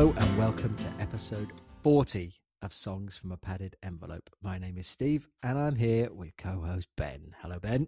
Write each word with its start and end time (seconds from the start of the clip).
Hello 0.00 0.14
and 0.16 0.38
welcome 0.38 0.74
to 0.76 0.86
episode 0.98 1.52
40 1.82 2.32
of 2.62 2.72
Songs 2.72 3.18
from 3.18 3.32
a 3.32 3.36
Padded 3.36 3.76
Envelope. 3.82 4.30
My 4.42 4.56
name 4.56 4.78
is 4.78 4.86
Steve 4.86 5.28
and 5.42 5.58
I'm 5.58 5.76
here 5.76 6.10
with 6.10 6.34
co 6.38 6.62
host 6.66 6.88
Ben. 6.96 7.34
Hello, 7.42 7.58
Ben. 7.58 7.86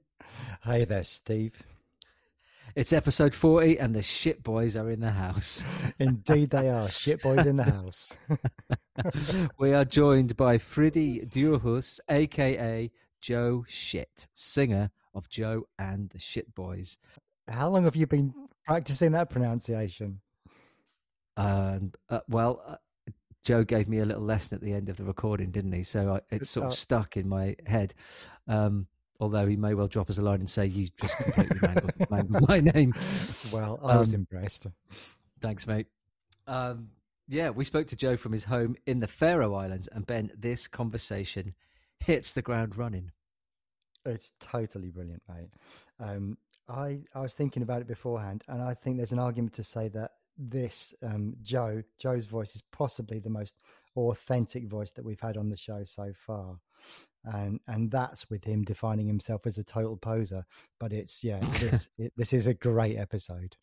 Hey 0.63 0.85
there, 0.85 1.05
Steve. 1.05 1.63
It's 2.77 2.93
episode 2.93 3.35
40 3.35 3.79
and 3.79 3.95
the 3.95 4.03
shit 4.03 4.43
boys 4.43 4.77
are 4.77 4.91
in 4.91 5.01
the 5.01 5.11
house. 5.11 5.65
Indeed, 5.99 6.51
they 6.51 6.69
are. 6.69 6.87
Shit 6.87 7.23
boys 7.23 7.47
in 7.47 7.57
the 7.57 7.65
house. 7.81 8.13
we 9.59 9.73
are 9.73 9.87
joined 9.87 10.37
by 10.37 10.59
Friddy 10.59 11.27
Duhus, 11.27 11.99
aka 12.11 12.91
Joe 13.23 13.65
Shit, 13.67 14.29
singer 14.35 14.91
of 15.15 15.31
Joe 15.31 15.67
and 15.79 16.11
the 16.11 16.19
Shit 16.19 16.55
Boys. 16.55 16.99
How 17.49 17.71
long 17.71 17.85
have 17.85 17.97
you 17.97 18.07
been 18.07 18.35
practicing 18.67 19.13
that 19.13 19.31
pronunciation? 19.31 20.21
And 21.37 21.97
uh, 22.09 22.21
well, 22.29 22.63
uh, 22.67 22.77
Joe 23.45 23.65
gave 23.65 23.89
me 23.89 23.99
a 23.99 24.05
little 24.05 24.23
lesson 24.23 24.55
at 24.55 24.61
the 24.61 24.73
end 24.73 24.89
of 24.89 24.97
the 24.97 25.05
recording, 25.05 25.51
didn't 25.51 25.73
he? 25.73 25.83
So 25.83 26.15
I, 26.15 26.35
it's 26.35 26.51
sort 26.51 26.67
of 26.67 26.75
stuck 26.75 27.17
in 27.17 27.29
my 27.29 27.57
head. 27.67 27.95
Um, 28.47 28.87
although 29.21 29.47
he 29.47 29.57
may 29.57 29.75
well 29.75 29.89
drop 29.89 30.11
us 30.11 30.19
a 30.19 30.23
line 30.23 30.41
and 30.41 30.51
say 30.51 30.67
you 30.67 30.89
just 31.01 31.17
completely 31.17 31.59
mangled, 31.63 31.93
mangled 32.11 32.49
my 32.49 32.61
name. 32.61 32.95
Well, 33.53 33.81
I 33.83 33.97
was 33.97 34.11
um, 34.11 34.21
impressed. 34.21 34.67
Thanks, 35.41 35.67
mate. 35.67 35.87
Um, 36.47 36.91
yeah, 37.29 37.51
we 37.51 37.65
spoke 37.65 37.87
to 37.89 37.97
Joe 37.97 38.17
from 38.17 38.33
his 38.33 38.45
home 38.45 38.77
in 38.87 39.01
the 39.01 39.09
Faroe 39.09 39.55
Islands, 39.55 39.89
and 39.93 40.07
Ben, 40.07 40.31
this 40.37 40.69
conversation 40.69 41.55
hits 41.99 42.33
the 42.33 42.43
ground 42.43 42.77
running. 42.77 43.11
It's 44.05 44.33
totally 44.41 44.91
brilliant, 44.91 45.23
mate. 45.29 45.51
Um, 46.01 46.37
I 46.69 47.01
I 47.15 47.21
was 47.21 47.33
thinking 47.33 47.63
about 47.63 47.81
it 47.81 47.87
beforehand, 47.89 48.43
and 48.49 48.61
I 48.61 48.75
think 48.75 48.97
there's 48.97 49.13
an 49.13 49.19
argument 49.19 49.55
to 49.55 49.65
say 49.65 49.89
that 49.89 50.13
this 50.39 50.95
um, 51.03 51.35
Joe 51.43 51.83
Joe's 51.99 52.27
voice 52.27 52.55
is 52.57 52.63
possibly 52.73 53.19
the 53.19 53.31
most 53.31 53.55
authentic 53.97 54.67
voice 54.67 54.93
that 54.93 55.05
we've 55.05 55.21
had 55.21 55.37
on 55.37 55.51
the 55.51 55.57
show 55.57 55.85
so 55.85 56.13
far, 56.15 56.59
and 57.25 57.61
and 57.67 57.91
that's 57.91 58.29
with 58.31 58.45
him 58.45 58.63
defining 58.63 59.07
himself 59.07 59.47
as 59.47 59.59
a 59.59 59.65
total 59.65 59.97
poser. 59.97 60.45
But 60.81 60.93
it's 60.93 61.23
yeah, 61.23 61.41
this 61.59 61.89
it, 61.99 62.13
this 62.17 62.33
is 62.33 62.47
a 62.47 62.55
great 62.55 62.97
episode. 62.97 63.57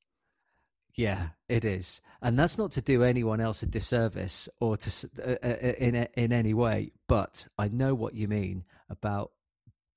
Yeah, 0.96 1.30
it 1.48 1.64
is, 1.66 2.02
and 2.22 2.38
that's 2.38 2.58
not 2.58 2.72
to 2.74 2.82
do 2.82 3.04
anyone 3.04 3.40
else 3.40 3.64
a 3.64 3.68
disservice 3.68 4.50
or 4.60 4.78
to 4.78 5.10
uh, 5.24 5.36
uh, 5.44 5.48
uh 5.48 5.74
in 5.78 6.08
in 6.16 6.34
any 6.34 6.54
way. 6.54 6.92
But 7.08 7.48
I 7.58 7.68
know 7.70 7.94
what 7.94 8.16
you 8.16 8.28
mean 8.28 8.66
about 8.90 9.32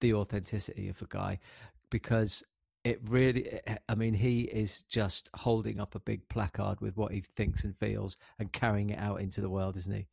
the 0.00 0.14
authenticity 0.14 0.88
of 0.88 0.98
the 0.98 1.06
guy 1.06 1.38
because 1.90 2.42
it 2.84 3.00
really 3.08 3.60
i 3.88 3.94
mean 3.94 4.14
he 4.14 4.42
is 4.42 4.82
just 4.84 5.30
holding 5.34 5.78
up 5.80 5.94
a 5.94 6.00
big 6.00 6.28
placard 6.28 6.80
with 6.80 6.96
what 6.96 7.12
he 7.12 7.20
thinks 7.20 7.64
and 7.64 7.76
feels 7.76 8.16
and 8.38 8.52
carrying 8.52 8.90
it 8.90 8.98
out 8.98 9.20
into 9.20 9.40
the 9.40 9.50
world 9.50 9.76
isn't 9.76 9.94
he? 9.94 10.06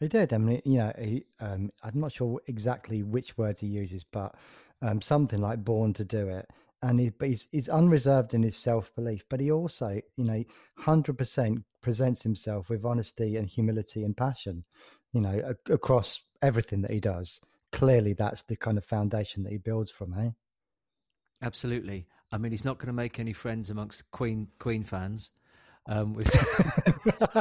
He 0.00 0.08
did. 0.08 0.32
I 0.32 0.38
mean 0.38 0.62
you 0.64 0.78
know 0.78 0.92
he 0.98 1.24
um, 1.40 1.70
i'm 1.82 2.00
not 2.00 2.12
sure 2.12 2.40
exactly 2.46 3.02
which 3.02 3.36
words 3.36 3.60
he 3.60 3.66
uses 3.66 4.04
but 4.04 4.34
um, 4.82 5.00
something 5.00 5.40
like 5.40 5.64
born 5.64 5.94
to 5.94 6.04
do 6.04 6.28
it. 6.28 6.46
And 6.82 7.00
he, 7.00 7.10
he's, 7.18 7.48
he's 7.52 7.70
unreserved 7.70 8.34
in 8.34 8.42
his 8.42 8.56
self-belief 8.56 9.24
but 9.28 9.40
he 9.40 9.50
also 9.50 10.00
you 10.16 10.24
know 10.24 10.44
100% 10.80 11.64
presents 11.80 12.22
himself 12.22 12.68
with 12.68 12.84
honesty 12.84 13.36
and 13.36 13.46
humility 13.46 14.04
and 14.04 14.16
passion 14.16 14.64
you 15.12 15.20
know 15.20 15.54
across 15.70 16.22
everything 16.42 16.82
that 16.82 16.90
he 16.90 17.00
does. 17.00 17.40
Clearly 17.72 18.14
that's 18.14 18.42
the 18.42 18.56
kind 18.56 18.78
of 18.78 18.84
foundation 18.84 19.42
that 19.44 19.52
he 19.52 19.58
builds 19.58 19.90
from 19.90 20.14
eh 20.14 20.30
Absolutely. 21.44 22.06
I 22.32 22.38
mean, 22.38 22.50
he's 22.52 22.64
not 22.64 22.78
going 22.78 22.86
to 22.86 22.94
make 22.94 23.20
any 23.20 23.34
friends 23.34 23.68
amongst 23.70 24.10
Queen 24.10 24.48
Queen 24.58 24.82
fans. 24.82 25.30
Um, 25.86 26.14
with 26.14 26.26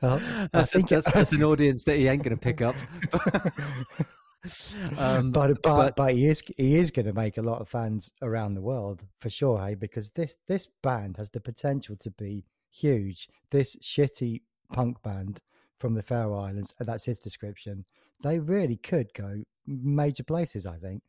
well, 0.00 0.20
that's, 0.52 0.72
a, 0.76 0.82
that's, 0.82 1.10
that's, 1.12 1.32
an 1.32 1.42
audience 1.50 1.82
that 1.84 1.96
he 1.96 2.06
ain't 2.06 2.22
going 2.22 2.36
to 2.36 2.40
pick 2.40 2.62
up. 2.62 2.76
um, 4.96 5.32
but, 5.32 5.48
but, 5.48 5.62
but 5.62 5.96
but 5.96 6.14
he 6.14 6.28
is 6.28 6.44
he 6.56 6.76
is 6.76 6.92
going 6.92 7.06
to 7.06 7.12
make 7.12 7.36
a 7.36 7.42
lot 7.42 7.60
of 7.60 7.68
fans 7.68 8.12
around 8.22 8.54
the 8.54 8.62
world 8.62 9.02
for 9.18 9.28
sure, 9.28 9.58
hey? 9.58 9.74
Because 9.74 10.10
this 10.10 10.36
this 10.46 10.68
band 10.82 11.16
has 11.16 11.28
the 11.30 11.40
potential 11.40 11.96
to 11.96 12.10
be 12.12 12.44
huge. 12.70 13.28
This 13.50 13.74
shitty 13.76 14.42
punk 14.72 15.02
band 15.02 15.40
from 15.78 15.94
the 15.94 16.02
Faroe 16.02 16.38
Islands, 16.38 16.72
that's 16.78 17.04
his 17.04 17.18
description. 17.18 17.84
They 18.22 18.38
really 18.38 18.76
could 18.76 19.12
go 19.14 19.42
major 19.66 20.22
places, 20.22 20.64
I 20.64 20.76
think. 20.76 21.02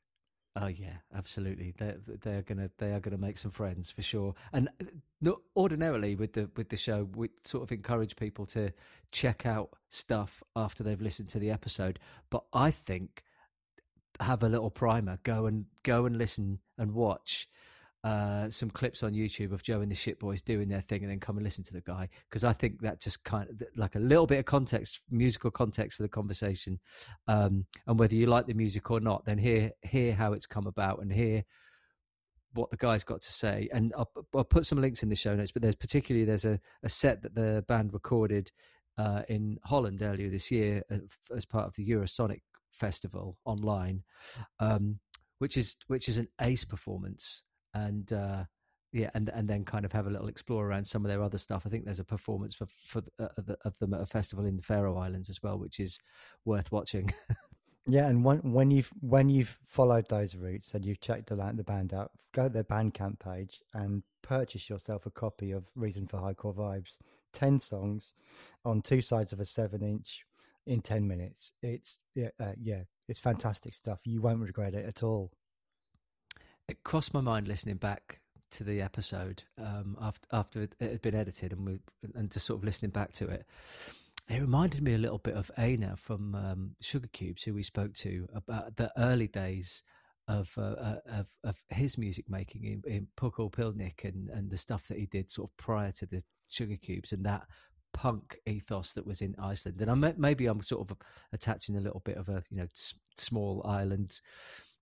Oh 0.60 0.68
yeah, 0.68 0.98
absolutely. 1.16 1.74
They're 1.78 1.98
they're 2.22 2.42
gonna 2.42 2.72
they 2.80 2.92
are 2.92 3.00
gonna 3.00 3.18
make 3.18 3.38
some 3.38 3.52
friends 3.52 3.92
for 3.92 4.02
sure. 4.02 4.34
And 4.54 4.70
uh, 5.26 5.32
ordinarily 5.56 6.16
with 6.16 6.34
the 6.34 6.50
with 6.56 6.70
the 6.70 6.78
show, 6.78 7.08
we 7.16 7.30
sort 7.44 7.64
of 7.64 7.72
encourage 7.72 8.16
people 8.16 8.48
to 8.48 8.72
check 9.12 9.46
out 9.46 9.70
stuff 9.90 10.42
after 10.56 10.84
they've 10.84 11.02
listened 11.02 11.30
to 11.30 11.40
the 11.40 11.52
episode. 11.52 12.00
But 12.32 12.44
I 12.54 12.72
think 12.72 13.24
have 14.20 14.42
a 14.42 14.50
little 14.50 14.72
primer. 14.72 15.20
Go 15.22 15.46
and 15.46 15.66
go 15.84 16.06
and 16.06 16.18
listen 16.18 16.60
and 16.80 16.94
watch 16.94 17.48
uh, 18.04 18.50
some 18.50 18.70
clips 18.70 19.04
on 19.04 19.14
YouTube 19.14 19.52
of 19.52 19.64
Joe 19.64 19.82
and 19.82 19.92
the 19.92 19.96
Shit 19.96 20.20
Boys 20.20 20.42
doing 20.42 20.70
their 20.70 20.82
thing, 20.82 21.02
and 21.04 21.12
then 21.12 21.20
come 21.20 21.38
and 21.38 21.44
listen 21.44 21.64
to 21.66 21.74
the 21.74 21.82
guy 21.82 22.08
because 22.30 22.44
I 22.44 22.54
think 22.54 22.82
that 22.82 23.02
just 23.02 23.24
kind 23.24 23.50
of 23.50 23.62
like 23.76 23.96
a 23.96 24.00
little 24.00 24.28
bit 24.28 24.40
of 24.40 24.46
context, 24.46 25.00
musical 25.10 25.52
context 25.52 25.98
for 25.98 26.04
the 26.04 26.10
conversation, 26.10 26.80
um, 27.28 27.66
and 27.88 28.00
whether 28.00 28.16
you 28.16 28.28
like 28.28 28.46
the 28.46 28.54
music 28.54 28.90
or 28.92 29.00
not, 29.00 29.26
then 29.26 29.38
hear 29.38 29.72
hear 29.82 30.14
how 30.14 30.34
it's 30.34 30.46
come 30.46 30.68
about 30.68 31.02
and 31.02 31.12
hear 31.12 31.44
what 32.54 32.72
the 32.72 32.78
guy's 32.78 33.04
got 33.04 33.22
to 33.22 33.32
say. 33.32 33.68
And 33.74 33.94
I'll, 33.98 34.10
I'll 34.36 34.44
put 34.44 34.66
some 34.66 34.82
links 34.82 35.04
in 35.04 35.10
the 35.10 35.16
show 35.16 35.36
notes, 35.36 35.52
but 35.52 35.62
there's 35.62 35.76
particularly 35.76 36.26
there's 36.26 36.46
a, 36.46 36.60
a 36.84 36.90
set 36.90 37.22
that 37.24 37.36
the 37.36 37.64
band 37.68 37.94
recorded 37.94 38.52
uh, 38.98 39.24
in 39.28 39.58
Holland 39.64 40.02
earlier 40.02 40.30
this 40.30 40.52
year 40.52 40.84
uh, 40.92 40.98
as 41.36 41.46
part 41.46 41.66
of 41.66 41.76
the 41.76 41.88
Eurosonic 41.88 42.42
festival 42.72 43.38
online, 43.46 44.04
um, 44.60 45.00
which 45.40 45.58
is 45.58 45.76
which 45.88 46.08
is 46.08 46.18
an 46.18 46.28
ace 46.42 46.64
performance 46.64 47.44
and 47.74 48.12
uh, 48.14 48.44
yeah, 48.94 49.10
and 49.14 49.30
and 49.30 49.48
then 49.48 49.66
kind 49.66 49.86
of 49.86 49.92
have 49.92 50.08
a 50.08 50.10
little 50.10 50.28
explore 50.28 50.66
around 50.66 50.86
some 50.86 51.04
of 51.04 51.10
their 51.10 51.22
other 51.22 51.38
stuff. 51.38 51.64
I 51.66 51.70
think 51.70 51.86
there's 51.86 52.00
a 52.00 52.06
performance 52.06 52.56
for 52.56 52.68
for 52.86 53.02
uh, 53.20 53.28
of 53.66 53.78
them 53.80 53.94
at 53.94 54.02
a 54.02 54.06
festival 54.06 54.46
in 54.46 54.56
the 54.56 54.64
Faroe 54.64 54.98
Islands 54.98 55.30
as 55.30 55.44
well, 55.44 55.58
which 55.60 55.80
is 55.80 56.00
worth 56.46 56.72
watching. 56.72 57.14
yeah, 57.88 58.08
and 58.08 58.24
when 58.24 58.40
when 58.40 58.72
you've 58.72 58.90
when 59.02 59.30
you've 59.30 59.58
followed 59.68 60.08
those 60.10 60.36
routes 60.36 60.74
and 60.74 60.86
you've 60.86 61.02
checked 61.02 61.30
the 61.30 61.36
the 61.56 61.64
band 61.64 61.94
out, 61.94 62.12
go 62.34 62.44
to 62.48 62.54
their 62.54 62.64
Bandcamp 62.64 63.20
page 63.20 63.62
and 63.74 64.04
purchase 64.22 64.70
yourself 64.70 65.06
a 65.06 65.12
copy 65.12 65.52
of 65.52 65.66
Reason 65.76 66.08
for 66.08 66.18
Hardcore 66.18 66.56
Vibes. 66.56 66.98
Ten 67.34 67.60
songs 67.60 68.14
on 68.64 68.82
two 68.82 69.02
sides 69.02 69.34
of 69.34 69.42
a 69.42 69.46
seven 69.46 69.82
inch 69.84 70.26
in 70.66 70.82
ten 70.82 71.06
minutes. 71.06 71.52
It's 71.62 72.00
yeah, 72.16 72.30
uh, 72.40 72.54
yeah, 72.60 72.84
it's 73.10 73.20
fantastic 73.20 73.76
stuff. 73.76 74.00
You 74.06 74.22
won't 74.22 74.40
regret 74.40 74.74
it 74.74 74.86
at 74.86 75.04
all 75.04 75.32
it 76.68 76.84
crossed 76.84 77.14
my 77.14 77.22
mind 77.22 77.48
listening 77.48 77.78
back 77.78 78.20
to 78.52 78.64
the 78.64 78.82
episode 78.82 79.44
um, 79.58 79.98
after 80.02 80.28
after 80.32 80.62
it 80.62 80.74
had 80.80 81.02
been 81.02 81.16
edited 81.16 81.52
and 81.52 81.66
we 81.66 81.80
and 82.16 82.32
just 82.32 82.46
sort 82.46 82.60
of 82.60 82.64
listening 82.64 82.92
back 82.92 83.14
to 83.14 83.28
it. 83.28 83.46
It 84.30 84.42
reminded 84.42 84.82
me 84.82 84.94
a 84.94 84.98
little 84.98 85.20
bit 85.20 85.36
of 85.36 85.50
Einar 85.58 85.96
from 85.96 86.36
um, 86.36 86.76
Sugar 86.82 87.08
Cubes, 87.14 87.44
who 87.44 87.54
we 87.54 87.64
spoke 87.64 87.94
to 87.96 88.28
about 88.34 88.76
the 88.76 88.92
early 88.98 89.28
days 89.28 89.84
of 90.28 90.52
uh, 90.58 90.62
uh 90.62 91.00
of, 91.08 91.28
of 91.46 91.56
his 91.70 91.98
music 91.98 92.26
making 92.30 92.66
in, 92.66 92.84
in 92.86 93.08
Pillnikk 93.18 94.04
and 94.04 94.30
and 94.30 94.50
the 94.50 94.58
stuff 94.58 94.88
that 94.88 94.98
he 94.98 95.06
did 95.06 95.32
sort 95.32 95.50
of 95.50 95.58
prior 95.58 95.92
to 95.94 96.06
the 96.06 96.22
Sugar 96.50 96.76
Cubes 96.76 97.14
and 97.14 97.26
that 97.26 97.48
punk 97.94 98.38
ethos 98.46 98.94
that 98.94 99.08
was 99.08 99.22
in 99.22 99.36
Iceland. 99.42 99.82
And 99.82 99.90
I 100.06 100.14
maybe 100.18 100.48
I'm 100.48 100.62
sort 100.62 100.90
of 100.90 100.98
attaching 101.32 101.78
a 101.78 101.82
little 101.82 102.02
bit 102.04 102.18
of 102.18 102.28
a 102.28 102.44
you 102.50 102.58
know 102.58 102.68
small 103.16 103.66
island 103.66 104.20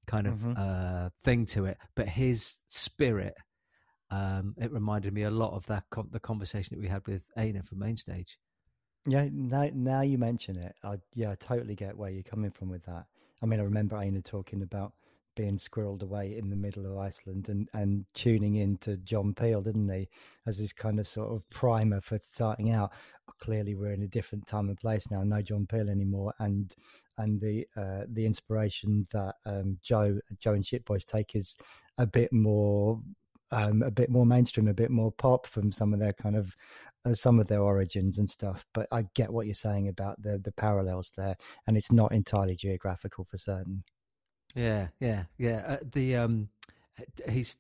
kind 0.06 0.28
of 0.28 0.36
mm-hmm. 0.36 0.54
uh, 0.58 1.10
thing 1.24 1.46
to 1.48 1.66
it. 1.66 1.78
But 1.96 2.08
his 2.08 2.58
spirit, 2.68 3.36
um, 4.12 4.56
it 4.58 4.72
reminded 4.72 5.14
me 5.14 5.24
a 5.24 5.32
lot 5.32 5.54
of 5.54 5.66
that 5.68 5.84
com- 5.90 6.10
the 6.12 6.20
conversation 6.20 6.76
that 6.76 6.82
we 6.82 6.88
had 6.88 7.06
with 7.08 7.24
Einar 7.38 7.64
from 7.64 7.80
Mainstage. 7.80 8.38
Yeah, 9.08 9.28
now 9.32 9.70
now 9.74 10.02
you 10.02 10.18
mention 10.18 10.58
it, 10.58 10.74
I 10.84 10.98
yeah, 11.14 11.32
I 11.32 11.36
totally 11.36 11.76
get 11.76 11.98
where 11.98 12.10
you're 12.10 12.24
coming 12.24 12.52
from 12.52 12.70
with 12.70 12.84
that. 12.86 13.06
I 13.42 13.46
mean, 13.46 13.60
I 13.60 13.64
remember 13.64 13.98
Einar 13.98 14.22
talking 14.22 14.62
about 14.64 14.94
being 15.36 15.58
squirreled 15.58 16.02
away 16.02 16.38
in 16.38 16.50
the 16.50 16.56
middle 16.56 16.86
of 16.86 16.98
Iceland 16.98 17.50
and, 17.50 17.68
and 17.74 18.06
tuning 18.14 18.56
in 18.56 18.78
to 18.78 18.98
John 18.98 19.34
Peel, 19.34 19.62
didn't 19.62 19.90
he? 19.90 20.08
As 20.48 20.58
his 20.58 20.74
kind 20.74 21.00
of 21.00 21.08
sort 21.08 21.32
of 21.32 21.48
primer 21.50 22.02
for 22.02 22.18
starting 22.18 22.72
out. 22.72 22.92
Clearly, 23.40 23.76
we're 23.76 23.92
in 23.92 24.04
a 24.04 24.08
different 24.08 24.48
time 24.48 24.70
and 24.70 24.78
place 24.80 25.12
now. 25.12 25.22
No 25.24 25.42
John 25.42 25.68
Peel 25.68 25.90
anymore, 25.90 26.34
and 26.40 26.74
and 27.18 27.40
the 27.40 27.68
uh, 27.76 28.04
the 28.12 28.26
inspiration 28.26 29.08
that 29.12 29.36
um, 29.46 29.78
Joe 29.84 30.20
Joe 30.40 30.54
and 30.54 30.66
Shit 30.66 30.86
Boys 30.86 31.06
take 31.06 31.36
is 31.36 31.56
a 31.98 32.08
bit 32.08 32.32
more. 32.32 33.02
Um, 33.52 33.84
a 33.84 33.92
bit 33.92 34.10
more 34.10 34.26
mainstream, 34.26 34.68
a 34.68 34.74
bit 34.74 34.90
more 34.90 35.12
pop 35.12 35.46
from 35.46 35.72
some 35.72 35.94
of 35.94 36.00
their 36.00 36.14
kind 36.14 36.36
of 36.36 36.56
uh, 37.06 37.14
some 37.14 37.40
of 37.40 37.48
their 37.48 37.62
origins 37.62 38.18
and 38.18 38.28
stuff. 38.28 38.66
But 38.74 38.88
I 38.92 39.06
get 39.14 39.32
what 39.32 39.46
you're 39.46 39.54
saying 39.54 39.88
about 39.88 40.20
the 40.22 40.40
the 40.40 40.52
parallels 40.52 41.12
there, 41.16 41.36
and 41.68 41.78
it's 41.78 41.92
not 41.92 42.12
entirely 42.12 42.56
geographical 42.56 43.24
for 43.24 43.38
certain. 43.38 43.84
Yeah, 44.56 44.88
yeah, 45.00 45.26
yeah. 45.38 45.64
Uh, 45.68 45.78
the 45.92 46.16
um, 46.16 46.50
he's 47.30 47.58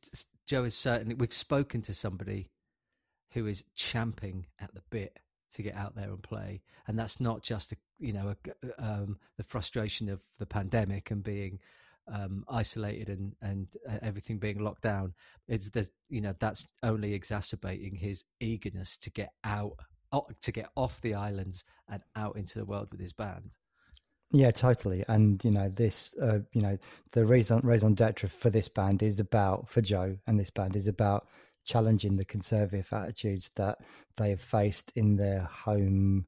Joe 0.47 0.63
is 0.63 0.75
certainly. 0.75 1.13
We've 1.13 1.31
spoken 1.31 1.81
to 1.83 1.93
somebody 1.93 2.49
who 3.31 3.47
is 3.47 3.63
champing 3.75 4.47
at 4.59 4.73
the 4.73 4.81
bit 4.89 5.19
to 5.55 5.63
get 5.63 5.75
out 5.75 5.95
there 5.95 6.09
and 6.09 6.21
play, 6.21 6.61
and 6.87 6.97
that's 6.97 7.19
not 7.19 7.41
just 7.41 7.71
a, 7.71 7.75
you 7.99 8.13
know 8.13 8.33
a, 8.33 8.83
um, 8.83 9.17
the 9.37 9.43
frustration 9.43 10.09
of 10.09 10.21
the 10.39 10.45
pandemic 10.45 11.11
and 11.11 11.23
being 11.23 11.59
um, 12.11 12.45
isolated 12.47 13.09
and 13.09 13.35
and 13.41 13.67
uh, 13.89 13.97
everything 14.01 14.37
being 14.37 14.59
locked 14.59 14.83
down. 14.83 15.13
It's 15.47 15.69
there's 15.69 15.91
you 16.09 16.21
know 16.21 16.35
that's 16.39 16.65
only 16.83 17.13
exacerbating 17.13 17.95
his 17.95 18.25
eagerness 18.39 18.97
to 18.99 19.09
get 19.09 19.31
out 19.43 19.73
to 20.41 20.51
get 20.51 20.69
off 20.75 21.01
the 21.01 21.13
islands 21.13 21.65
and 21.89 22.01
out 22.15 22.37
into 22.37 22.59
the 22.59 22.65
world 22.65 22.87
with 22.91 23.01
his 23.01 23.13
band. 23.13 23.49
Yeah, 24.31 24.51
totally. 24.51 25.03
And 25.07 25.43
you 25.43 25.51
know, 25.51 25.69
this, 25.69 26.15
uh, 26.21 26.39
you 26.53 26.61
know, 26.61 26.77
the 27.11 27.25
raison 27.25 27.61
raison 27.63 27.93
d'être 27.93 28.29
for 28.29 28.49
this 28.49 28.67
band 28.67 29.03
is 29.03 29.19
about 29.19 29.69
for 29.69 29.81
Joe 29.81 30.17
and 30.27 30.39
this 30.39 30.49
band 30.49 30.75
is 30.75 30.87
about 30.87 31.27
challenging 31.65 32.15
the 32.15 32.25
conservative 32.25 32.88
attitudes 32.91 33.51
that 33.56 33.79
they 34.17 34.29
have 34.29 34.41
faced 34.41 34.91
in 34.95 35.15
their 35.15 35.41
home, 35.41 36.25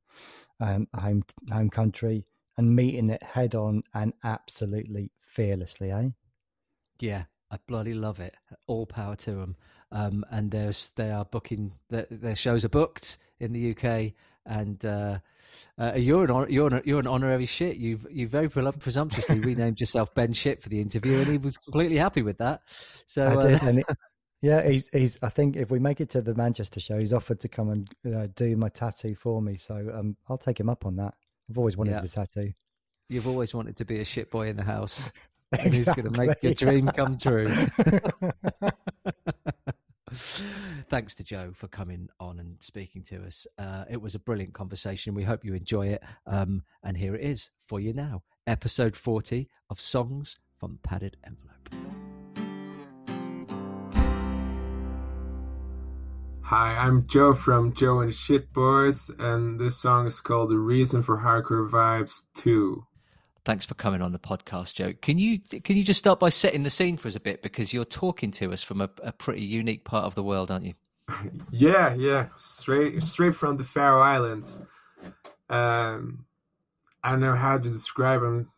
um, 0.60 0.88
home, 0.96 1.24
home 1.52 1.70
country, 1.70 2.26
and 2.58 2.76
meeting 2.76 3.10
it 3.10 3.24
head 3.24 3.56
on 3.56 3.84
and 3.94 4.14
absolutely 4.24 5.12
fearlessly. 5.22 5.92
Eh? 5.92 6.10
Yeah, 7.00 7.24
I 7.52 7.58
bloody 7.68 7.94
love 7.94 8.20
it. 8.20 8.36
All 8.66 8.86
power 8.86 9.16
to 9.18 9.32
them. 9.32 9.56
Um, 9.92 10.26
and 10.32 10.52
there's 10.52 10.92
they 10.96 11.12
are 11.12 11.24
booking 11.24 11.74
their, 11.90 12.08
their 12.12 12.36
shows 12.36 12.66
are 12.66 12.70
booked 12.70 13.18
in 13.40 13.54
the 13.54 13.72
UK, 13.72 14.14
and 14.46 14.84
uh, 14.84 15.20
uh, 15.80 15.94
you're 15.96 16.30
an 16.30 16.52
you're 16.52 16.68
an, 16.68 16.82
you're 16.84 17.00
an 17.00 17.08
honorary 17.08 17.46
shit. 17.46 17.78
You've 17.78 18.06
you 18.12 18.28
very 18.28 18.50
presumptuously 18.50 19.40
renamed 19.40 19.80
yourself 19.80 20.14
Ben 20.14 20.34
Shit 20.34 20.62
for 20.62 20.68
the 20.68 20.82
interview, 20.82 21.20
and 21.20 21.28
he 21.28 21.38
was 21.38 21.56
completely 21.56 21.98
happy 21.98 22.22
with 22.22 22.38
that. 22.40 22.62
So 23.06 23.24
I 23.24 23.36
did, 23.36 23.64
uh, 23.64 23.66
and 23.68 23.80
it, 23.80 23.86
yeah, 24.42 24.68
he's 24.68 24.90
he's. 24.94 25.18
I 25.22 25.30
think 25.30 25.56
if 25.56 25.72
we 25.72 25.80
make 25.80 26.02
it 26.02 26.10
to 26.12 26.22
the 26.22 26.36
Manchester 26.36 26.80
show, 26.80 27.00
he's 27.00 27.14
offered 27.14 27.40
to 27.42 27.48
come 27.48 27.70
and 27.70 27.90
uh, 28.16 28.28
do 28.36 28.56
my 28.56 28.70
tattoo 28.70 29.16
for 29.16 29.42
me. 29.42 29.58
So 29.58 29.90
um, 29.94 30.16
I'll 30.30 30.38
take 30.38 30.60
him 30.60 30.70
up 30.70 30.86
on 30.86 30.96
that. 30.98 31.14
I've 31.50 31.58
always 31.58 31.78
wanted 31.78 31.92
yeah. 31.92 32.04
a 32.04 32.08
tattoo. 32.08 32.54
You've 33.10 33.28
always 33.28 33.54
wanted 33.54 33.78
to 33.78 33.86
be 33.86 34.00
a 34.00 34.06
shit 34.06 34.30
boy 34.30 34.48
in 34.48 34.58
the 34.58 34.64
house. 34.64 35.12
And 35.54 35.68
exactly. 35.68 35.78
he's 35.78 36.04
going 36.04 36.14
to 36.14 36.28
make 36.28 36.44
your 36.44 36.54
dream 36.54 36.88
come 36.88 37.18
true. 37.18 37.48
Thanks 40.90 41.16
to 41.16 41.24
Joe 41.24 41.54
for 41.56 41.70
coming 41.70 42.10
on 42.20 42.42
and 42.42 42.62
speaking 42.62 43.02
to 43.04 43.24
us. 43.24 43.48
Uh, 43.58 43.86
it 43.90 44.02
was 44.02 44.14
a 44.14 44.20
brilliant 44.20 44.54
conversation. 44.54 45.14
We 45.14 45.24
hope 45.24 45.46
you 45.46 45.54
enjoy 45.54 45.88
it. 45.88 46.04
Um, 46.26 46.64
and 46.84 46.98
here 46.98 47.16
it 47.16 47.22
is 47.22 47.50
for 47.62 47.80
you 47.80 47.94
now 47.94 48.24
episode 48.48 48.96
40 48.96 49.50
of 49.70 49.80
Songs 49.80 50.38
from 50.58 50.80
Padded 50.82 51.18
Envelope. 51.26 52.07
Hi, 56.48 56.78
I'm 56.78 57.06
Joe 57.08 57.34
from 57.34 57.74
Joe 57.74 58.00
and 58.00 58.16
Shit 58.16 58.54
Boys, 58.54 59.12
and 59.20 59.60
this 59.60 59.76
song 59.76 60.08
is 60.08 60.22
called 60.22 60.50
The 60.50 60.58
Reason 60.58 61.04
for 61.04 61.18
Hardcore 61.18 61.70
Vibes 61.70 62.22
2. 62.38 62.86
Thanks 63.44 63.66
for 63.66 63.74
coming 63.74 64.02
on 64.02 64.14
the 64.14 64.18
podcast, 64.18 64.76
Joe. 64.76 64.94
Can 65.02 65.20
you 65.20 65.40
can 65.40 65.76
you 65.76 65.84
just 65.84 66.00
start 66.00 66.22
by 66.22 66.30
setting 66.30 66.64
the 66.64 66.70
scene 66.70 66.96
for 66.96 67.10
us 67.10 67.18
a 67.18 67.20
bit 67.20 67.42
because 67.42 67.74
you're 67.74 67.84
talking 67.84 68.32
to 68.32 68.54
us 68.54 68.64
from 68.64 68.80
a, 68.80 68.90
a 69.04 69.12
pretty 69.12 69.42
unique 69.42 69.84
part 69.84 70.06
of 70.06 70.16
the 70.16 70.24
world, 70.24 70.50
aren't 70.50 70.64
you? 70.64 70.74
yeah, 71.52 71.94
yeah, 71.96 72.28
straight 72.38 73.04
straight 73.04 73.36
from 73.36 73.58
the 73.58 73.66
Faroe 73.66 74.00
Islands. 74.00 74.62
Um, 75.50 76.24
I 77.04 77.12
don't 77.12 77.20
know 77.20 77.36
how 77.36 77.58
to 77.58 77.70
describe 77.70 78.22
them. 78.22 78.50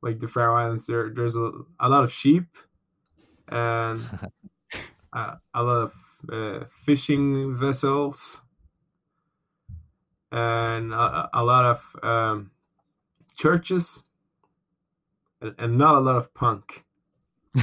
Like 0.00 0.20
the 0.20 0.28
Faroe 0.28 0.54
Islands, 0.54 0.86
there 0.86 1.12
there's 1.14 1.36
a, 1.36 1.50
a 1.80 1.90
lot 1.90 2.02
of 2.02 2.10
sheep 2.10 2.46
and 3.48 4.00
a, 5.12 5.36
a 5.52 5.62
lot 5.62 5.82
of 5.82 6.05
fishing 6.84 7.56
vessels 7.56 8.40
and 10.32 10.92
a, 10.92 11.30
a 11.32 11.44
lot 11.44 11.64
of 11.64 11.96
um, 12.02 12.50
churches 13.36 14.02
and, 15.40 15.54
and 15.58 15.78
not 15.78 15.94
a 15.94 16.00
lot 16.00 16.16
of 16.16 16.34
punk. 16.34 16.82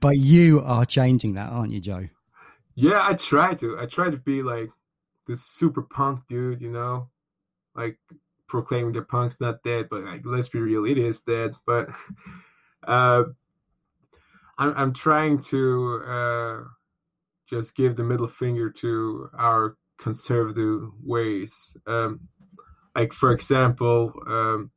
but 0.00 0.16
you 0.16 0.62
are 0.64 0.86
changing 0.86 1.34
that, 1.34 1.50
aren't 1.50 1.72
you, 1.72 1.80
Joe? 1.80 2.08
Yeah, 2.76 3.04
I 3.06 3.14
try 3.14 3.54
to. 3.54 3.78
I 3.78 3.86
try 3.86 4.10
to 4.10 4.16
be 4.16 4.42
like 4.42 4.70
this 5.26 5.44
super 5.44 5.82
punk 5.82 6.20
dude, 6.28 6.62
you 6.62 6.70
know, 6.70 7.08
like 7.74 7.98
proclaiming 8.48 8.92
the 8.92 9.02
punk's 9.02 9.40
not 9.40 9.62
dead, 9.62 9.88
but 9.90 10.04
like 10.04 10.22
let's 10.24 10.48
be 10.48 10.60
real, 10.60 10.86
it 10.86 10.96
is 10.96 11.20
dead. 11.20 11.54
But 11.66 11.90
uh, 12.86 13.24
I'm 14.60 14.74
I'm 14.76 14.92
trying 14.94 15.42
to 15.44 16.02
uh, 16.06 16.60
just 17.48 17.74
give 17.74 17.96
the 17.96 18.04
middle 18.04 18.28
finger 18.28 18.70
to 18.70 19.28
our 19.36 19.76
conservative 19.98 20.82
ways. 21.02 21.76
Um, 21.86 22.28
like 22.94 23.12
for 23.12 23.32
example 23.32 24.12
um, 24.26 24.70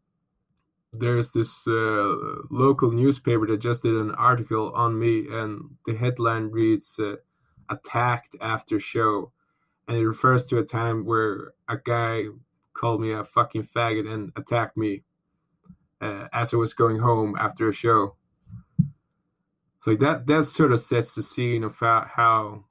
there's 0.91 1.31
this 1.31 1.67
uh, 1.67 2.15
local 2.51 2.91
newspaper 2.91 3.47
that 3.47 3.61
just 3.61 3.81
did 3.83 3.95
an 3.95 4.11
article 4.11 4.71
on 4.75 4.97
me 4.97 5.25
and 5.31 5.61
the 5.85 5.95
headline 5.95 6.51
reads 6.51 6.99
uh, 6.99 7.15
attacked 7.69 8.35
after 8.41 8.79
show 8.79 9.31
and 9.87 9.97
it 9.97 10.07
refers 10.07 10.45
to 10.45 10.59
a 10.59 10.63
time 10.63 11.05
where 11.05 11.53
a 11.67 11.77
guy 11.77 12.23
called 12.73 13.01
me 13.01 13.11
a 13.11 13.23
fucking 13.23 13.67
faggot 13.75 14.11
and 14.11 14.31
attacked 14.35 14.77
me 14.77 15.03
uh, 16.01 16.27
as 16.33 16.53
i 16.53 16.57
was 16.57 16.73
going 16.73 16.99
home 16.99 17.35
after 17.39 17.69
a 17.69 17.73
show 17.73 18.15
so 19.83 19.95
that 19.95 20.25
that 20.27 20.45
sort 20.45 20.71
of 20.71 20.79
sets 20.79 21.15
the 21.15 21.23
scene 21.23 21.63
of 21.63 21.75
how, 21.77 22.05
how 22.11 22.63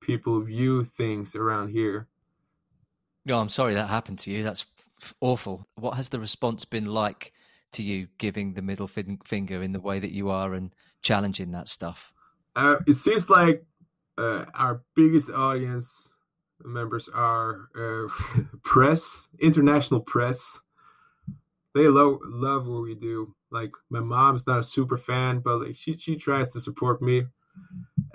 people 0.00 0.40
view 0.40 0.84
things 0.96 1.34
around 1.34 1.70
here 1.70 2.08
no, 3.24 3.36
oh, 3.36 3.40
I'm 3.40 3.48
sorry 3.48 3.74
that 3.74 3.88
happened 3.88 4.18
to 4.20 4.30
you. 4.30 4.42
That's 4.42 4.66
awful. 5.20 5.66
What 5.76 5.92
has 5.94 6.08
the 6.08 6.18
response 6.18 6.64
been 6.64 6.86
like 6.86 7.32
to 7.72 7.82
you 7.82 8.08
giving 8.18 8.54
the 8.54 8.62
middle 8.62 8.88
fin- 8.88 9.20
finger 9.24 9.62
in 9.62 9.72
the 9.72 9.80
way 9.80 10.00
that 10.00 10.10
you 10.10 10.30
are 10.30 10.54
and 10.54 10.74
challenging 11.02 11.52
that 11.52 11.68
stuff? 11.68 12.12
Uh, 12.56 12.76
it 12.86 12.94
seems 12.94 13.30
like 13.30 13.64
uh, 14.18 14.44
our 14.54 14.82
biggest 14.96 15.30
audience 15.30 16.10
members 16.64 17.08
are 17.14 17.68
uh, 17.78 18.40
press, 18.64 19.28
international 19.38 20.00
press. 20.00 20.58
They 21.74 21.88
love 21.88 22.18
love 22.24 22.66
what 22.66 22.82
we 22.82 22.94
do. 22.94 23.34
Like 23.50 23.72
my 23.90 24.00
mom's 24.00 24.46
not 24.46 24.60
a 24.60 24.64
super 24.64 24.98
fan, 24.98 25.40
but 25.40 25.58
like 25.58 25.76
she 25.76 25.96
she 25.98 26.16
tries 26.16 26.52
to 26.52 26.60
support 26.60 27.00
me. 27.00 27.24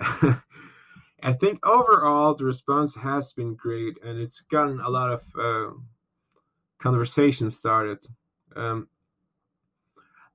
I 0.00 1.32
think 1.32 1.66
overall 1.66 2.34
the 2.34 2.44
response 2.44 2.94
has 2.94 3.32
been 3.32 3.54
great, 3.54 3.98
and 4.04 4.18
it's 4.18 4.40
gotten 4.50 4.80
a 4.80 4.88
lot 4.88 5.12
of 5.12 5.22
uh, 5.38 5.72
conversation 6.78 7.50
started. 7.50 7.98
Um, 8.54 8.88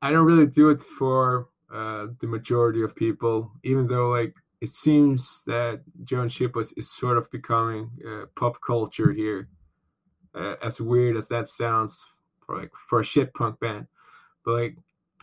I 0.01 0.11
don't 0.11 0.25
really 0.25 0.47
do 0.47 0.69
it 0.69 0.81
for 0.81 1.47
uh, 1.73 2.07
the 2.19 2.27
majority 2.27 2.83
of 2.83 2.95
people, 2.95 3.51
even 3.63 3.87
though 3.87 4.09
like 4.09 4.33
it 4.59 4.69
seems 4.69 5.43
that 5.47 5.81
Joe 6.03 6.21
and 6.21 6.31
Shit 6.31 6.53
Boys 6.53 6.73
is 6.75 6.91
sort 6.91 7.17
of 7.17 7.31
becoming 7.31 7.89
uh, 8.05 8.25
pop 8.35 8.59
culture 8.65 9.11
here. 9.11 9.47
Uh, 10.35 10.55
as 10.63 10.81
weird 10.81 11.15
as 11.15 11.27
that 11.27 11.47
sounds 11.47 12.05
for 12.45 12.57
like 12.57 12.71
for 12.89 13.01
a 13.01 13.05
shit 13.05 13.33
punk 13.33 13.59
band, 13.59 13.87
but 14.45 14.51
like 14.53 14.77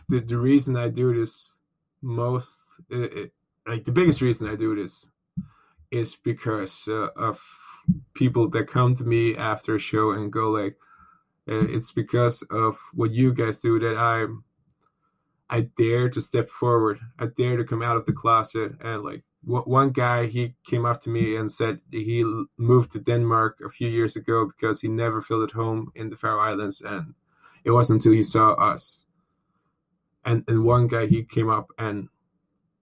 the 0.09 0.19
the 0.19 0.37
reason 0.37 0.75
I 0.75 0.89
do 0.89 1.19
this 1.19 1.57
most, 2.01 2.59
it, 2.89 3.13
it, 3.13 3.31
like 3.67 3.85
the 3.85 3.91
biggest 3.91 4.21
reason 4.21 4.47
I 4.49 4.55
do 4.55 4.75
this, 4.75 5.07
is 5.91 6.15
because 6.15 6.87
uh, 6.87 7.09
of 7.15 7.39
people 8.13 8.49
that 8.49 8.67
come 8.67 8.95
to 8.95 9.03
me 9.03 9.35
after 9.35 9.75
a 9.75 9.79
show 9.79 10.11
and 10.11 10.31
go 10.31 10.51
like, 10.51 10.75
uh, 11.49 11.65
it's 11.67 11.91
because 11.91 12.43
of 12.51 12.77
what 12.93 13.11
you 13.11 13.33
guys 13.33 13.59
do 13.59 13.79
that 13.79 13.97
I 13.97 14.25
I 15.49 15.61
dare 15.77 16.09
to 16.09 16.21
step 16.21 16.49
forward. 16.49 16.99
I 17.19 17.25
dare 17.25 17.57
to 17.57 17.65
come 17.65 17.81
out 17.81 17.97
of 17.97 18.05
the 18.05 18.13
closet. 18.13 18.73
And 18.79 19.03
like 19.03 19.23
one 19.43 19.89
guy, 19.89 20.27
he 20.27 20.53
came 20.63 20.85
up 20.85 21.01
to 21.01 21.09
me 21.09 21.35
and 21.35 21.51
said 21.51 21.79
he 21.91 22.23
moved 22.57 22.91
to 22.91 22.99
Denmark 22.99 23.61
a 23.65 23.69
few 23.69 23.87
years 23.87 24.15
ago 24.15 24.45
because 24.45 24.79
he 24.79 24.87
never 24.87 25.21
felt 25.21 25.49
at 25.49 25.55
home 25.55 25.91
in 25.95 26.09
the 26.09 26.15
Faroe 26.15 26.39
Islands, 26.39 26.81
and 26.81 27.13
it 27.63 27.71
wasn't 27.71 27.99
until 27.99 28.13
he 28.13 28.23
saw 28.23 28.51
us. 28.53 29.05
And 30.25 30.43
and 30.47 30.63
one 30.63 30.87
guy, 30.87 31.07
he 31.07 31.23
came 31.23 31.49
up 31.49 31.71
and 31.79 32.07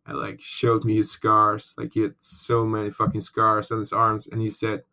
and 0.05 0.17
like 0.17 0.41
showed 0.41 0.83
me 0.83 0.97
his 0.97 1.11
scars. 1.11 1.73
Like 1.77 1.93
he 1.93 2.01
had 2.01 2.15
so 2.19 2.65
many 2.65 2.91
fucking 2.91 3.21
scars 3.21 3.71
on 3.71 3.79
his 3.79 3.93
arms, 3.93 4.27
and 4.27 4.41
he 4.41 4.49
said 4.49 4.83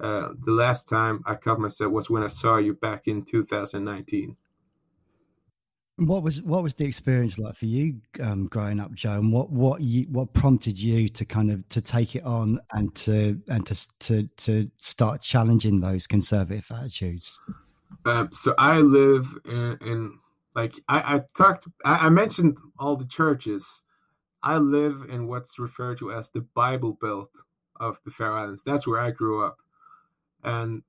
uh, 0.00 0.30
the 0.44 0.52
last 0.52 0.88
time 0.88 1.22
I 1.26 1.34
cut 1.34 1.60
myself 1.60 1.92
was 1.92 2.10
when 2.10 2.22
I 2.22 2.28
saw 2.28 2.56
you 2.56 2.74
back 2.74 3.06
in 3.06 3.22
2019. 3.22 4.36
What 6.00 6.22
was 6.22 6.40
what 6.42 6.62
was 6.62 6.74
the 6.74 6.86
experience 6.86 7.38
like 7.38 7.56
for 7.56 7.66
you 7.66 8.00
um, 8.20 8.46
growing 8.46 8.80
up, 8.80 8.94
Joe? 8.94 9.18
And 9.18 9.32
what 9.32 9.50
what 9.50 9.82
you, 9.82 10.06
what 10.10 10.32
prompted 10.32 10.80
you 10.80 11.08
to 11.10 11.24
kind 11.24 11.50
of 11.50 11.68
to 11.68 11.80
take 11.82 12.16
it 12.16 12.24
on 12.24 12.58
and 12.72 12.94
to 12.96 13.40
and 13.48 13.66
to 13.66 13.88
to 14.00 14.26
to 14.38 14.70
start 14.78 15.20
challenging 15.20 15.80
those 15.80 16.06
conservative 16.06 16.66
attitudes? 16.72 17.38
Um, 18.06 18.30
so 18.32 18.54
I 18.56 18.78
live 18.78 19.26
in, 19.44 19.78
in 19.82 20.18
like 20.54 20.74
I, 20.88 21.16
I 21.16 21.22
talked 21.36 21.66
I, 21.84 22.06
I 22.06 22.08
mentioned 22.08 22.56
all 22.78 22.96
the 22.96 23.06
churches, 23.06 23.82
I 24.42 24.56
live 24.56 25.06
in 25.10 25.26
what's 25.26 25.58
referred 25.58 25.98
to 25.98 26.12
as 26.12 26.30
the 26.30 26.40
Bible 26.54 26.96
Belt 27.00 27.30
of 27.78 28.00
the 28.04 28.10
Faroe 28.10 28.36
Islands. 28.36 28.62
That's 28.64 28.86
where 28.86 29.00
I 29.00 29.10
grew 29.10 29.44
up, 29.44 29.58
and 30.42 30.82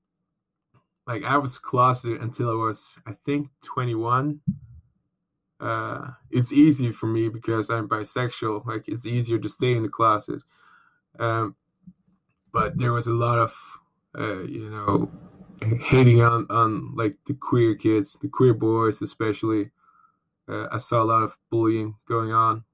like 1.06 1.24
I 1.24 1.36
was 1.36 1.58
closeted 1.58 2.20
until 2.20 2.50
I 2.50 2.54
was, 2.54 2.96
I 3.06 3.12
think, 3.26 3.48
21. 3.64 4.40
Uh, 5.62 6.10
it's 6.30 6.52
easy 6.52 6.90
for 6.90 7.06
me 7.06 7.28
because 7.28 7.70
I'm 7.70 7.88
bisexual. 7.88 8.66
Like 8.66 8.88
it's 8.88 9.06
easier 9.06 9.38
to 9.38 9.48
stay 9.48 9.72
in 9.72 9.84
the 9.84 9.88
closet. 9.88 10.42
Um, 11.20 11.54
but 12.52 12.76
there 12.76 12.92
was 12.92 13.06
a 13.06 13.12
lot 13.12 13.38
of, 13.38 13.54
uh, 14.18 14.42
you 14.42 14.68
know, 14.68 15.10
hating 15.80 16.20
on 16.20 16.46
on 16.50 16.96
like 16.96 17.16
the 17.26 17.34
queer 17.34 17.76
kids, 17.76 18.18
the 18.20 18.28
queer 18.28 18.54
boys 18.54 19.00
especially. 19.02 19.70
Uh, 20.48 20.66
I 20.72 20.78
saw 20.78 21.00
a 21.00 21.04
lot 21.04 21.22
of 21.22 21.38
bullying 21.50 21.94
going 22.08 22.32
on, 22.32 22.64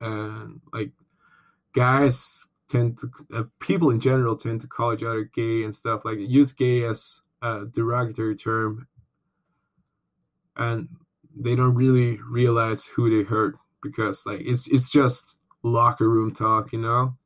and 0.00 0.62
like 0.72 0.92
guys 1.74 2.46
tend 2.70 2.98
to 2.98 3.10
uh, 3.34 3.42
people 3.60 3.90
in 3.90 4.00
general 4.00 4.36
tend 4.36 4.62
to 4.62 4.66
call 4.66 4.94
each 4.94 5.02
other 5.02 5.24
gay 5.34 5.64
and 5.64 5.74
stuff 5.74 6.02
like 6.06 6.18
use 6.18 6.52
gay 6.52 6.84
as 6.84 7.20
a 7.42 7.66
derogatory 7.66 8.36
term 8.36 8.88
and 10.56 10.88
they 11.36 11.54
don't 11.54 11.74
really 11.74 12.18
realize 12.28 12.84
who 12.84 13.10
they 13.10 13.28
hurt 13.28 13.56
because 13.82 14.24
like 14.26 14.40
it's 14.40 14.66
it's 14.68 14.90
just 14.90 15.36
locker 15.62 16.08
room 16.08 16.34
talk 16.34 16.72
you 16.72 16.78
know? 16.78 17.16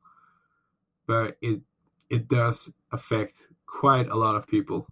But 1.07 1.37
it 1.41 1.61
it 2.09 2.27
does 2.27 2.71
affect 2.91 3.37
quite 3.65 4.09
a 4.09 4.15
lot 4.15 4.35
of 4.35 4.47
people. 4.47 4.87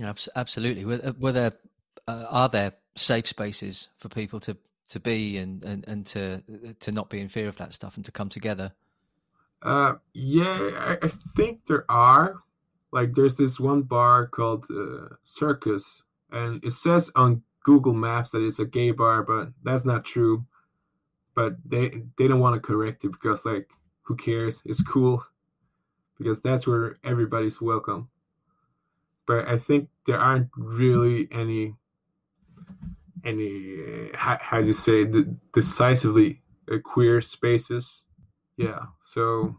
Absolutely. 0.00 0.84
Were, 0.84 1.14
were 1.18 1.32
there 1.32 1.52
uh, 2.06 2.26
are 2.28 2.48
there 2.48 2.72
safe 2.94 3.26
spaces 3.26 3.88
for 3.98 4.08
people 4.08 4.40
to 4.40 4.56
to 4.88 5.00
be 5.00 5.36
and, 5.38 5.64
and 5.64 5.86
and 5.88 6.06
to 6.06 6.42
to 6.80 6.92
not 6.92 7.10
be 7.10 7.20
in 7.20 7.28
fear 7.28 7.48
of 7.48 7.56
that 7.56 7.74
stuff 7.74 7.96
and 7.96 8.04
to 8.04 8.12
come 8.12 8.28
together? 8.28 8.72
Uh, 9.62 9.94
yeah, 10.12 10.70
I, 10.78 11.06
I, 11.06 11.10
think 11.34 11.66
there 11.66 11.84
are. 11.88 12.42
Like, 12.92 13.14
there's 13.14 13.36
this 13.36 13.58
one 13.58 13.82
bar 13.82 14.26
called 14.26 14.64
uh, 14.70 15.14
Circus, 15.24 16.02
and 16.30 16.62
it 16.62 16.72
says 16.72 17.10
on 17.16 17.42
Google 17.66 17.92
Maps 17.92 18.30
that 18.30 18.46
it's 18.46 18.58
a 18.58 18.64
gay 18.64 18.92
bar, 18.92 19.22
but 19.22 19.50
that's 19.62 19.84
not 19.84 20.04
true. 20.04 20.46
But 21.34 21.56
they 21.66 22.02
they 22.16 22.28
don't 22.28 22.40
want 22.40 22.54
to 22.54 22.66
correct 22.66 23.04
it 23.04 23.12
because, 23.12 23.44
like, 23.44 23.68
who 24.02 24.16
cares? 24.16 24.62
It's 24.64 24.82
cool 24.82 25.22
because 26.16 26.40
that's 26.40 26.66
where 26.66 26.96
everybody's 27.04 27.60
welcome. 27.60 28.08
But 29.26 29.46
I 29.48 29.58
think 29.58 29.90
there 30.06 30.18
aren't 30.18 30.48
really 30.56 31.28
any 31.30 31.74
any 33.24 34.10
how, 34.14 34.38
how 34.40 34.60
do 34.60 34.66
you 34.66 34.72
say 34.72 35.04
the, 35.04 35.36
decisively 35.52 36.40
uh, 36.72 36.78
queer 36.82 37.20
spaces 37.20 38.04
yeah. 38.56 38.80
So 39.04 39.56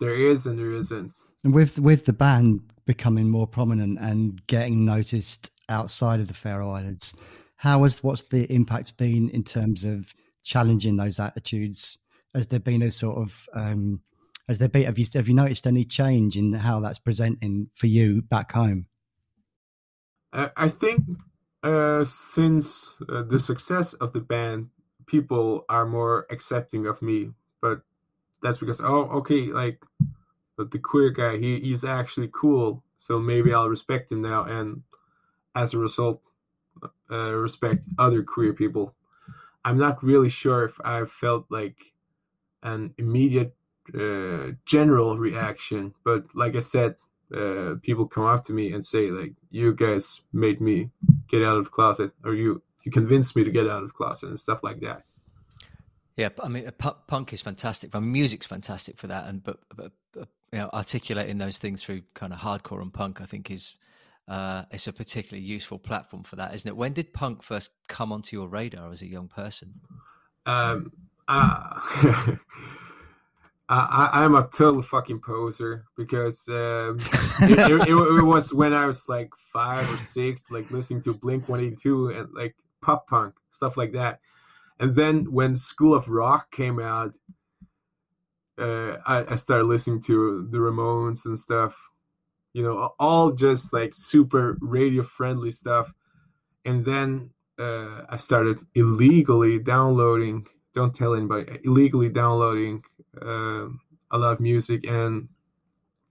there 0.00 0.14
is 0.14 0.46
and 0.46 0.58
there 0.58 0.72
isn't. 0.72 1.12
And 1.44 1.54
with 1.54 1.78
with 1.78 2.04
the 2.04 2.12
band 2.12 2.62
becoming 2.84 3.28
more 3.28 3.46
prominent 3.46 3.98
and 4.00 4.44
getting 4.46 4.84
noticed 4.84 5.50
outside 5.68 6.20
of 6.20 6.28
the 6.28 6.34
Faroe 6.34 6.70
Islands, 6.70 7.14
how 7.56 7.82
has 7.82 8.02
what's 8.02 8.24
the 8.24 8.50
impact 8.52 8.96
been 8.96 9.30
in 9.30 9.44
terms 9.44 9.84
of 9.84 10.14
challenging 10.42 10.96
those 10.96 11.18
attitudes? 11.18 11.98
Has 12.34 12.48
there 12.48 12.60
been 12.60 12.82
a 12.82 12.92
sort 12.92 13.18
of 13.18 13.48
um, 13.54 14.00
has 14.48 14.58
there 14.58 14.68
been 14.68 14.84
have 14.84 14.98
you 14.98 15.06
have 15.14 15.28
you 15.28 15.34
noticed 15.34 15.66
any 15.66 15.84
change 15.84 16.36
in 16.36 16.52
how 16.52 16.80
that's 16.80 16.98
presenting 16.98 17.68
for 17.74 17.86
you 17.86 18.22
back 18.22 18.52
home? 18.52 18.86
I 20.32 20.68
think 20.68 21.02
uh, 21.62 22.04
since 22.04 22.94
uh, 23.08 23.22
the 23.22 23.40
success 23.40 23.94
of 23.94 24.12
the 24.12 24.20
band, 24.20 24.68
people 25.06 25.64
are 25.68 25.86
more 25.86 26.26
accepting 26.30 26.86
of 26.86 27.00
me. 27.00 27.30
But 27.62 27.80
that's 28.42 28.58
because 28.58 28.80
oh 28.80 29.08
okay 29.18 29.46
like 29.46 29.82
but 30.56 30.70
the 30.70 30.78
queer 30.78 31.10
guy 31.10 31.36
he, 31.38 31.60
he's 31.60 31.84
actually 31.84 32.30
cool 32.32 32.82
so 32.98 33.18
maybe 33.18 33.52
i'll 33.52 33.68
respect 33.68 34.12
him 34.12 34.22
now 34.22 34.44
and 34.44 34.82
as 35.54 35.74
a 35.74 35.78
result 35.78 36.20
uh, 37.10 37.32
respect 37.32 37.84
other 37.98 38.22
queer 38.22 38.52
people 38.52 38.94
i'm 39.64 39.78
not 39.78 40.02
really 40.02 40.28
sure 40.28 40.64
if 40.64 40.78
i 40.84 41.04
felt 41.04 41.46
like 41.50 41.76
an 42.62 42.92
immediate 42.98 43.54
uh, 43.94 44.50
general 44.64 45.16
reaction 45.18 45.94
but 46.04 46.24
like 46.34 46.56
i 46.56 46.60
said 46.60 46.96
uh, 47.34 47.74
people 47.82 48.06
come 48.06 48.24
up 48.24 48.44
to 48.44 48.52
me 48.52 48.72
and 48.72 48.84
say 48.84 49.10
like 49.10 49.32
you 49.50 49.74
guys 49.74 50.20
made 50.32 50.60
me 50.60 50.90
get 51.28 51.42
out 51.42 51.56
of 51.56 51.70
closet 51.70 52.12
or 52.24 52.34
you 52.34 52.62
you 52.84 52.92
convinced 52.92 53.34
me 53.34 53.42
to 53.42 53.50
get 53.50 53.68
out 53.68 53.82
of 53.82 53.94
closet 53.94 54.28
and 54.28 54.38
stuff 54.38 54.60
like 54.62 54.80
that 54.80 55.02
yeah, 56.16 56.30
I 56.42 56.48
mean, 56.48 56.70
punk 56.78 57.34
is 57.34 57.42
fantastic. 57.42 57.92
Mean, 57.92 58.10
music's 58.10 58.46
fantastic 58.46 58.96
for 58.96 59.06
that, 59.08 59.26
and 59.26 59.44
but, 59.44 59.58
but, 59.74 59.92
but, 60.12 60.28
you 60.50 60.58
know, 60.58 60.70
articulating 60.72 61.36
those 61.36 61.58
things 61.58 61.82
through 61.82 62.02
kind 62.14 62.32
of 62.32 62.38
hardcore 62.38 62.80
and 62.80 62.92
punk, 62.92 63.20
I 63.20 63.26
think 63.26 63.50
is 63.50 63.74
uh, 64.28 64.64
it's 64.70 64.86
a 64.86 64.92
particularly 64.92 65.44
useful 65.44 65.78
platform 65.78 66.22
for 66.22 66.36
that, 66.36 66.54
isn't 66.54 66.68
it? 66.68 66.76
When 66.76 66.92
did 66.92 67.12
punk 67.12 67.42
first 67.42 67.70
come 67.88 68.12
onto 68.12 68.36
your 68.36 68.48
radar 68.48 68.90
as 68.92 69.02
a 69.02 69.06
young 69.06 69.28
person? 69.28 69.80
Um, 70.46 70.92
uh, 71.28 71.80
I, 73.68 74.10
am 74.24 74.34
a 74.34 74.48
total 74.54 74.82
fucking 74.82 75.20
poser 75.20 75.84
because 75.96 76.42
um, 76.48 77.00
it, 77.40 77.58
it, 77.58 77.90
it, 77.90 78.24
was 78.24 78.52
when 78.54 78.72
I 78.72 78.86
was 78.86 79.08
like 79.08 79.30
five 79.52 79.90
or 79.90 80.04
six, 80.04 80.42
like 80.50 80.70
listening 80.70 81.02
to 81.02 81.14
Blink 81.14 81.48
182 81.48 82.10
and 82.10 82.28
like 82.34 82.54
pop 82.80 83.08
punk 83.08 83.34
stuff 83.52 83.76
like 83.76 83.92
that 83.92 84.20
and 84.78 84.94
then 84.94 85.32
when 85.32 85.56
School 85.56 85.94
of 85.94 86.08
Rock 86.08 86.50
came 86.50 86.78
out, 86.78 87.14
uh, 88.58 88.96
I, 89.06 89.32
I, 89.32 89.36
started 89.36 89.64
listening 89.64 90.02
to 90.02 90.48
the 90.50 90.58
Ramones 90.58 91.26
and 91.26 91.38
stuff. 91.38 91.76
You 92.56 92.62
know, 92.62 92.94
all 92.98 93.32
just 93.32 93.74
like 93.74 93.92
super 93.94 94.56
radio 94.62 95.02
friendly 95.02 95.50
stuff. 95.50 95.92
And 96.64 96.86
then 96.86 97.28
uh, 97.58 98.06
I 98.08 98.16
started 98.16 98.60
illegally 98.74 99.58
downloading. 99.58 100.46
Don't 100.74 100.96
tell 100.96 101.14
anybody. 101.14 101.60
Illegally 101.64 102.08
downloading 102.08 102.82
uh, 103.20 103.66
a 104.10 104.16
lot 104.16 104.32
of 104.32 104.40
music 104.40 104.86
and 104.88 105.28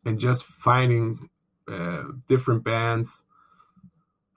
and 0.06 0.20
just 0.20 0.44
finding 0.46 1.32
uh, 1.68 2.04
different 2.28 2.64
bands 2.64 3.24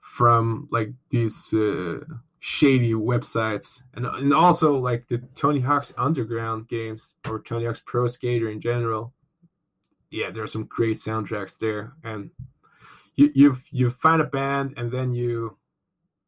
from 0.01 0.67
like 0.71 0.89
these 1.11 1.53
uh, 1.53 1.99
shady 2.39 2.93
websites 2.93 3.83
and 3.93 4.07
and 4.07 4.33
also 4.33 4.79
like 4.79 5.07
the 5.09 5.19
Tony 5.35 5.59
Hawk's 5.59 5.93
Underground 5.95 6.69
games 6.69 7.13
or 7.27 7.39
Tony 7.39 7.65
Hawk's 7.65 7.83
Pro 7.85 8.07
Skater 8.07 8.49
in 8.49 8.61
general. 8.61 9.13
Yeah, 10.11 10.31
there 10.31 10.43
are 10.43 10.47
some 10.47 10.65
great 10.65 10.97
soundtracks 10.97 11.57
there, 11.57 11.93
and 12.03 12.31
you 13.15 13.31
you 13.33 13.57
you 13.69 13.89
find 13.89 14.21
a 14.21 14.25
band 14.25 14.75
and 14.77 14.91
then 14.91 15.13
you 15.13 15.57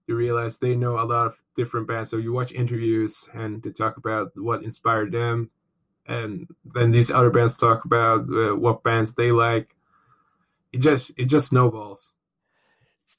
you 0.08 0.16
realize 0.16 0.58
they 0.58 0.76
know 0.76 1.00
a 1.00 1.06
lot 1.06 1.28
of 1.28 1.44
different 1.56 1.88
bands. 1.88 2.10
So 2.10 2.18
you 2.18 2.34
watch 2.34 2.52
interviews 2.52 3.28
and 3.34 3.64
they 3.64 3.72
talk 3.72 3.98
about 3.98 4.32
what 4.36 4.64
inspired 4.64 5.12
them, 5.12 5.50
and 6.06 6.48
then 6.76 6.92
these 6.92 7.10
other 7.10 7.30
bands 7.30 7.56
talk 7.56 7.86
about 7.86 8.28
uh, 8.30 8.56
what 8.56 8.84
bands 8.84 9.14
they 9.14 9.32
like. 9.32 9.76
It 10.74 10.80
just 10.80 11.12
it 11.18 11.26
just 11.26 11.48
snowballs. 11.48 12.10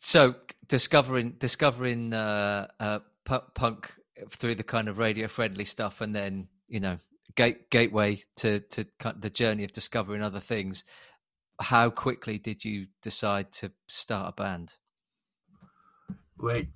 So 0.00 0.34
discovering 0.68 1.32
discovering 1.32 2.12
uh, 2.12 2.68
uh, 2.78 2.98
punk 3.24 3.92
through 4.28 4.54
the 4.54 4.62
kind 4.62 4.88
of 4.88 4.98
radio 4.98 5.28
friendly 5.28 5.64
stuff, 5.64 6.00
and 6.00 6.14
then 6.14 6.48
you 6.68 6.80
know 6.80 6.98
gate 7.36 7.70
gateway 7.70 8.22
to 8.36 8.60
to 8.60 8.86
the 9.16 9.30
journey 9.30 9.64
of 9.64 9.72
discovering 9.72 10.22
other 10.22 10.40
things. 10.40 10.84
How 11.60 11.90
quickly 11.90 12.38
did 12.38 12.64
you 12.64 12.86
decide 13.02 13.52
to 13.54 13.72
start 13.88 14.34
a 14.36 14.42
band? 14.42 14.74
Like, 16.38 16.68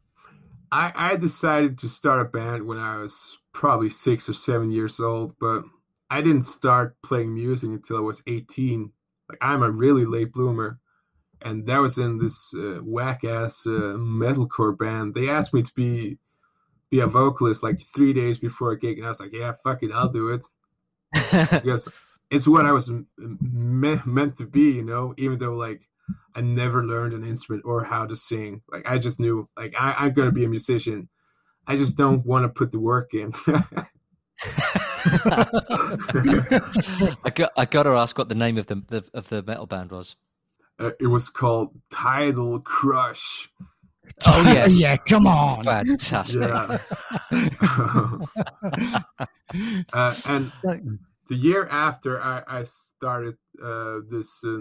I 0.71 0.93
I 0.95 1.17
decided 1.17 1.79
to 1.79 1.89
start 1.89 2.21
a 2.21 2.25
band 2.29 2.67
when 2.67 2.79
I 2.79 2.97
was 2.99 3.39
probably 3.53 3.91
six 3.91 4.29
or 4.29 4.35
seven 4.35 4.71
years 4.71 5.01
old, 5.01 5.35
but 5.41 5.65
I 6.11 6.21
didn't 6.21 6.45
start 6.45 6.97
playing 7.03 7.35
music 7.35 7.71
until 7.71 7.97
I 7.97 8.01
was 8.01 8.23
eighteen. 8.27 8.93
Like, 9.29 9.39
I'm 9.41 9.63
a 9.63 9.71
really 9.71 10.05
late 10.05 10.33
bloomer 10.33 10.79
and 11.43 11.67
that 11.67 11.79
was 11.79 11.99
in 11.99 12.19
this 12.19 12.53
uh, 12.55 12.81
whack 12.83 13.25
ass 13.25 13.67
uh, 13.67 13.97
metalcore 13.99 14.77
band. 14.77 15.15
They 15.15 15.29
asked 15.29 15.53
me 15.53 15.63
to 15.63 15.73
be 15.75 16.19
be 16.91 17.01
a 17.01 17.07
vocalist 17.07 17.63
like 17.63 17.81
three 17.95 18.13
days 18.13 18.39
before 18.39 18.73
a 18.73 18.79
gig, 18.79 18.99
and 18.99 19.07
I 19.07 19.11
was 19.11 19.21
like, 19.21 19.33
"Yeah, 19.33 19.53
fuck 19.65 19.83
it, 19.83 19.93
I'll 19.93 20.09
do 20.09 20.31
it," 20.31 20.43
because 21.51 21.89
it's 22.31 22.47
what 22.47 22.67
I 22.67 22.73
was 22.73 22.91
me- 23.19 24.01
meant 24.05 24.37
to 24.39 24.47
be, 24.47 24.73
you 24.73 24.85
know. 24.85 25.15
Even 25.17 25.39
though 25.39 25.55
like 25.55 25.83
I 26.35 26.41
never 26.41 26.85
learned 26.85 27.13
an 27.15 27.25
instrument 27.25 27.65
or 27.65 27.85
how 27.85 28.07
to 28.07 28.17
sing, 28.17 28.63
like 28.71 28.89
I 28.89 28.99
just 28.99 29.19
knew 29.21 29.49
like 29.57 29.75
I- 29.79 29.97
I'm 29.99 30.13
gonna 30.13 30.33
be 30.33 30.45
a 30.45 30.49
musician. 30.49 31.09
I 31.67 31.77
just 31.77 31.97
don't 31.97 32.25
want 32.25 32.45
to 32.45 32.49
put 32.49 32.71
the 32.71 32.79
work 32.79 33.13
in. 33.13 33.33
I 37.25 37.33
got 37.35 37.53
I 37.57 37.65
got 37.65 37.85
to 37.85 37.91
ask 37.91 38.17
what 38.19 38.29
the 38.29 38.35
name 38.35 38.59
of 38.59 38.67
the, 38.67 38.83
the 38.87 39.05
of 39.15 39.29
the 39.29 39.43
metal 39.43 39.67
band 39.67 39.91
was. 39.91 40.17
Uh, 40.79 40.91
it 41.01 41.07
was 41.07 41.29
called 41.31 41.71
Tidal 41.91 42.61
Crush. 42.61 43.49
Oh 44.27 44.43
yes, 44.43 44.81
yeah, 44.81 44.97
come 44.97 45.27
on. 45.27 45.65
fantastic. 45.65 46.41
Yeah. 46.41 46.79
uh, 49.93 50.15
and 50.27 50.53
the 51.29 51.35
year 51.35 51.67
after 51.71 52.21
I, 52.21 52.43
I 52.47 52.65
started 52.65 53.37
uh, 53.63 53.99
this 54.11 54.43
uh, 54.45 54.61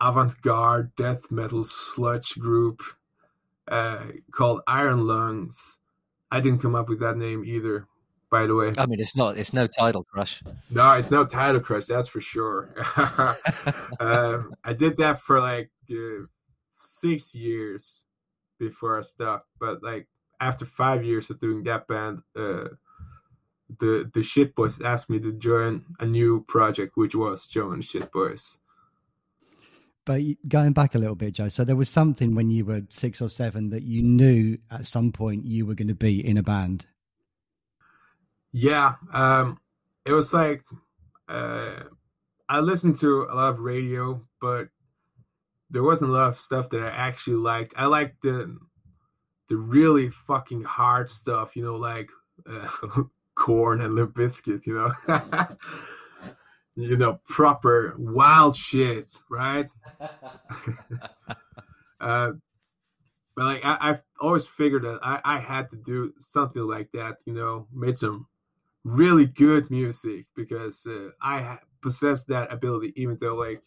avant-garde 0.00 0.94
death 0.96 1.30
metal 1.30 1.64
sludge 1.64 2.34
group 2.38 2.82
uh, 3.68 4.04
called 4.32 4.62
Iron 4.66 5.06
Lungs. 5.06 5.78
I 6.30 6.40
didn't 6.40 6.60
come 6.60 6.74
up 6.74 6.88
with 6.88 7.00
that 7.00 7.16
name 7.16 7.44
either, 7.44 7.86
by 8.30 8.46
the 8.46 8.54
way. 8.54 8.72
I 8.76 8.86
mean, 8.86 9.00
it's 9.00 9.16
not. 9.16 9.38
It's 9.38 9.52
no 9.52 9.66
title 9.66 10.04
crush. 10.04 10.42
No, 10.70 10.92
it's 10.92 11.10
no 11.10 11.24
title 11.24 11.60
crush. 11.60 11.86
That's 11.86 12.08
for 12.08 12.20
sure. 12.20 12.68
uh, 14.00 14.42
I 14.64 14.72
did 14.72 14.96
that 14.98 15.22
for 15.22 15.40
like 15.40 15.70
uh, 15.90 16.26
six 16.70 17.34
years 17.34 18.02
before 18.58 18.98
I 18.98 19.02
stopped. 19.02 19.48
But 19.58 19.82
like 19.82 20.06
after 20.40 20.64
five 20.64 21.04
years 21.04 21.30
of 21.30 21.40
doing 21.40 21.64
that 21.64 21.86
band, 21.88 22.22
uh, 22.36 22.68
the 23.80 24.10
the 24.14 24.22
Shit 24.22 24.54
Boys 24.54 24.80
asked 24.80 25.10
me 25.10 25.18
to 25.20 25.32
join 25.32 25.84
a 26.00 26.06
new 26.06 26.44
project, 26.48 26.96
which 26.96 27.14
was 27.14 27.46
Joe 27.46 27.72
and 27.72 27.84
Shit 27.84 28.10
Boys. 28.12 28.58
But 30.04 30.22
going 30.48 30.72
back 30.72 30.94
a 30.94 30.98
little 30.98 31.14
bit, 31.14 31.34
Joe, 31.34 31.48
so 31.48 31.64
there 31.64 31.76
was 31.76 31.90
something 31.90 32.34
when 32.34 32.50
you 32.50 32.64
were 32.64 32.80
six 32.88 33.20
or 33.20 33.28
seven 33.28 33.68
that 33.70 33.82
you 33.82 34.02
knew 34.02 34.56
at 34.70 34.86
some 34.86 35.12
point 35.12 35.44
you 35.44 35.66
were 35.66 35.74
going 35.74 35.88
to 35.88 35.94
be 35.94 36.26
in 36.26 36.38
a 36.38 36.42
band. 36.42 36.86
Yeah, 38.50 38.94
um, 39.12 39.60
it 40.06 40.12
was 40.12 40.32
like 40.32 40.64
uh, 41.28 41.82
I 42.48 42.60
listened 42.60 42.98
to 43.00 43.28
a 43.30 43.34
lot 43.34 43.52
of 43.52 43.60
radio, 43.60 44.22
but 44.40 44.68
there 45.70 45.82
wasn't 45.82 46.10
a 46.10 46.14
lot 46.14 46.28
of 46.28 46.40
stuff 46.40 46.70
that 46.70 46.82
I 46.82 46.88
actually 46.88 47.36
liked. 47.36 47.74
I 47.76 47.86
liked 47.86 48.22
the 48.22 48.56
the 49.48 49.56
really 49.56 50.10
fucking 50.10 50.62
hard 50.62 51.10
stuff, 51.10 51.56
you 51.56 51.64
know, 51.64 51.76
like 51.76 52.10
uh, 52.48 52.68
Korn 53.34 53.80
and 53.80 53.94
Limp 53.94 54.14
Bizkit, 54.14 54.66
you 54.66 54.74
know. 54.74 54.92
you 56.76 56.96
know, 56.96 57.20
proper 57.28 57.94
wild 57.98 58.56
shit, 58.56 59.08
right? 59.28 59.68
uh, 62.00 62.32
but 63.34 63.44
like 63.44 63.64
I, 63.64 63.86
have 63.86 64.02
always 64.20 64.46
figured 64.46 64.84
that 64.84 65.00
I, 65.02 65.20
I 65.24 65.38
had 65.40 65.70
to 65.70 65.76
do 65.76 66.12
something 66.20 66.62
like 66.62 66.90
that, 66.92 67.16
you 67.24 67.32
know, 67.32 67.66
made 67.72 67.96
some 67.96 68.26
really 68.84 69.26
good 69.26 69.70
music 69.70 70.26
because 70.36 70.86
uh, 70.86 71.10
I 71.20 71.58
possess 71.82 72.22
that 72.24 72.52
ability, 72.52 72.92
even 72.96 73.18
though 73.20 73.34
like 73.34 73.62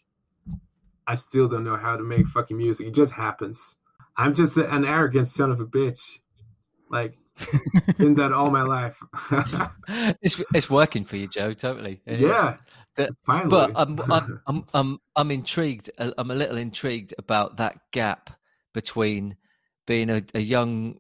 I 1.08 1.16
still 1.16 1.48
don't 1.48 1.64
know 1.64 1.78
how 1.78 1.98
to 1.98 2.04
make 2.04 2.28
fucking 2.28 2.58
music. 2.58 2.88
It 2.88 2.94
just 2.94 3.12
happens. 3.12 3.76
I'm 4.18 4.34
just 4.34 4.58
an 4.58 4.86
arrogant 4.86 5.28
son 5.28 5.52
of 5.52 5.60
a 5.60 5.66
bitch. 5.66 6.20
Like 6.90 7.18
been 7.98 8.16
that 8.16 8.32
all 8.34 8.52
my 8.52 8.64
life. 8.64 8.98
it's 10.22 10.42
it's 10.54 10.70
working 10.70 11.04
for 11.04 11.18
you, 11.18 11.28
Joe. 11.28 11.54
Totally. 11.54 12.02
It 12.06 12.20
yeah. 12.20 12.58
Finally. 13.26 13.50
But 13.50 13.72
I'm, 13.76 14.00
I'm 14.12 14.42
I'm 14.48 14.66
I'm 14.74 15.00
I'm 15.16 15.32
intrigued. 15.32 15.90
I'm 15.98 16.32
a 16.32 16.36
little 16.36 16.58
intrigued 16.58 17.14
about 17.18 17.58
that 17.58 17.78
gap 17.92 18.30
between 18.74 19.38
being 19.86 20.10
a, 20.10 20.24
a 20.34 20.40
young 20.40 21.00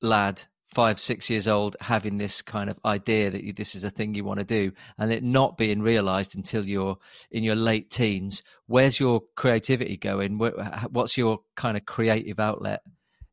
lad, 0.00 0.42
five 0.72 1.00
six 1.00 1.28
years 1.28 1.48
old, 1.48 1.76
having 1.80 2.18
this 2.18 2.42
kind 2.42 2.70
of 2.70 2.78
idea 2.84 3.30
that 3.30 3.42
you, 3.42 3.52
this 3.52 3.74
is 3.74 3.84
a 3.84 3.90
thing 3.90 4.14
you 4.14 4.24
want 4.24 4.38
to 4.38 4.44
do, 4.44 4.72
and 4.98 5.12
it 5.12 5.22
not 5.22 5.56
being 5.56 5.82
realised 5.82 6.36
until 6.36 6.66
you're 6.66 6.96
in 7.30 7.42
your 7.42 7.56
late 7.56 7.90
teens. 7.90 8.42
Where's 8.66 9.00
your 9.00 9.22
creativity 9.36 9.96
going? 9.96 10.38
What's 10.38 11.16
your 11.16 11.40
kind 11.56 11.76
of 11.76 11.84
creative 11.86 12.38
outlet? 12.38 12.82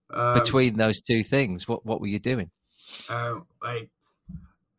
Um, 0.09 0.35
between 0.35 0.77
those 0.77 1.01
two 1.01 1.23
things? 1.23 1.67
What 1.67 1.85
what 1.85 1.99
were 1.99 2.07
you 2.07 2.19
doing? 2.19 2.49
Uh, 3.09 3.35
like 3.61 3.89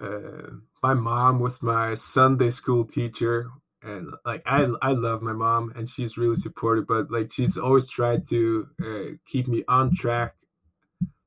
uh, 0.00 0.50
my 0.82 0.94
mom 0.94 1.38
was 1.38 1.62
my 1.62 1.94
Sunday 1.96 2.50
school 2.50 2.84
teacher, 2.84 3.50
and 3.82 4.14
like 4.24 4.42
I 4.46 4.66
I 4.80 4.92
love 4.92 5.22
my 5.22 5.34
mom, 5.34 5.72
and 5.76 5.88
she's 5.88 6.16
really 6.16 6.36
supportive. 6.36 6.86
But 6.86 7.10
like 7.10 7.30
she's 7.32 7.58
always 7.58 7.88
tried 7.88 8.26
to 8.30 8.68
uh, 8.82 9.16
keep 9.26 9.48
me 9.48 9.64
on 9.68 9.94
track 9.94 10.34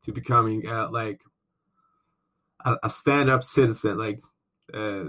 to 0.04 0.12
becoming 0.12 0.68
uh, 0.68 0.90
like 0.90 1.22
a, 2.66 2.78
a 2.84 2.90
stand 2.90 3.30
up 3.30 3.44
citizen. 3.44 3.98
Like 3.98 4.22
uh, 4.74 5.04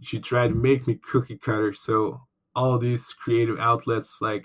she 0.00 0.20
tried 0.20 0.48
to 0.48 0.54
make 0.54 0.86
me 0.86 0.94
cookie 0.94 1.38
cutter. 1.38 1.74
So 1.74 2.20
all 2.54 2.78
these 2.78 3.06
creative 3.12 3.58
outlets, 3.58 4.18
like 4.20 4.44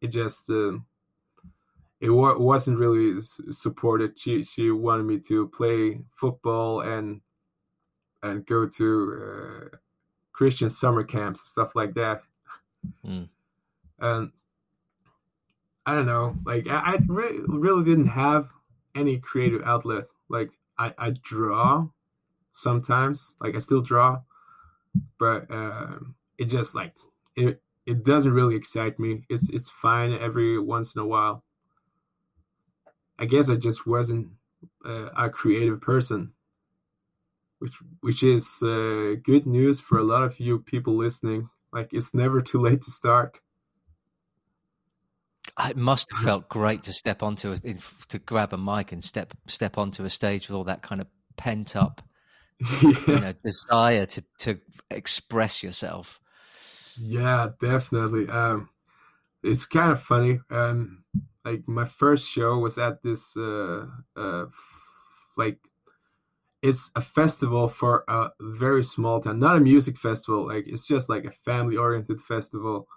it 0.00 0.08
just 0.08 0.48
uh, 0.50 0.72
it 2.00 2.10
wa- 2.10 2.38
wasn't 2.38 2.78
really 2.78 3.22
supported. 3.50 4.18
She 4.18 4.44
she 4.44 4.70
wanted 4.70 5.04
me 5.04 5.20
to 5.28 5.48
play 5.48 6.00
football 6.20 6.80
and 6.80 7.20
and 8.22 8.46
go 8.46 8.66
to 8.66 9.70
uh, 9.72 9.76
Christian 10.32 10.68
summer 10.68 11.04
camps 11.04 11.40
and 11.40 11.48
stuff 11.48 11.74
like 11.74 11.94
that. 11.94 12.22
Mm. 13.04 13.28
And 13.98 14.32
I 15.86 15.94
don't 15.94 16.06
know, 16.06 16.36
like 16.44 16.68
I, 16.68 16.94
I 16.94 16.98
really 17.06 17.40
really 17.46 17.84
didn't 17.84 18.08
have 18.08 18.48
any 18.96 19.18
creative 19.18 19.62
outlet. 19.64 20.06
Like 20.28 20.50
I 20.78 20.94
I 20.98 21.10
draw 21.22 21.88
sometimes, 22.52 23.34
like 23.40 23.56
I 23.56 23.60
still 23.60 23.82
draw, 23.82 24.20
but 25.18 25.50
uh, 25.50 25.98
it 26.38 26.46
just 26.46 26.74
like 26.74 26.94
it 27.36 27.60
it 27.86 28.04
doesn't 28.04 28.32
really 28.32 28.56
excite 28.56 28.98
me. 28.98 29.24
It's 29.28 29.48
it's 29.50 29.70
fine 29.70 30.12
every 30.14 30.58
once 30.60 30.94
in 30.94 31.02
a 31.02 31.06
while 31.06 31.44
I 33.18 33.26
guess 33.26 33.48
I 33.50 33.56
just 33.56 33.86
wasn't 33.86 34.28
uh, 34.84 35.10
a 35.16 35.28
creative 35.30 35.80
person, 35.80 36.32
which 37.58 37.74
which 38.00 38.22
is 38.22 38.62
uh, 38.62 39.16
good 39.24 39.46
news 39.46 39.80
for 39.80 39.98
a 39.98 40.04
lot 40.04 40.22
of 40.22 40.38
you 40.40 40.60
people 40.60 40.96
listening. 40.96 41.48
Like 41.72 41.90
it's 41.92 42.14
never 42.14 42.40
too 42.42 42.60
late 42.60 42.82
to 42.82 42.90
start. 42.90 43.40
It 45.58 45.76
must 45.76 46.08
have 46.12 46.22
felt 46.22 46.48
great 46.48 46.82
to 46.84 46.92
step 46.92 47.22
onto 47.22 47.52
a, 47.52 47.56
to 48.08 48.18
grab 48.18 48.52
a 48.52 48.58
mic 48.58 48.92
and 48.92 49.02
step 49.02 49.32
step 49.46 49.78
onto 49.78 50.04
a 50.04 50.10
stage 50.10 50.48
with 50.48 50.56
all 50.56 50.64
that 50.64 50.82
kind 50.82 51.00
of 51.00 51.06
pent 51.36 51.76
up, 51.76 52.02
yeah. 52.60 52.80
you 53.06 53.20
know, 53.20 53.34
desire 53.42 54.06
to 54.06 54.24
to 54.40 54.60
express 54.90 55.62
yourself. 55.62 56.20
Yeah, 56.98 57.48
definitely. 57.60 58.28
Um, 58.28 58.68
it's 59.42 59.64
kind 59.64 59.92
of 59.92 60.02
funny. 60.02 60.40
Um, 60.50 61.04
like 61.46 61.66
my 61.68 61.86
first 61.86 62.28
show 62.28 62.58
was 62.58 62.76
at 62.76 63.02
this 63.02 63.36
uh, 63.36 63.86
uh, 64.16 64.46
like 65.36 65.58
it's 66.60 66.90
a 66.96 67.00
festival 67.00 67.68
for 67.68 68.04
a 68.08 68.30
very 68.40 68.82
small 68.82 69.20
town 69.20 69.38
not 69.38 69.56
a 69.56 69.60
music 69.60 69.96
festival 69.96 70.48
like 70.48 70.64
it's 70.66 70.86
just 70.86 71.08
like 71.08 71.24
a 71.24 71.30
family 71.44 71.76
oriented 71.76 72.20
festival 72.20 72.88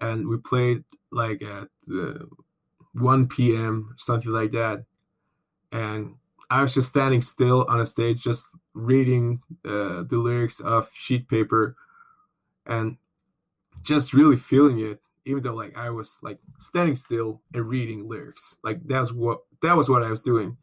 and 0.00 0.26
we 0.26 0.38
played 0.38 0.82
like 1.10 1.42
at 1.42 1.68
uh, 1.92 2.24
1 2.94 3.28
p.m 3.28 3.94
something 3.98 4.30
like 4.30 4.52
that 4.52 4.84
and 5.72 6.14
i 6.50 6.62
was 6.62 6.74
just 6.74 6.88
standing 6.88 7.22
still 7.22 7.64
on 7.68 7.80
a 7.80 7.86
stage 7.86 8.20
just 8.20 8.46
reading 8.74 9.40
uh, 9.64 10.02
the 10.08 10.16
lyrics 10.16 10.60
of 10.60 10.88
sheet 10.94 11.28
paper 11.28 11.76
and 12.66 12.96
just 13.82 14.12
really 14.12 14.36
feeling 14.36 14.80
it 14.80 15.00
even 15.24 15.42
though 15.42 15.54
like 15.54 15.76
I 15.76 15.90
was 15.90 16.18
like 16.22 16.38
standing 16.58 16.96
still 16.96 17.42
and 17.54 17.68
reading 17.68 18.08
lyrics. 18.08 18.56
Like 18.62 18.80
that's 18.86 19.12
what 19.12 19.40
that 19.62 19.76
was 19.76 19.88
what 19.88 20.02
I 20.02 20.10
was 20.10 20.22
doing. 20.22 20.56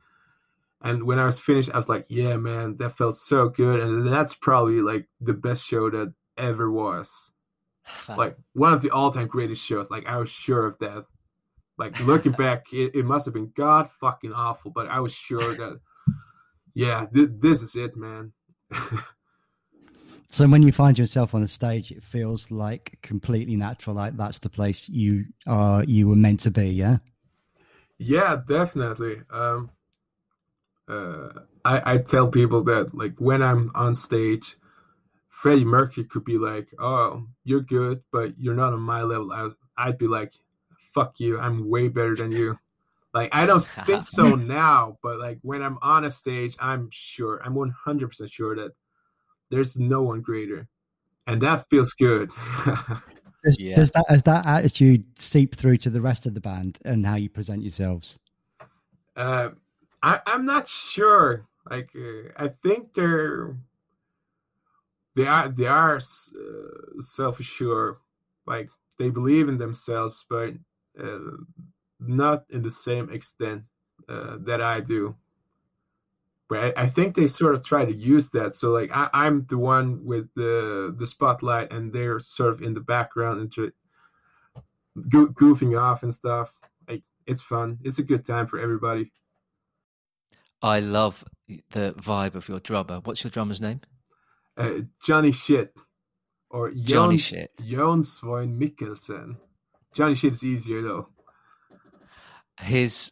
And 0.81 1.03
when 1.03 1.17
I 1.19 1.25
was 1.25 1.39
finished, 1.39 1.71
I 1.73 1.77
was 1.77 1.89
like, 1.89 2.05
yeah, 2.07 2.37
man, 2.37 2.77
that 2.77 2.97
felt 2.97 3.17
so 3.17 3.49
good. 3.49 3.79
And 3.79 4.07
that's 4.07 4.35
probably 4.35 4.81
like 4.81 5.07
the 5.21 5.33
best 5.33 5.65
show 5.65 5.89
that 5.89 6.13
ever 6.37 6.71
was. 6.71 7.31
Like 8.09 8.37
one 8.53 8.73
of 8.73 8.81
the 8.81 8.91
all 8.91 9.11
time 9.11 9.27
greatest 9.27 9.65
shows. 9.65 9.89
Like 9.89 10.05
I 10.05 10.17
was 10.17 10.29
sure 10.29 10.65
of 10.65 10.79
that. 10.79 11.05
Like 11.77 11.99
looking 11.99 12.31
back, 12.45 12.65
it, 12.73 12.95
it 12.95 13.05
must 13.05 13.25
have 13.25 13.33
been 13.33 13.51
god 13.55 13.89
fucking 13.99 14.33
awful, 14.33 14.71
but 14.71 14.87
I 14.87 14.99
was 14.99 15.13
sure 15.13 15.39
that, 15.55 15.79
yeah, 16.73 17.05
th- 17.13 17.29
this 17.39 17.61
is 17.61 17.75
it, 17.75 17.95
man. 17.95 18.33
So 20.29 20.45
when 20.47 20.61
you 20.61 20.71
find 20.71 20.97
yourself 20.97 21.33
on 21.33 21.41
a 21.41 21.47
stage, 21.47 21.91
it 21.91 22.03
feels 22.03 22.51
like 22.51 22.99
completely 23.01 23.55
natural, 23.55 23.95
like 23.95 24.17
that's 24.17 24.39
the 24.39 24.49
place 24.49 24.87
you 24.89 25.25
are 25.47 25.83
you 25.85 26.07
were 26.07 26.15
meant 26.15 26.41
to 26.41 26.51
be. 26.51 26.69
Yeah. 26.69 26.97
Yeah, 27.97 28.41
definitely. 28.47 29.21
Um, 29.31 29.71
uh, 30.87 31.29
I 31.63 31.93
I 31.93 31.97
tell 31.97 32.27
people 32.27 32.63
that 32.65 32.93
like 32.93 33.15
when 33.19 33.41
I'm 33.41 33.71
on 33.73 33.95
stage, 33.95 34.57
Freddie 35.37 35.65
Mercury 35.65 36.03
could 36.03 36.25
be 36.25 36.39
like, 36.39 36.73
"Oh, 36.79 37.27
you're 37.43 37.61
good, 37.61 38.01
but 38.11 38.33
you're 38.39 38.55
not 38.55 38.73
on 38.73 38.79
my 38.79 39.03
level." 39.03 39.31
I, 39.31 39.49
I'd 39.77 39.99
be 39.99 40.07
like, 40.07 40.33
"Fuck 40.95 41.19
you! 41.19 41.37
I'm 41.37 41.69
way 41.69 41.89
better 41.89 42.15
than 42.15 42.31
you." 42.31 42.57
Like 43.13 43.29
I 43.35 43.45
don't 43.45 43.65
think 43.85 44.03
so 44.03 44.33
now, 44.33 44.97
but 45.03 45.19
like 45.19 45.37
when 45.43 45.61
I'm 45.61 45.77
on 45.83 46.05
a 46.05 46.11
stage, 46.11 46.55
I'm 46.59 46.89
sure, 46.91 47.39
I'm 47.45 47.53
100% 47.53 48.31
sure 48.31 48.55
that 48.55 48.71
there's 49.51 49.75
no 49.75 50.01
one 50.01 50.21
greater, 50.21 50.67
and 51.27 51.39
that 51.43 51.69
feels 51.69 51.93
good. 51.93 52.31
does, 53.45 53.59
yeah. 53.59 53.75
does 53.75 53.91
that 53.91 54.05
as 54.09 54.23
that 54.23 54.47
attitude 54.47 55.05
seep 55.19 55.55
through 55.55 55.77
to 55.77 55.91
the 55.91 56.01
rest 56.01 56.25
of 56.25 56.33
the 56.33 56.41
band 56.41 56.79
and 56.83 57.05
how 57.05 57.15
you 57.15 57.29
present 57.29 57.61
yourselves? 57.61 58.17
Uh, 59.15 59.49
I, 60.01 60.19
I'm 60.25 60.45
not 60.45 60.67
sure. 60.67 61.45
Like, 61.69 61.91
uh, 61.95 62.31
I 62.37 62.47
think 62.63 62.95
they're 62.95 63.55
they 65.17 65.25
are 65.25 65.49
they 65.49 65.65
are 65.65 65.97
uh, 65.97 67.01
self 67.01 67.39
assured. 67.39 67.95
Like 68.45 68.69
they 68.99 69.09
believe 69.09 69.49
in 69.49 69.57
themselves, 69.57 70.23
but 70.29 70.53
uh, 71.03 71.37
not 71.99 72.45
in 72.51 72.61
the 72.61 72.69
same 72.69 73.11
extent 73.11 73.63
uh, 74.07 74.37
that 74.41 74.61
I 74.61 74.79
do. 74.79 75.15
But 76.47 76.77
I, 76.77 76.83
I, 76.83 76.87
think 76.87 77.13
they 77.13 77.27
sort 77.27 77.55
of 77.55 77.65
try 77.65 77.83
to 77.83 77.93
use 77.93 78.29
that. 78.29 78.55
So 78.55 78.71
like 78.71 78.91
I, 78.93 79.09
am 79.27 79.45
the 79.49 79.57
one 79.57 80.05
with 80.05 80.29
the 80.35 80.95
the 80.97 81.07
spotlight, 81.07 81.73
and 81.73 81.91
they're 81.91 82.19
sort 82.19 82.53
of 82.53 82.61
in 82.61 82.75
the 82.75 82.79
background 82.79 83.41
and 83.41 83.73
go- 85.09 85.27
goofing 85.27 85.81
off 85.81 86.03
and 86.03 86.13
stuff. 86.13 86.53
Like 86.87 87.01
it's 87.25 87.41
fun. 87.41 87.79
It's 87.83 87.97
a 87.97 88.03
good 88.03 88.23
time 88.23 88.45
for 88.45 88.59
everybody. 88.59 89.11
I 90.61 90.79
love 90.79 91.25
the 91.71 91.95
vibe 91.97 92.35
of 92.35 92.47
your 92.47 92.59
drummer. 92.59 93.01
What's 93.03 93.23
your 93.23 93.31
drummer's 93.31 93.59
name? 93.59 93.81
Uh, 94.57 94.81
Johnny 95.05 95.31
Shit 95.31 95.73
or 96.49 96.71
Johnny 96.71 97.17
Shit. 97.17 97.51
Jon 97.63 98.01
Svoin 98.01 98.57
Mikkelsen. 98.57 99.37
Johnny 99.93 100.15
Shit 100.15 100.33
is 100.33 100.43
easier 100.43 100.81
though. 100.81 101.09
His 102.59 103.11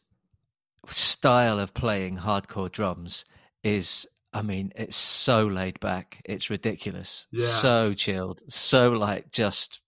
style 0.87 1.59
of 1.59 1.73
playing 1.73 2.17
hardcore 2.17 2.71
drums 2.71 3.25
is 3.63 4.07
I 4.33 4.41
mean, 4.41 4.73
it's 4.75 4.97
so 4.97 5.47
laid 5.47 5.79
back. 5.79 6.21
It's 6.25 6.49
ridiculous. 6.49 7.25
Yeah. 7.31 7.45
So 7.45 7.93
chilled. 7.93 8.41
So 8.51 8.89
like 8.91 9.31
just 9.31 9.79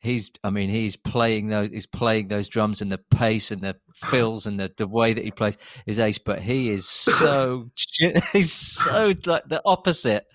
he's 0.00 0.30
I 0.44 0.50
mean, 0.50 0.70
he's 0.70 0.96
playing 0.96 1.48
those 1.48 1.70
he's 1.70 1.86
playing 1.86 2.28
those 2.28 2.48
drums 2.48 2.82
and 2.82 2.90
the 2.90 2.98
pace 2.98 3.50
and 3.50 3.62
the 3.62 3.76
fills 3.94 4.46
and 4.46 4.58
the, 4.58 4.70
the 4.76 4.86
way 4.86 5.12
that 5.12 5.24
he 5.24 5.30
plays 5.30 5.58
is 5.86 5.98
ace, 5.98 6.18
but 6.18 6.40
he 6.40 6.70
is 6.70 6.86
so 6.88 7.70
he's 8.32 8.52
so 8.52 9.14
like 9.26 9.44
the 9.48 9.62
opposite. 9.64 10.26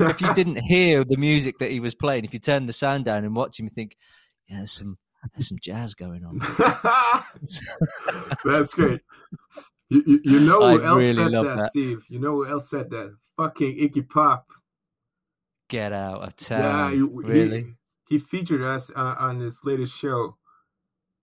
If 0.00 0.20
you 0.20 0.34
didn't 0.34 0.62
hear 0.62 1.04
the 1.04 1.16
music 1.16 1.58
that 1.58 1.70
he 1.70 1.80
was 1.80 1.94
playing, 1.94 2.24
if 2.24 2.32
you 2.32 2.40
turn 2.40 2.66
the 2.66 2.72
sound 2.72 3.04
down 3.04 3.24
and 3.24 3.34
watch 3.34 3.58
him, 3.58 3.66
you 3.66 3.70
think, 3.70 3.96
Yeah, 4.48 4.58
there's 4.58 4.72
some 4.72 4.98
there's 5.34 5.48
some 5.48 5.58
jazz 5.60 5.94
going 5.94 6.24
on. 6.24 6.38
That's 8.44 8.72
great. 8.72 9.00
You, 9.90 10.02
you, 10.06 10.20
you 10.24 10.40
know 10.40 10.60
who 10.60 10.82
I 10.82 10.86
else 10.86 10.98
really 10.98 11.14
said 11.14 11.32
that, 11.32 11.56
that, 11.56 11.70
Steve? 11.70 12.02
You 12.08 12.20
know 12.20 12.30
who 12.30 12.46
else 12.46 12.70
said 12.70 12.90
that? 12.90 13.14
Fucking 13.36 13.76
Iggy 13.76 14.08
Pop. 14.08 14.46
Get 15.68 15.92
out 15.92 16.22
of 16.22 16.36
town. 16.36 16.94
Yeah, 16.94 17.06
really? 17.12 17.62
He, 17.62 17.74
he 18.10 18.18
featured 18.18 18.60
us 18.60 18.90
uh, 18.94 19.14
on 19.18 19.40
his 19.40 19.60
latest 19.64 19.96
show, 19.96 20.36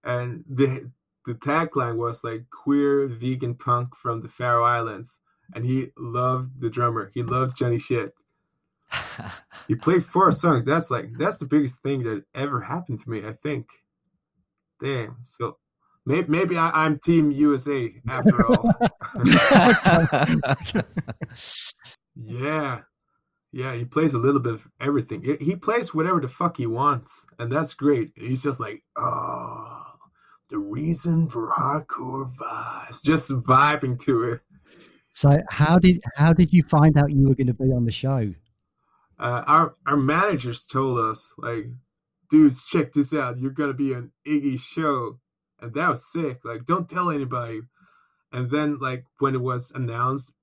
and 0.03 0.43
the 0.49 0.89
the 1.25 1.33
tagline 1.33 1.97
was 1.97 2.23
like 2.23 2.45
queer 2.49 3.07
vegan 3.07 3.53
punk 3.53 3.93
from 3.95 4.21
the 4.21 4.29
Faroe 4.29 4.63
Islands, 4.63 5.19
and 5.53 5.65
he 5.65 5.91
loved 5.97 6.61
the 6.61 6.69
drummer. 6.69 7.11
He 7.13 7.21
loved 7.23 7.57
Johnny 7.57 7.77
Shit. 7.77 8.13
he 9.67 9.75
played 9.83 10.05
four 10.05 10.31
songs. 10.31 10.63
That's 10.63 10.89
like 10.89 11.09
that's 11.19 11.37
the 11.37 11.45
biggest 11.45 11.75
thing 11.83 12.03
that 12.03 12.23
ever 12.33 12.61
happened 12.61 13.01
to 13.01 13.09
me. 13.09 13.27
I 13.27 13.33
think. 13.43 13.67
Damn. 14.81 15.17
So 15.37 15.57
maybe 16.05 16.29
maybe 16.29 16.57
I, 16.57 16.85
am 16.85 16.97
Team 16.97 17.31
USA 17.31 17.93
after 18.07 18.47
all. 18.47 18.71
yeah, 22.15 22.79
yeah. 23.57 23.73
He 23.73 23.85
plays 23.85 24.13
a 24.13 24.19
little 24.19 24.39
bit 24.39 24.53
of 24.53 24.67
everything. 24.79 25.23
He 25.39 25.55
plays 25.55 25.93
whatever 25.93 26.21
the 26.21 26.27
fuck 26.27 26.57
he 26.57 26.67
wants, 26.67 27.25
and 27.39 27.51
that's 27.51 27.73
great. 27.73 28.11
He's 28.15 28.43
just 28.43 28.59
like, 28.59 28.83
oh, 28.95 29.83
the 30.49 30.59
reason 30.59 31.27
for 31.27 31.51
hardcore 31.51 32.31
vibes, 32.35 33.03
just 33.03 33.29
vibing 33.29 33.99
to 34.01 34.23
it. 34.23 34.41
So 35.13 35.37
how 35.49 35.79
did 35.79 35.99
how 36.15 36.33
did 36.33 36.53
you 36.53 36.61
find 36.63 36.95
out 36.97 37.11
you 37.11 37.27
were 37.27 37.35
going 37.35 37.47
to 37.47 37.53
be 37.55 37.71
on 37.73 37.85
the 37.85 37.91
show? 37.91 38.31
Uh, 39.19 39.43
our 39.47 39.75
our 39.87 39.97
managers 39.97 40.65
told 40.65 40.99
us 40.99 41.33
like 41.39 41.65
dudes, 42.29 42.63
check 42.65 42.93
this 42.93 43.13
out. 43.13 43.39
You're 43.39 43.51
gonna 43.51 43.73
be 43.73 43.93
an 43.93 44.11
Iggy 44.25 44.59
show, 44.59 45.19
and 45.61 45.73
that 45.73 45.89
was 45.89 46.11
sick. 46.11 46.41
Like, 46.43 46.65
don't 46.65 46.89
tell 46.89 47.09
anybody. 47.09 47.61
And 48.31 48.51
then, 48.51 48.77
like, 48.79 49.05
when 49.19 49.35
it 49.35 49.41
was 49.41 49.71
announced, 49.73 50.33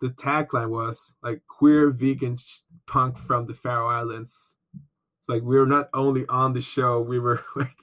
the 0.00 0.10
tagline 0.10 0.70
was 0.70 1.14
like 1.22 1.42
queer 1.48 1.90
vegan 1.90 2.38
punk 2.86 3.18
from 3.18 3.46
the 3.46 3.54
Faroe 3.54 3.88
Islands. 3.88 4.54
It's 4.74 5.28
like 5.28 5.42
we 5.42 5.56
were 5.56 5.66
not 5.66 5.88
only 5.94 6.26
on 6.28 6.52
the 6.52 6.60
show, 6.60 7.00
we 7.00 7.18
were 7.18 7.42
like, 7.56 7.76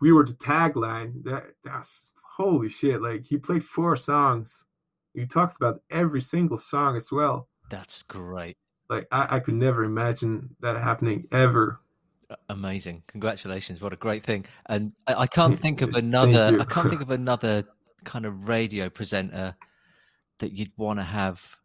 we 0.00 0.12
were 0.12 0.24
the 0.24 0.34
tagline. 0.34 1.24
That 1.24 1.44
that's 1.64 2.10
holy 2.36 2.68
shit. 2.68 3.00
Like, 3.00 3.24
he 3.24 3.38
played 3.38 3.64
four 3.64 3.96
songs. 3.96 4.64
He 5.14 5.26
talked 5.26 5.56
about 5.56 5.80
every 5.90 6.20
single 6.20 6.58
song 6.58 6.96
as 6.96 7.10
well. 7.10 7.48
That's 7.70 8.02
great. 8.02 8.56
Like, 8.90 9.06
I, 9.10 9.36
I 9.36 9.40
could 9.40 9.54
never 9.54 9.84
imagine 9.84 10.54
that 10.60 10.76
happening 10.76 11.26
ever 11.32 11.80
amazing 12.48 13.04
congratulations 13.06 13.80
what 13.80 13.92
a 13.92 13.96
great 13.96 14.20
thing 14.20 14.44
and 14.66 14.92
i, 15.06 15.14
I 15.14 15.26
can't 15.28 15.56
think 15.60 15.80
of 15.80 15.94
another 15.94 16.58
i 16.60 16.64
can't 16.64 16.88
think 16.88 17.00
of 17.00 17.10
another 17.10 17.62
kind 18.02 18.26
of 18.26 18.48
radio 18.48 18.88
presenter 18.88 19.54
that 20.38 20.52
you'd 20.52 20.72
want 20.76 20.98
to 20.98 21.04
have 21.04 21.56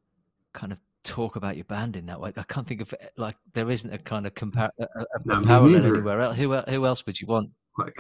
kind 0.54 0.72
of 0.72 0.80
talk 1.04 1.36
about 1.36 1.56
your 1.56 1.66
band 1.66 1.96
in 1.96 2.06
that 2.06 2.20
way 2.20 2.32
i 2.38 2.44
can't 2.44 2.68
think 2.68 2.82
of 2.82 2.94
like 3.18 3.36
there 3.54 3.72
isn't 3.72 3.92
a 3.92 3.98
kind 3.98 4.28
of 4.28 4.34
compar- 4.36 4.70
a, 4.80 4.84
a, 4.84 5.06
a 5.36 5.42
parallel 5.42 5.86
anywhere 5.86 6.22
else 6.22 6.38
who, 6.38 6.56
who 6.56 6.86
else 6.86 7.06
would 7.06 7.20
you 7.20 7.26
want 7.26 7.50
like 7.78 7.98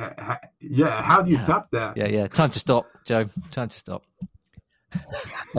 yeah 0.59 1.01
how 1.01 1.21
do 1.21 1.31
you 1.31 1.37
yeah. 1.37 1.43
top 1.43 1.71
that 1.71 1.97
yeah 1.97 2.07
yeah 2.07 2.27
time 2.27 2.51
to 2.51 2.59
stop 2.59 2.85
joe 3.05 3.27
time 3.49 3.69
to 3.69 3.77
stop 3.77 4.03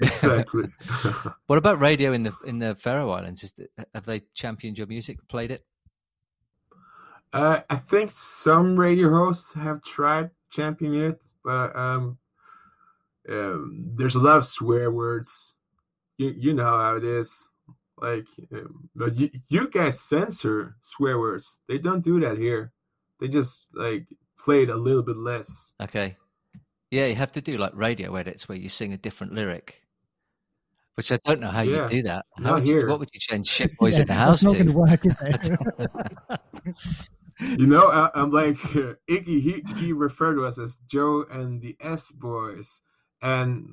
exactly. 0.00 0.64
what 1.46 1.58
about 1.58 1.80
radio 1.80 2.12
in 2.12 2.22
the 2.22 2.32
in 2.46 2.58
the 2.58 2.74
Faroe 2.74 3.10
Islands? 3.10 3.44
Is, 3.44 3.54
have 3.94 4.06
they 4.06 4.22
championed 4.34 4.78
your 4.78 4.86
music? 4.86 5.18
Played 5.28 5.50
it? 5.50 5.64
Uh, 7.32 7.60
I 7.68 7.76
think 7.76 8.12
some 8.14 8.76
radio 8.78 9.10
hosts 9.10 9.52
have 9.54 9.82
tried 9.82 10.30
championing 10.50 11.10
it, 11.10 11.20
but 11.44 11.76
um, 11.76 12.18
um, 13.28 13.90
there's 13.94 14.14
a 14.14 14.20
lot 14.20 14.38
of 14.38 14.46
swear 14.46 14.90
words. 14.90 15.54
You 16.18 16.34
you 16.36 16.54
know 16.54 16.64
how 16.64 16.96
it 16.96 17.04
is. 17.04 17.46
Like, 18.00 18.26
um, 18.52 18.88
but 18.96 19.14
you, 19.16 19.30
you 19.48 19.68
guys 19.68 20.00
censor 20.00 20.76
swear 20.80 21.18
words. 21.18 21.56
They 21.68 21.78
don't 21.78 22.02
do 22.02 22.18
that 22.20 22.38
here. 22.38 22.72
They 23.20 23.28
just 23.28 23.68
like 23.74 24.06
play 24.38 24.62
it 24.62 24.70
a 24.70 24.76
little 24.76 25.02
bit 25.02 25.18
less. 25.18 25.72
Okay. 25.82 26.16
Yeah, 26.90 27.06
you 27.06 27.14
have 27.14 27.32
to 27.32 27.40
do 27.40 27.58
like 27.58 27.72
radio 27.74 28.16
edits 28.16 28.48
where 28.48 28.58
you 28.58 28.68
sing 28.68 28.92
a 28.92 28.96
different 28.96 29.34
lyric. 29.34 29.82
Which 30.94 31.12
I 31.12 31.18
don't 31.24 31.40
know 31.40 31.50
how 31.50 31.62
yeah, 31.62 31.82
you 31.82 31.88
do 31.88 32.02
that. 32.02 32.26
How 32.42 32.54
would 32.54 32.66
you, 32.66 32.86
what 32.86 32.98
would 32.98 33.08
you 33.12 33.20
change 33.20 33.46
"shit 33.50 33.76
boys 33.78 33.94
yeah, 33.94 34.00
in 34.02 34.06
the 34.06 34.14
house" 34.14 34.40
to? 34.40 34.46
Not 34.46 34.56
going 34.56 34.74
work, 34.74 35.00
you 37.40 37.66
know, 37.66 37.86
I, 37.86 38.10
am 38.20 38.30
like 38.30 38.56
Iggy. 39.08 39.40
He 39.40 39.64
he 39.76 39.92
referred 39.92 40.34
to 40.34 40.44
us 40.46 40.58
as 40.58 40.78
Joe 40.88 41.24
and 41.30 41.62
the 41.62 41.76
S 41.80 42.10
Boys, 42.10 42.80
and 43.22 43.66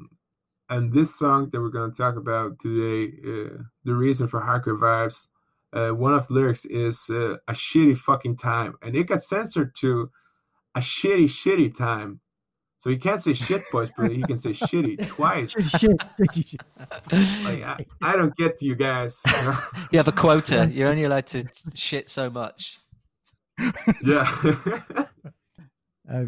and 0.70 0.92
this 0.92 1.18
song 1.18 1.50
that 1.52 1.62
we're 1.62 1.70
going 1.70 1.92
to 1.92 1.98
talk 1.98 2.18
about 2.18 2.60
today, 2.60 3.14
uh, 3.26 3.58
the 3.86 3.96
reason 3.96 4.28
for 4.28 4.42
hardcore 4.42 4.80
vibes. 4.80 5.28
Uh, 5.74 5.94
one 5.94 6.14
of 6.14 6.26
the 6.28 6.34
lyrics 6.34 6.66
is 6.66 7.06
uh, 7.10 7.36
a 7.48 7.54
shitty 7.54 7.98
fucking 7.98 8.38
time, 8.38 8.76
and 8.82 8.96
it 8.96 9.06
got 9.06 9.22
censored 9.22 9.76
to 9.76 10.10
a 10.76 10.80
shitty 10.80 11.26
shitty 11.26 11.76
time 11.76 12.22
so 12.80 12.92
he 12.92 12.98
can't 12.98 13.22
say 13.22 13.34
shit, 13.34 13.64
boys, 13.72 13.90
but 13.98 14.12
he 14.12 14.22
can 14.24 14.38
say 14.38 14.52
shitty 14.52 15.08
twice. 15.10 15.54
like, 17.44 17.64
I, 17.64 17.86
I, 18.02 18.16
don't 18.16 18.36
get 18.38 18.60
to 18.60 18.66
you 18.66 18.76
guys. 18.76 19.20
you 19.26 19.32
have 19.98 20.08
a 20.08 20.12
quota. 20.12 20.70
You're 20.74 20.90
only 20.90 21.04
allowed 21.04 21.26
to 21.28 21.44
shit 21.74 22.08
so 22.08 22.30
much. 22.30 22.80
Yeah. 24.04 24.32
uh, 26.10 26.26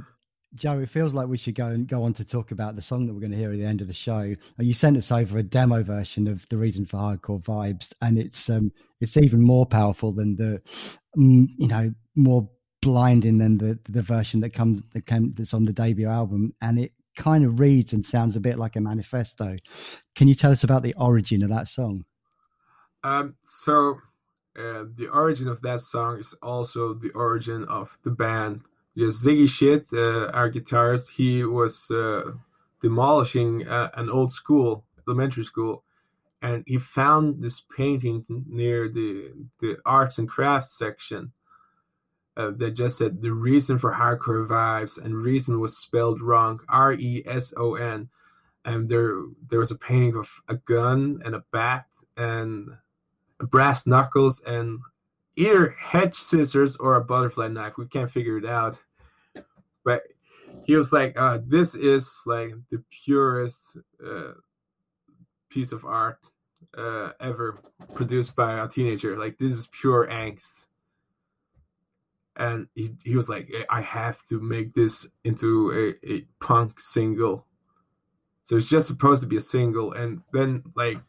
Joe, 0.55 0.79
it 0.79 0.89
feels 0.89 1.13
like 1.13 1.27
we 1.27 1.38
should 1.38 1.55
go 1.55 1.67
and 1.67 1.88
go 1.88 2.03
on 2.03 2.13
to 2.15 2.25
talk 2.25 2.51
about 2.51 2.75
the 2.75 2.81
song 2.81 3.05
that 3.05 3.13
we're 3.13 3.19
going 3.19 3.31
to 3.31 3.38
hear 3.38 3.51
at 3.51 3.57
the 3.57 3.65
end 3.65 3.81
of 3.81 3.88
the 3.88 3.93
show. 3.93 4.35
Uh, 4.59 4.63
you 4.63 4.73
sent 4.73 4.97
us 4.97 5.12
over 5.12 5.38
a 5.38 5.43
demo 5.43 5.83
version 5.83 6.27
of 6.27 6.47
the 6.49 6.57
reason 6.57 6.85
for 6.85 6.97
hardcore 6.97 7.41
vibes, 7.43 7.93
and 8.01 8.17
it's 8.17 8.49
um, 8.49 8.71
it's 8.99 9.17
even 9.17 9.41
more 9.41 9.65
powerful 9.65 10.12
than 10.12 10.35
the, 10.35 10.62
um, 11.17 11.47
you 11.57 11.67
know, 11.67 11.93
more 12.15 12.49
blinding 12.81 13.38
than 13.38 13.57
the 13.57 13.77
the 13.89 14.01
version 14.01 14.39
that 14.39 14.53
comes 14.53 14.81
that 14.93 15.05
came 15.05 15.33
that's 15.38 15.53
on 15.53 15.65
the 15.65 15.73
debut 15.73 16.07
album, 16.07 16.53
and 16.62 16.79
it 16.79 16.93
kind 17.15 17.45
of 17.45 17.59
reads 17.59 17.93
and 17.93 18.03
sounds 18.03 18.35
a 18.35 18.39
bit 18.39 18.57
like 18.57 18.75
a 18.75 18.81
manifesto. 18.81 19.55
Can 20.15 20.27
you 20.27 20.33
tell 20.33 20.51
us 20.51 20.63
about 20.63 20.83
the 20.83 20.95
origin 20.97 21.43
of 21.43 21.49
that 21.49 21.67
song? 21.67 22.05
Um, 23.03 23.35
so 23.43 23.99
uh, 24.57 24.85
the 24.95 25.09
origin 25.13 25.47
of 25.47 25.62
that 25.62 25.81
song 25.81 26.19
is 26.19 26.33
also 26.41 26.93
the 26.93 27.12
origin 27.12 27.65
of 27.65 27.95
the 28.03 28.12
band. 28.12 28.62
Ziggy 28.97 29.47
Shit, 29.47 29.88
uh, 29.93 30.28
our 30.34 30.52
guitarist, 30.52 31.10
he 31.10 31.43
was 31.43 31.89
uh, 31.91 32.32
demolishing 32.82 33.67
uh, 33.67 33.89
an 33.93 34.10
old 34.10 34.32
school, 34.32 34.86
elementary 35.08 35.43
school, 35.43 35.84
and 36.41 36.63
he 36.67 36.78
found 36.78 37.41
this 37.41 37.62
painting 37.75 38.25
near 38.28 38.89
the 38.89 39.32
the 39.60 39.78
arts 39.86 40.17
and 40.17 40.30
crafts 40.30 40.78
section 40.78 41.32
uh, 42.38 42.52
that 42.58 42.71
just 42.71 42.97
said 42.97 43.21
the 43.21 43.32
reason 43.32 43.78
for 43.78 43.93
hardcore 43.93 44.47
vibes, 44.47 44.97
and 44.97 45.15
reason 45.15 45.60
was 45.60 45.78
spelled 45.78 46.21
wrong, 46.21 46.60
R 46.69 46.93
E 46.93 47.23
S 47.25 47.54
O 47.58 47.75
N, 47.75 48.10
and 48.65 48.89
there 48.89 49.21
there 49.49 49.60
was 49.60 49.71
a 49.71 49.78
painting 49.78 50.15
of 50.15 50.30
a 50.47 50.56
gun 50.56 51.21
and 51.25 51.36
a 51.36 51.43
bat 51.52 51.86
and 52.17 52.69
brass 53.39 53.86
knuckles 53.88 54.41
and 54.45 54.80
either 55.39 55.69
hedge 55.80 56.15
scissors 56.15 56.75
or 56.75 56.95
a 56.95 57.04
butterfly 57.04 57.47
knife. 57.47 57.78
We 57.78 57.88
can't 57.88 58.12
figure 58.12 58.38
it 58.38 58.45
out, 58.45 58.78
but 59.86 60.04
he 60.65 60.75
was 60.75 60.91
like, 60.91 61.17
uh, 61.17 61.39
"This 61.45 61.75
is 61.75 62.12
like 62.25 62.52
the 62.69 62.84
purest 63.06 63.62
uh, 64.06 64.34
piece 65.49 65.71
of 65.71 65.86
art 65.86 66.19
uh, 66.78 67.12
ever 67.21 67.62
produced 67.95 68.36
by 68.36 68.62
a 68.63 68.67
teenager. 68.67 69.17
Like 69.17 69.38
this 69.38 69.54
is 69.54 69.67
pure 69.67 70.08
angst." 70.08 70.65
And 72.36 72.67
he, 72.73 72.95
he 73.04 73.15
was 73.17 73.28
like, 73.28 73.52
I 73.69 73.82
have 73.82 74.25
to 74.28 74.39
make 74.39 74.73
this 74.73 75.06
into 75.25 75.95
a, 76.04 76.10
a 76.10 76.25
punk 76.39 76.80
single. 76.80 77.45
So 78.45 78.56
it's 78.56 78.69
just 78.69 78.88
supposed 78.88 79.21
to 79.21 79.28
be 79.28 79.36
a 79.36 79.41
single. 79.41 79.91
And 79.91 80.21
then 80.32 80.63
like 80.73 80.99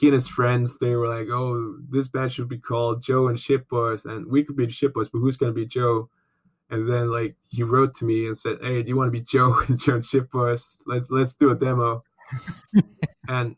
he 0.00 0.06
and 0.06 0.14
his 0.14 0.28
friends, 0.28 0.78
they 0.78 0.96
were 0.96 1.08
like, 1.08 1.28
"Oh, 1.28 1.76
this 1.90 2.08
band 2.08 2.32
should 2.32 2.48
be 2.48 2.56
called 2.56 3.02
Joe 3.02 3.28
and 3.28 3.36
Shitboys, 3.36 4.06
and 4.06 4.26
we 4.26 4.42
could 4.42 4.56
be 4.56 4.64
the 4.64 4.72
Shitboys, 4.72 5.10
but 5.12 5.18
who's 5.18 5.36
gonna 5.36 5.52
be 5.52 5.66
Joe?" 5.66 6.08
And 6.70 6.88
then 6.88 7.10
like 7.10 7.36
he 7.48 7.64
wrote 7.64 7.94
to 7.96 8.06
me 8.06 8.26
and 8.26 8.36
said, 8.36 8.58
"Hey, 8.62 8.82
do 8.82 8.88
you 8.88 8.96
want 8.96 9.08
to 9.08 9.18
be 9.18 9.20
Joe 9.20 9.60
and 9.68 9.78
Joe 9.82 9.96
and 9.96 10.02
Shitboys? 10.02 10.64
Let's 10.86 11.04
let's 11.10 11.34
do 11.34 11.50
a 11.50 11.54
demo." 11.54 12.02
and 13.28 13.56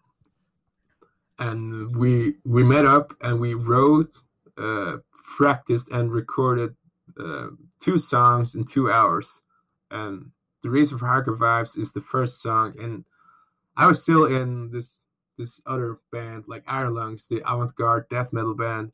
and 1.38 1.94
we 1.94 2.34
we 2.44 2.64
met 2.64 2.86
up 2.86 3.14
and 3.20 3.38
we 3.38 3.54
wrote, 3.54 4.10
uh, 4.58 4.96
practiced, 5.36 5.90
and 5.90 6.10
recorded 6.10 6.74
uh, 7.20 7.50
two 7.78 7.98
songs 7.98 8.56
in 8.56 8.64
two 8.64 8.90
hours. 8.90 9.28
And 9.92 10.32
the 10.64 10.70
reason 10.70 10.98
for 10.98 11.06
Hardcore 11.06 11.38
Vibes 11.38 11.78
is 11.78 11.92
the 11.92 12.00
first 12.00 12.42
song, 12.42 12.74
and 12.80 13.04
I 13.76 13.86
was 13.86 14.02
still 14.02 14.26
in 14.26 14.72
this 14.72 14.98
this 15.38 15.60
other 15.66 15.98
band 16.10 16.44
like 16.46 16.62
Iron 16.66 16.94
Lungs, 16.94 17.26
the 17.26 17.42
avant-garde 17.46 18.08
death 18.10 18.32
metal 18.32 18.54
band. 18.54 18.92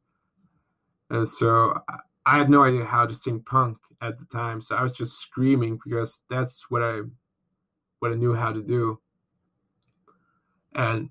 And 1.10 1.28
so 1.28 1.82
I 2.26 2.36
had 2.38 2.50
no 2.50 2.62
idea 2.62 2.84
how 2.84 3.06
to 3.06 3.14
sing 3.14 3.40
punk 3.40 3.78
at 4.00 4.18
the 4.18 4.24
time, 4.26 4.60
so 4.60 4.76
I 4.76 4.82
was 4.82 4.92
just 4.92 5.20
screaming 5.20 5.78
because 5.82 6.20
that's 6.28 6.70
what 6.70 6.82
I 6.82 7.00
what 8.00 8.12
I 8.12 8.14
knew 8.14 8.34
how 8.34 8.52
to 8.52 8.62
do. 8.62 9.00
And 10.74 11.10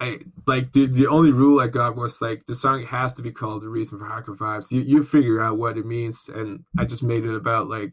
I 0.00 0.20
like 0.46 0.72
the 0.72 0.86
the 0.86 1.06
only 1.06 1.30
rule 1.30 1.60
I 1.60 1.68
got 1.68 1.96
was 1.96 2.20
like 2.20 2.44
the 2.46 2.54
song 2.54 2.84
has 2.86 3.12
to 3.14 3.22
be 3.22 3.30
called 3.30 3.62
"The 3.62 3.68
Reason 3.68 3.98
for 3.98 4.06
Hardcore 4.06 4.36
Vibes." 4.36 4.70
You 4.70 4.80
you 4.80 5.02
figure 5.02 5.40
out 5.40 5.58
what 5.58 5.78
it 5.78 5.86
means, 5.86 6.28
and 6.28 6.64
I 6.78 6.84
just 6.84 7.02
made 7.02 7.24
it 7.24 7.34
about 7.34 7.68
like 7.68 7.92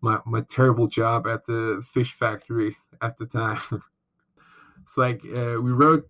my 0.00 0.20
my 0.26 0.42
terrible 0.42 0.86
job 0.86 1.26
at 1.26 1.44
the 1.46 1.82
fish 1.92 2.12
factory 2.12 2.76
at 3.00 3.16
the 3.16 3.26
time. 3.26 3.60
It's 4.88 4.96
like 4.96 5.20
uh, 5.22 5.60
we 5.60 5.72
wrote, 5.72 6.08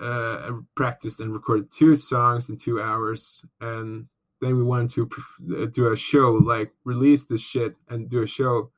uh, 0.00 0.52
practiced, 0.74 1.20
and 1.20 1.30
recorded 1.30 1.70
two 1.70 1.94
songs 1.94 2.48
in 2.48 2.56
two 2.56 2.80
hours, 2.80 3.42
and 3.60 4.06
then 4.40 4.56
we 4.56 4.62
wanted 4.62 4.90
to 4.92 5.10
uh, 5.62 5.66
do 5.66 5.92
a 5.92 5.96
show, 5.96 6.32
like 6.32 6.72
release 6.84 7.26
the 7.26 7.36
shit 7.36 7.76
and 7.90 8.08
do 8.08 8.22
a 8.22 8.26
show. 8.26 8.70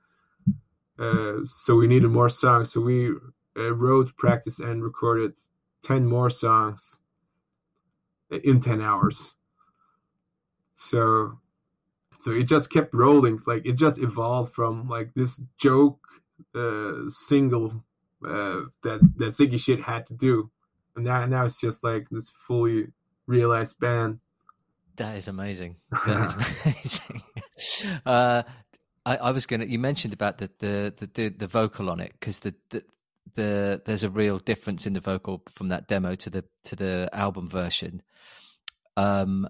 Uh, 0.98 1.44
so 1.44 1.76
we 1.76 1.86
needed 1.86 2.08
more 2.08 2.28
songs, 2.28 2.72
so 2.72 2.80
we 2.80 3.10
uh, 3.56 3.72
wrote, 3.72 4.16
practiced, 4.16 4.58
and 4.58 4.82
recorded 4.82 5.34
ten 5.80 6.04
more 6.04 6.28
songs 6.28 6.98
in 8.42 8.60
ten 8.60 8.82
hours. 8.82 9.32
So, 10.74 11.38
so 12.18 12.32
it 12.32 12.48
just 12.48 12.68
kept 12.68 12.92
rolling. 12.92 13.40
Like 13.46 13.64
it 13.64 13.76
just 13.76 14.00
evolved 14.00 14.54
from 14.54 14.88
like 14.88 15.14
this 15.14 15.40
joke 15.56 16.00
uh, 16.52 17.08
single 17.10 17.84
uh, 18.26 18.62
that 18.82 19.00
that 19.16 19.26
Ziggy 19.26 19.58
shit 19.58 19.80
had 19.80 20.06
to 20.06 20.14
do, 20.14 20.50
and 20.94 21.04
now 21.04 21.24
now 21.26 21.44
it's 21.44 21.60
just 21.60 21.84
like 21.84 22.06
this 22.10 22.30
fully 22.46 22.88
realized 23.26 23.78
band. 23.78 24.18
That 24.96 25.16
is 25.16 25.28
amazing. 25.28 25.76
That 26.06 26.22
is 26.84 27.00
amazing. 27.04 27.22
uh, 28.06 28.42
I, 29.04 29.16
I, 29.16 29.30
was 29.30 29.46
gonna. 29.46 29.66
You 29.66 29.78
mentioned 29.78 30.12
about 30.12 30.38
the 30.38 30.50
the 30.58 31.08
the, 31.14 31.28
the 31.28 31.46
vocal 31.46 31.90
on 31.90 32.00
it 32.00 32.12
because 32.18 32.40
the, 32.40 32.54
the 32.70 32.82
the 33.34 33.82
there's 33.84 34.02
a 34.02 34.10
real 34.10 34.38
difference 34.38 34.86
in 34.86 34.94
the 34.94 35.00
vocal 35.00 35.42
from 35.54 35.68
that 35.68 35.86
demo 35.86 36.14
to 36.16 36.30
the 36.30 36.44
to 36.64 36.76
the 36.76 37.08
album 37.12 37.48
version. 37.48 38.02
Um, 38.96 39.48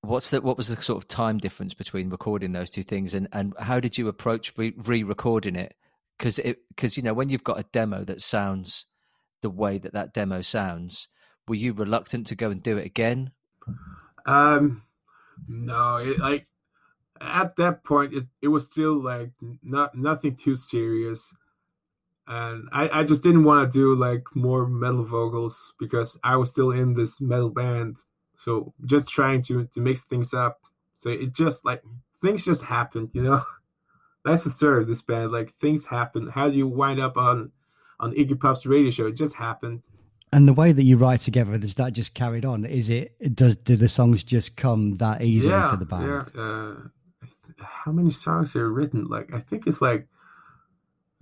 what's 0.00 0.30
the 0.30 0.40
what 0.40 0.56
was 0.56 0.68
the 0.68 0.80
sort 0.82 1.02
of 1.02 1.08
time 1.08 1.38
difference 1.38 1.74
between 1.74 2.10
recording 2.10 2.52
those 2.52 2.70
two 2.70 2.82
things, 2.82 3.14
and 3.14 3.28
and 3.32 3.54
how 3.60 3.78
did 3.80 3.98
you 3.98 4.08
approach 4.08 4.56
re 4.58 5.02
recording 5.02 5.56
it 5.56 5.74
because 6.20 6.38
it 6.38 6.58
because 6.68 6.98
you 6.98 7.02
know 7.02 7.14
when 7.14 7.30
you've 7.30 7.42
got 7.42 7.58
a 7.58 7.64
demo 7.72 8.04
that 8.04 8.20
sounds 8.20 8.84
the 9.40 9.48
way 9.48 9.78
that 9.78 9.94
that 9.94 10.12
demo 10.12 10.42
sounds, 10.42 11.08
were 11.48 11.54
you 11.54 11.72
reluctant 11.72 12.26
to 12.26 12.34
go 12.34 12.50
and 12.50 12.62
do 12.62 12.76
it 12.76 12.84
again? 12.84 13.30
Um, 14.26 14.82
no, 15.48 15.96
it, 15.96 16.18
like 16.18 16.46
at 17.22 17.56
that 17.56 17.84
point, 17.84 18.12
it, 18.12 18.24
it 18.42 18.48
was 18.48 18.66
still 18.66 19.02
like 19.02 19.30
not 19.62 19.94
nothing 19.94 20.36
too 20.36 20.56
serious, 20.56 21.32
and 22.26 22.68
I 22.70 23.00
I 23.00 23.04
just 23.04 23.22
didn't 23.22 23.44
want 23.44 23.72
to 23.72 23.78
do 23.78 23.94
like 23.94 24.24
more 24.34 24.66
metal 24.66 25.04
vocals 25.04 25.72
because 25.78 26.18
I 26.22 26.36
was 26.36 26.50
still 26.50 26.70
in 26.70 26.92
this 26.92 27.18
metal 27.18 27.50
band, 27.50 27.96
so 28.36 28.74
just 28.84 29.08
trying 29.08 29.40
to 29.44 29.66
to 29.72 29.80
mix 29.80 30.02
things 30.02 30.34
up. 30.34 30.60
So 30.98 31.08
it 31.08 31.32
just 31.32 31.64
like 31.64 31.82
things 32.20 32.44
just 32.44 32.62
happened, 32.62 33.08
you 33.14 33.22
know. 33.22 33.42
that's 34.24 34.44
the 34.44 34.50
story 34.50 34.82
of 34.82 34.88
this 34.88 35.02
band. 35.02 35.32
Like 35.32 35.54
things 35.60 35.86
happen. 35.86 36.28
How 36.28 36.48
do 36.48 36.56
you 36.56 36.66
wind 36.66 37.00
up 37.00 37.16
on 37.16 37.52
on 37.98 38.12
Iggy 38.14 38.38
Pop's 38.38 38.66
radio 38.66 38.90
show? 38.90 39.06
It 39.06 39.16
just 39.16 39.34
happened. 39.34 39.82
And 40.32 40.46
the 40.46 40.52
way 40.52 40.70
that 40.70 40.84
you 40.84 40.96
write 40.96 41.20
together, 41.20 41.54
is 41.54 41.74
that 41.74 41.92
just 41.92 42.14
carried 42.14 42.44
on? 42.44 42.64
Is 42.64 42.88
it 42.88 43.34
does 43.34 43.56
do 43.56 43.76
the 43.76 43.88
songs 43.88 44.22
just 44.22 44.56
come 44.56 44.96
that 44.98 45.22
easily 45.22 45.52
yeah, 45.52 45.70
for 45.70 45.76
the 45.76 45.84
band? 45.84 46.04
Yeah. 46.04 46.40
Uh, 46.40 46.74
how 47.60 47.92
many 47.92 48.12
songs 48.12 48.54
are 48.54 48.70
written? 48.70 49.06
Like 49.06 49.34
I 49.34 49.40
think 49.40 49.66
it's 49.66 49.80
like 49.80 50.06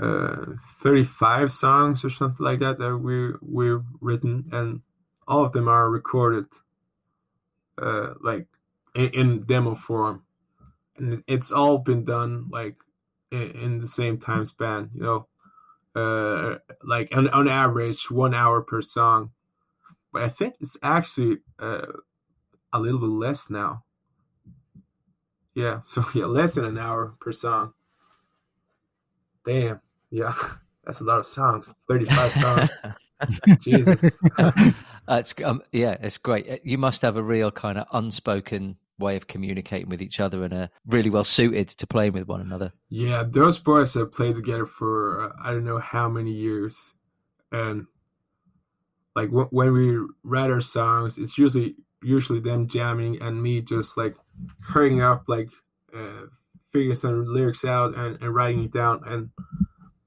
uh, 0.00 0.44
35 0.82 1.52
songs 1.52 2.04
or 2.04 2.11
something 2.11 2.44
like 2.44 2.61
that 2.61 2.78
that 2.78 2.96
we 2.96 3.32
we've 3.40 3.84
written, 4.00 4.50
and 4.52 4.82
all 5.26 5.44
of 5.44 5.52
them 5.52 5.68
are 5.68 5.88
recorded 5.88 6.46
uh, 7.80 8.14
like 8.22 8.46
in, 8.94 9.08
in 9.11 9.42
demo 9.44 9.74
form, 9.74 10.22
and 10.98 11.24
it's 11.26 11.50
all 11.50 11.78
been 11.78 12.04
done 12.04 12.48
like 12.50 12.76
in, 13.31 13.51
in 13.53 13.81
the 13.81 13.88
same 13.88 14.19
time 14.19 14.47
span. 14.47 14.91
You 14.95 15.03
know, 15.03 15.29
uh, 15.95 16.59
like 16.83 17.17
on, 17.17 17.29
on 17.31 17.49
average 17.49 18.11
one 18.11 18.35
hour 18.35 18.62
per 18.62 18.83
song. 18.83 19.31
But 20.12 20.23
I 20.23 20.29
think 20.29 20.55
it's 20.61 20.77
actually 20.83 21.38
uh, 21.59 21.87
a 22.73 22.79
little 22.79 23.01
bit 23.01 23.07
less 23.07 23.51
now. 23.51 23.85
Yeah, 25.55 25.81
so 25.85 26.05
yeah, 26.14 26.27
less 26.27 26.55
than 26.55 26.64
an 26.64 26.79
hour 26.79 27.14
per 27.21 27.33
song. 27.33 27.73
Damn, 29.47 29.81
yeah, 30.11 30.35
that's 30.85 31.01
a 31.01 31.05
lot 31.05 31.21
of 31.21 31.27
songs. 31.27 31.73
Thirty-five 31.88 32.33
songs. 32.33 32.71
Jesus. 33.61 34.19
uh, 34.38 34.53
it's 35.09 35.35
um, 35.45 35.62
yeah, 35.73 35.97
it's 36.01 36.19
great. 36.19 36.64
You 36.64 36.79
must 36.79 37.03
have 37.03 37.17
a 37.17 37.23
real 37.23 37.51
kind 37.51 37.79
of 37.79 37.87
unspoken 37.93 38.77
way 38.98 39.16
of 39.16 39.26
communicating 39.26 39.88
with 39.88 40.02
each 40.02 40.20
other 40.20 40.42
and 40.42 40.52
are 40.52 40.70
really 40.87 41.11
well 41.11 41.24
suited 41.24 41.68
to 41.68 41.87
playing 41.87 42.12
with 42.12 42.26
one 42.26 42.40
another. 42.40 42.72
Yeah, 42.88 43.24
those 43.26 43.58
boys 43.58 43.94
have 43.94 44.12
played 44.12 44.34
together 44.34 44.66
for 44.66 45.22
uh, 45.22 45.32
I 45.42 45.52
don't 45.52 45.64
know 45.64 45.78
how 45.78 46.08
many 46.08 46.32
years, 46.32 46.76
and 47.52 47.87
like 49.14 49.28
w- 49.30 49.48
when 49.50 49.72
we 49.72 49.98
write 50.22 50.50
our 50.50 50.61
songs, 50.61 51.18
it's 51.18 51.38
usually 51.38 51.76
usually 52.02 52.40
them 52.40 52.68
jamming 52.68 53.20
and 53.20 53.42
me 53.42 53.61
just 53.61 53.96
like 53.96 54.14
hurrying 54.61 55.02
up, 55.02 55.24
like 55.26 55.48
uh, 55.96 56.26
figuring 56.72 56.94
some 56.94 57.24
lyrics 57.26 57.64
out 57.64 57.96
and, 57.96 58.20
and 58.20 58.34
writing 58.34 58.64
it 58.64 58.72
down, 58.72 59.02
and 59.06 59.30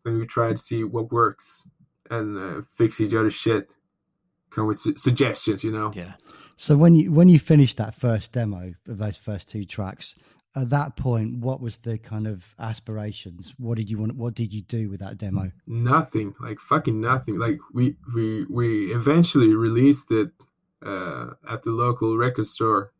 then 0.03 0.19
we 0.19 0.25
try 0.25 0.51
to 0.51 0.57
see 0.57 0.83
what 0.83 1.11
works 1.11 1.63
and 2.09 2.37
uh, 2.37 2.61
fix 2.77 2.99
each 2.99 3.13
other's 3.13 3.33
shit, 3.33 3.69
come 4.49 4.67
with 4.67 4.77
su- 4.79 4.95
suggestions, 4.97 5.63
you 5.63 5.71
know. 5.71 5.91
Yeah. 5.95 6.13
So 6.61 6.77
when 6.77 6.93
you 6.93 7.11
when 7.11 7.27
you 7.27 7.39
finished 7.39 7.77
that 7.77 7.95
first 7.95 8.33
demo 8.33 8.75
of 8.87 8.99
those 8.99 9.17
first 9.17 9.49
two 9.49 9.65
tracks, 9.65 10.13
at 10.55 10.69
that 10.69 10.95
point, 10.95 11.37
what 11.37 11.59
was 11.59 11.77
the 11.77 11.97
kind 11.97 12.27
of 12.27 12.45
aspirations? 12.59 13.51
What 13.57 13.77
did 13.77 13.89
you 13.89 13.97
want? 13.97 14.15
What 14.15 14.35
did 14.35 14.53
you 14.53 14.61
do 14.61 14.87
with 14.87 14.99
that 14.99 15.17
demo? 15.17 15.51
Nothing, 15.65 16.35
like 16.39 16.59
fucking 16.59 17.01
nothing. 17.01 17.39
Like 17.39 17.57
we 17.73 17.95
we 18.13 18.45
we 18.47 18.93
eventually 18.93 19.55
released 19.55 20.11
it 20.11 20.29
uh, 20.85 21.31
at 21.49 21.63
the 21.63 21.71
local 21.71 22.15
record 22.15 22.45
store. 22.45 22.91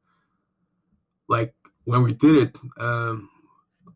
Like 1.30 1.54
when 1.84 2.02
we 2.02 2.13
did 2.13 2.38
it, 2.38 2.58
um, 2.80 3.30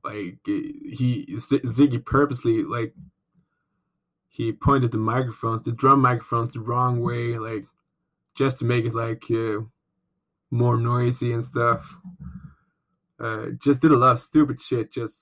like 0.04 0.38
he 0.46 1.26
Ziggy 1.40 2.06
purposely 2.06 2.62
like 2.62 2.94
he 4.30 4.52
pointed 4.52 4.92
the 4.92 5.00
microphones, 5.00 5.64
the 5.64 5.72
drum 5.72 6.02
microphones, 6.02 6.52
the 6.52 6.60
wrong 6.60 7.02
way, 7.02 7.40
like 7.40 7.66
just 8.36 8.60
to 8.60 8.66
make 8.66 8.86
it 8.86 8.94
like 8.96 9.24
uh, 9.32 9.62
more 10.52 10.78
noisy 10.78 11.34
and 11.34 11.44
stuff. 11.44 11.96
uh, 13.20 13.48
just 13.64 13.82
did 13.82 13.92
a 13.92 13.98
lot 13.98 14.14
of 14.14 14.20
stupid 14.20 14.62
shit 14.62 14.92
just 14.92 15.16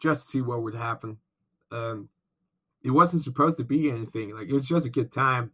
just 0.00 0.24
to 0.24 0.28
see 0.28 0.42
what 0.42 0.62
would 0.62 0.74
happen. 0.74 1.16
Um, 1.72 2.08
it 2.82 2.90
wasn't 2.90 3.24
supposed 3.24 3.56
to 3.56 3.64
be 3.64 3.90
anything. 3.90 4.34
Like 4.34 4.48
it 4.48 4.52
was 4.52 4.66
just 4.66 4.86
a 4.86 4.90
good 4.90 5.12
time, 5.12 5.52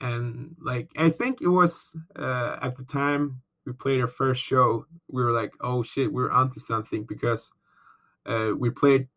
and 0.00 0.54
like 0.60 0.90
I 0.96 1.10
think 1.10 1.40
it 1.40 1.48
was 1.48 1.96
uh, 2.14 2.58
at 2.60 2.76
the 2.76 2.84
time 2.84 3.40
we 3.64 3.72
played 3.72 4.00
our 4.00 4.08
first 4.08 4.42
show, 4.42 4.86
we 5.08 5.24
were 5.24 5.32
like, 5.32 5.52
oh 5.60 5.82
shit, 5.82 6.12
we're 6.12 6.30
onto 6.30 6.60
something 6.60 7.04
because 7.04 7.50
uh, 8.26 8.50
we 8.56 8.70
played 8.70 9.08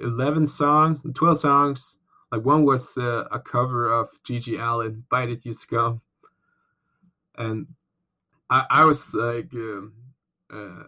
11 0.00 0.46
songs, 0.46 1.00
12 1.14 1.40
songs. 1.40 1.96
Like 2.30 2.44
one 2.44 2.64
was 2.64 2.96
uh, 2.96 3.24
a 3.30 3.40
cover 3.40 3.92
of 3.92 4.08
GG 4.24 4.60
Allin, 4.60 5.04
Bite 5.10 5.30
It 5.30 5.44
You 5.44 5.52
Scum. 5.52 6.00
And 7.36 7.66
I, 8.48 8.66
I 8.70 8.84
was 8.84 9.12
like, 9.14 9.52
um, 9.54 9.92
uh, 10.52 10.84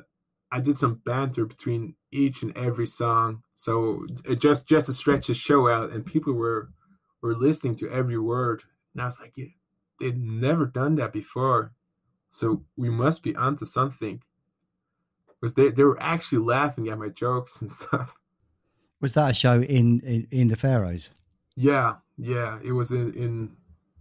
I 0.53 0.61
did 0.61 0.77
some 0.77 1.01
banter 1.05 1.47
between 1.47 1.95
each 2.11 2.43
and 2.43 2.57
every 2.57 2.87
song. 2.87 3.43
So 3.55 4.07
just 4.39 4.67
just 4.67 4.87
to 4.87 4.93
stretch 4.93 5.29
the 5.29 5.35
show 5.35 5.69
out, 5.69 5.91
and 5.91 6.05
people 6.05 6.35
were 6.35 6.69
were 7.23 7.35
listening 7.35 7.77
to 7.77 7.91
every 7.91 8.19
word. 8.19 8.63
And 8.93 9.03
I 9.03 9.07
was 9.07 9.19
like, 9.19 9.33
yeah, 9.37 9.47
they'd 9.99 10.19
never 10.19 10.67
done 10.67 10.97
that 10.97 11.13
before. 11.13 11.73
So 12.31 12.65
we 12.77 12.91
must 12.91 13.23
be 13.23 13.35
onto 13.37 13.65
something. 13.65 14.23
Because 15.41 15.55
they, 15.55 15.71
they 15.71 15.83
were 15.83 16.01
actually 16.01 16.39
laughing 16.39 16.89
at 16.89 16.99
my 16.99 17.09
jokes 17.09 17.61
and 17.61 17.71
stuff. 17.81 18.15
Was 19.01 19.15
that 19.15 19.31
a 19.31 19.35
show 19.35 19.61
in, 19.61 20.01
in, 20.01 20.29
in 20.31 20.49
the 20.49 20.57
Faroes? 20.57 21.11
Yeah, 21.57 21.97
yeah. 22.17 22.59
It 22.63 22.73
was 22.73 22.93
in 22.93 23.15
in, 23.15 23.57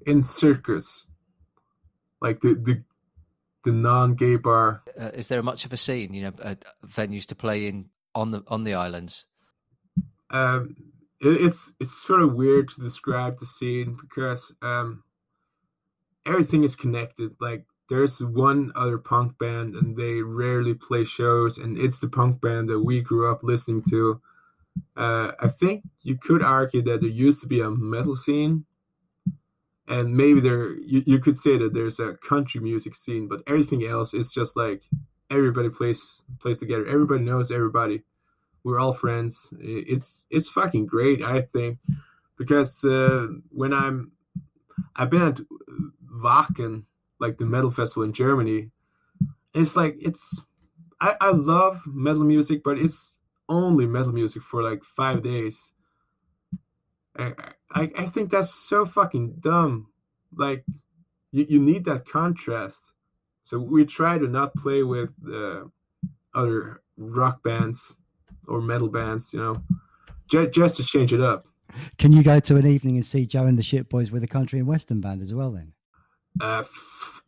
in 0.06 0.24
circus. 0.24 1.06
Like 2.22 2.42
the 2.42 2.54
the 2.54 2.84
the 3.64 3.72
non 3.72 4.16
gay 4.16 4.38
bar. 4.38 4.84
Uh, 5.00 5.12
is 5.14 5.28
there 5.28 5.44
much 5.44 5.66
of 5.66 5.74
a 5.74 5.78
scene, 5.78 6.14
you 6.14 6.24
know, 6.24 6.34
uh, 6.42 6.56
venues 6.86 7.26
to 7.28 7.36
play 7.36 7.68
in 7.68 7.90
on 8.16 8.32
the 8.32 8.44
on 8.48 8.64
the 8.64 8.74
islands? 8.74 9.26
Um, 10.30 10.76
it, 11.20 11.42
it's 11.42 11.72
it's 11.80 12.02
sort 12.02 12.22
of 12.22 12.34
weird 12.34 12.70
to 12.70 12.82
describe 12.82 13.40
the 13.40 13.46
scene 13.46 13.98
because 14.00 14.52
um, 14.62 15.04
everything 16.26 16.64
is 16.64 16.76
connected. 16.76 17.36
Like 17.40 17.66
there's 17.90 18.22
one 18.22 18.72
other 18.76 18.98
punk 18.98 19.38
band 19.38 19.76
and 19.76 19.96
they 19.96 20.22
rarely 20.22 20.74
play 20.74 21.04
shows 21.04 21.58
and 21.58 21.78
it's 21.78 22.00
the 22.00 22.08
punk 22.08 22.42
band 22.42 22.70
that 22.70 22.80
we 22.80 23.02
grew 23.02 23.30
up 23.30 23.44
listening 23.44 23.84
to 23.90 24.22
uh, 24.98 25.32
i 25.40 25.48
think 25.48 25.84
you 26.02 26.18
could 26.18 26.44
argue 26.44 26.82
that 26.82 27.02
there 27.02 27.10
used 27.10 27.42
to 27.42 27.48
be 27.48 27.62
a 27.62 27.70
metal 27.70 28.16
scene 28.16 28.66
and 29.88 30.16
maybe 30.16 30.40
there 30.40 30.74
you, 30.80 31.04
you 31.06 31.20
could 31.20 31.38
say 31.38 31.58
that 31.58 31.74
there's 31.74 32.00
a 32.00 32.14
country 32.28 32.62
music 32.62 32.96
scene 32.96 33.28
but 33.28 33.42
everything 33.48 33.86
else 33.86 34.14
is 34.14 34.32
just 34.32 34.56
like 34.56 34.84
everybody 35.32 35.70
plays 35.70 36.22
plays 36.40 36.60
together. 36.60 36.86
Everybody 36.86 37.24
knows 37.24 37.52
everybody. 37.52 38.04
We're 38.64 38.80
all 38.80 38.94
friends. 38.94 39.52
It's 39.60 40.26
it's 40.30 40.50
fucking 40.50 40.86
great 40.86 41.24
i 41.24 41.42
think 41.42 41.80
because 42.38 42.84
uh, 42.84 43.28
when 43.50 43.74
i'm 43.74 44.12
i've 44.96 45.10
been 45.10 45.22
at 45.22 45.40
wacken 46.22 46.84
like 47.20 47.38
the 47.38 47.46
metal 47.46 47.72
festival 47.72 48.04
in 48.04 48.14
Germany. 48.14 48.72
It's 49.54 49.76
like 49.76 49.96
it's 50.02 50.42
I, 51.00 51.16
I 51.22 51.32
love 51.32 51.82
metal 51.86 52.24
music, 52.24 52.62
but 52.64 52.78
it's 52.78 53.16
only 53.50 53.86
metal 53.86 54.12
music 54.12 54.44
for 54.44 54.64
like 54.64 54.82
five 54.96 55.24
days. 55.24 55.72
I, 57.18 57.34
I, 57.72 57.92
I 57.98 58.06
think 58.06 58.30
that's 58.30 58.54
so 58.54 58.86
fucking 58.86 59.36
dumb. 59.40 59.88
Like 60.36 60.64
you, 61.32 61.46
you 61.50 61.60
need 61.60 61.86
that 61.86 62.08
contrast. 62.08 62.92
So 63.46 63.60
we 63.60 63.86
try 63.86 64.18
to 64.18 64.28
not 64.28 64.56
play 64.56 64.84
with 64.84 65.12
uh, 65.28 65.64
other 66.34 66.82
rock 66.98 67.44
bands 67.44 67.98
or 68.48 68.62
metal 68.62 68.88
bands, 68.88 69.34
you 69.34 69.40
know, 69.40 69.62
just, 70.30 70.52
just 70.52 70.78
to 70.78 70.84
change 70.84 71.14
it 71.14 71.22
up. 71.22 71.46
Can 71.98 72.12
you 72.12 72.24
go 72.24 72.40
to 72.40 72.58
an 72.58 72.68
evening 72.68 72.98
and 72.98 73.06
see 73.06 73.26
Joe 73.26 73.46
and 73.46 73.58
the 73.58 73.64
Shit 73.64 73.90
Boys 73.90 74.12
with 74.12 74.24
a 74.24 74.28
country 74.28 74.60
and 74.60 74.68
western 74.68 75.02
band 75.02 75.22
as 75.22 75.34
well 75.34 75.52
then? 75.52 75.74
Uh, 76.40 76.64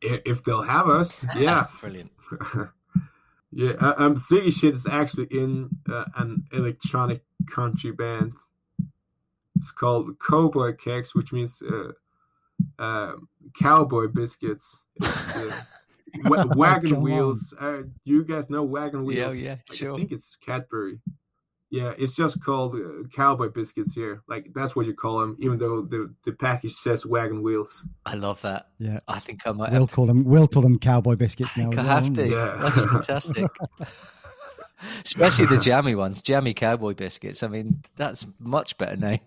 if 0.02 0.43
they'll 0.43 0.62
have 0.62 0.89
us, 0.89 1.26
yeah. 1.38 1.67
Brilliant. 1.80 2.12
yeah, 3.56 3.74
uh, 3.80 3.94
um, 3.98 4.16
Ziggy 4.16 4.52
Shit 4.54 4.76
is 4.76 4.88
actually 4.88 5.28
in 5.32 5.70
uh, 5.92 6.06
an 6.16 6.44
electronic 6.52 7.24
country 7.50 7.92
band. 7.92 8.34
It's 9.58 9.72
called 9.72 10.16
Cowboy 10.28 10.76
Cakes, 10.76 11.13
which 11.13 11.32
means 11.32 11.62
uh, 11.62 11.92
uh, 12.80 13.13
cowboy 13.60 14.08
biscuits. 14.08 14.82
Uh, 15.02 15.52
wagon 16.56 17.02
wheels. 17.02 17.54
Uh, 17.60 17.84
you 18.04 18.24
guys 18.24 18.50
know 18.50 18.63
wagon 18.63 19.04
wheels? 19.04 19.36
Yeah, 19.36 19.44
yeah, 19.44 19.56
sure. 19.72 19.94
I 19.94 19.98
think 19.98 20.12
it's 20.12 20.36
Cadbury. 20.44 21.00
Yeah, 21.74 21.92
it's 21.98 22.14
just 22.14 22.40
called 22.40 22.76
uh, 22.76 23.08
cowboy 23.16 23.50
biscuits 23.50 23.96
here. 23.96 24.22
Like 24.28 24.46
that's 24.54 24.76
what 24.76 24.86
you 24.86 24.94
call 24.94 25.18
them, 25.18 25.36
even 25.40 25.58
though 25.58 25.82
the, 25.82 26.14
the 26.24 26.32
package 26.34 26.74
says 26.74 27.04
wagon 27.04 27.42
wheels. 27.42 27.84
I 28.06 28.14
love 28.14 28.40
that. 28.44 28.68
Yeah, 28.78 29.00
I 29.08 29.18
think 29.18 29.42
I 29.48 29.54
might. 29.54 29.72
We'll 29.72 29.88
call 29.88 30.06
them. 30.06 30.24
We'll 30.24 30.48
call 30.48 30.62
them 30.62 30.78
cowboy 30.78 31.16
biscuits 31.16 31.58
I 31.58 31.64
now. 31.64 31.82
I 31.82 31.84
have 31.84 32.14
to. 32.14 32.30
Yeah, 32.30 32.60
that's 32.62 32.80
fantastic. 32.92 33.48
Especially 35.04 35.48
the 35.48 35.58
jammy 35.58 35.96
ones, 35.96 36.22
jammy 36.22 36.54
cowboy 36.54 36.94
biscuits. 36.94 37.42
I 37.42 37.48
mean, 37.48 37.82
that's 37.96 38.28
much 38.38 38.78
better 38.78 38.96
name. 38.96 39.22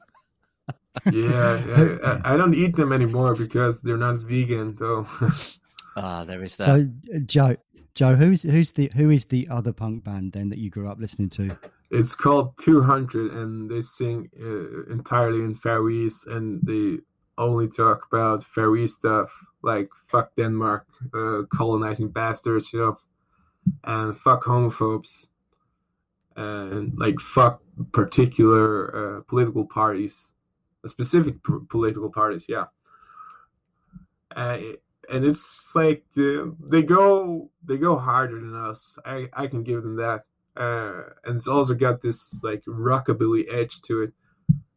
yeah, 1.12 1.98
I, 2.04 2.34
I, 2.34 2.36
don't 2.36 2.54
eat 2.54 2.76
them 2.76 2.92
anymore 2.92 3.34
because 3.34 3.80
they're 3.80 3.96
not 3.96 4.20
vegan, 4.20 4.76
though. 4.78 5.08
ah, 5.96 6.24
there 6.24 6.44
is 6.44 6.54
that. 6.56 6.64
So, 6.64 7.18
Joe, 7.26 7.56
Joe, 7.96 8.14
who's 8.14 8.44
who's 8.44 8.70
the 8.70 8.88
who 8.94 9.10
is 9.10 9.24
the 9.24 9.48
other 9.50 9.72
punk 9.72 10.04
band 10.04 10.30
then 10.30 10.48
that 10.50 10.58
you 10.58 10.70
grew 10.70 10.88
up 10.88 11.00
listening 11.00 11.30
to? 11.30 11.58
It's 11.90 12.14
called 12.14 12.58
200, 12.58 13.32
and 13.32 13.70
they 13.70 13.80
sing 13.80 14.28
uh, 14.40 14.92
entirely 14.92 15.40
in 15.40 15.54
Faroese, 15.54 16.24
and 16.26 16.60
they 16.62 16.98
only 17.38 17.68
talk 17.68 18.06
about 18.10 18.44
Faroese 18.44 18.94
stuff 18.94 19.30
like 19.62 19.88
fuck 20.06 20.34
Denmark, 20.36 20.86
uh, 21.14 21.42
colonizing 21.52 22.08
bastards, 22.08 22.72
you 22.72 22.80
know, 22.80 22.98
and 23.84 24.18
fuck 24.18 24.44
homophobes, 24.44 25.28
and 26.36 26.98
like 26.98 27.20
fuck 27.20 27.60
particular 27.92 29.18
uh, 29.18 29.20
political 29.28 29.64
parties, 29.64 30.34
specific 30.86 31.34
p- 31.44 31.66
political 31.68 32.10
parties, 32.10 32.46
yeah. 32.48 32.64
Uh, 34.34 34.58
and 35.10 35.24
it's 35.24 35.72
like 35.74 36.04
they 36.14 36.82
go 36.82 37.50
they 37.64 37.78
go 37.78 37.96
harder 37.96 38.40
than 38.40 38.54
us. 38.56 38.98
I 39.04 39.28
I 39.32 39.46
can 39.46 39.62
give 39.62 39.82
them 39.82 39.96
that. 39.96 40.24
Uh, 40.56 41.02
and 41.24 41.36
it's 41.36 41.48
also 41.48 41.74
got 41.74 42.00
this 42.00 42.40
like 42.42 42.62
rockabilly 42.66 43.52
edge 43.52 43.82
to 43.82 44.02
it. 44.02 44.12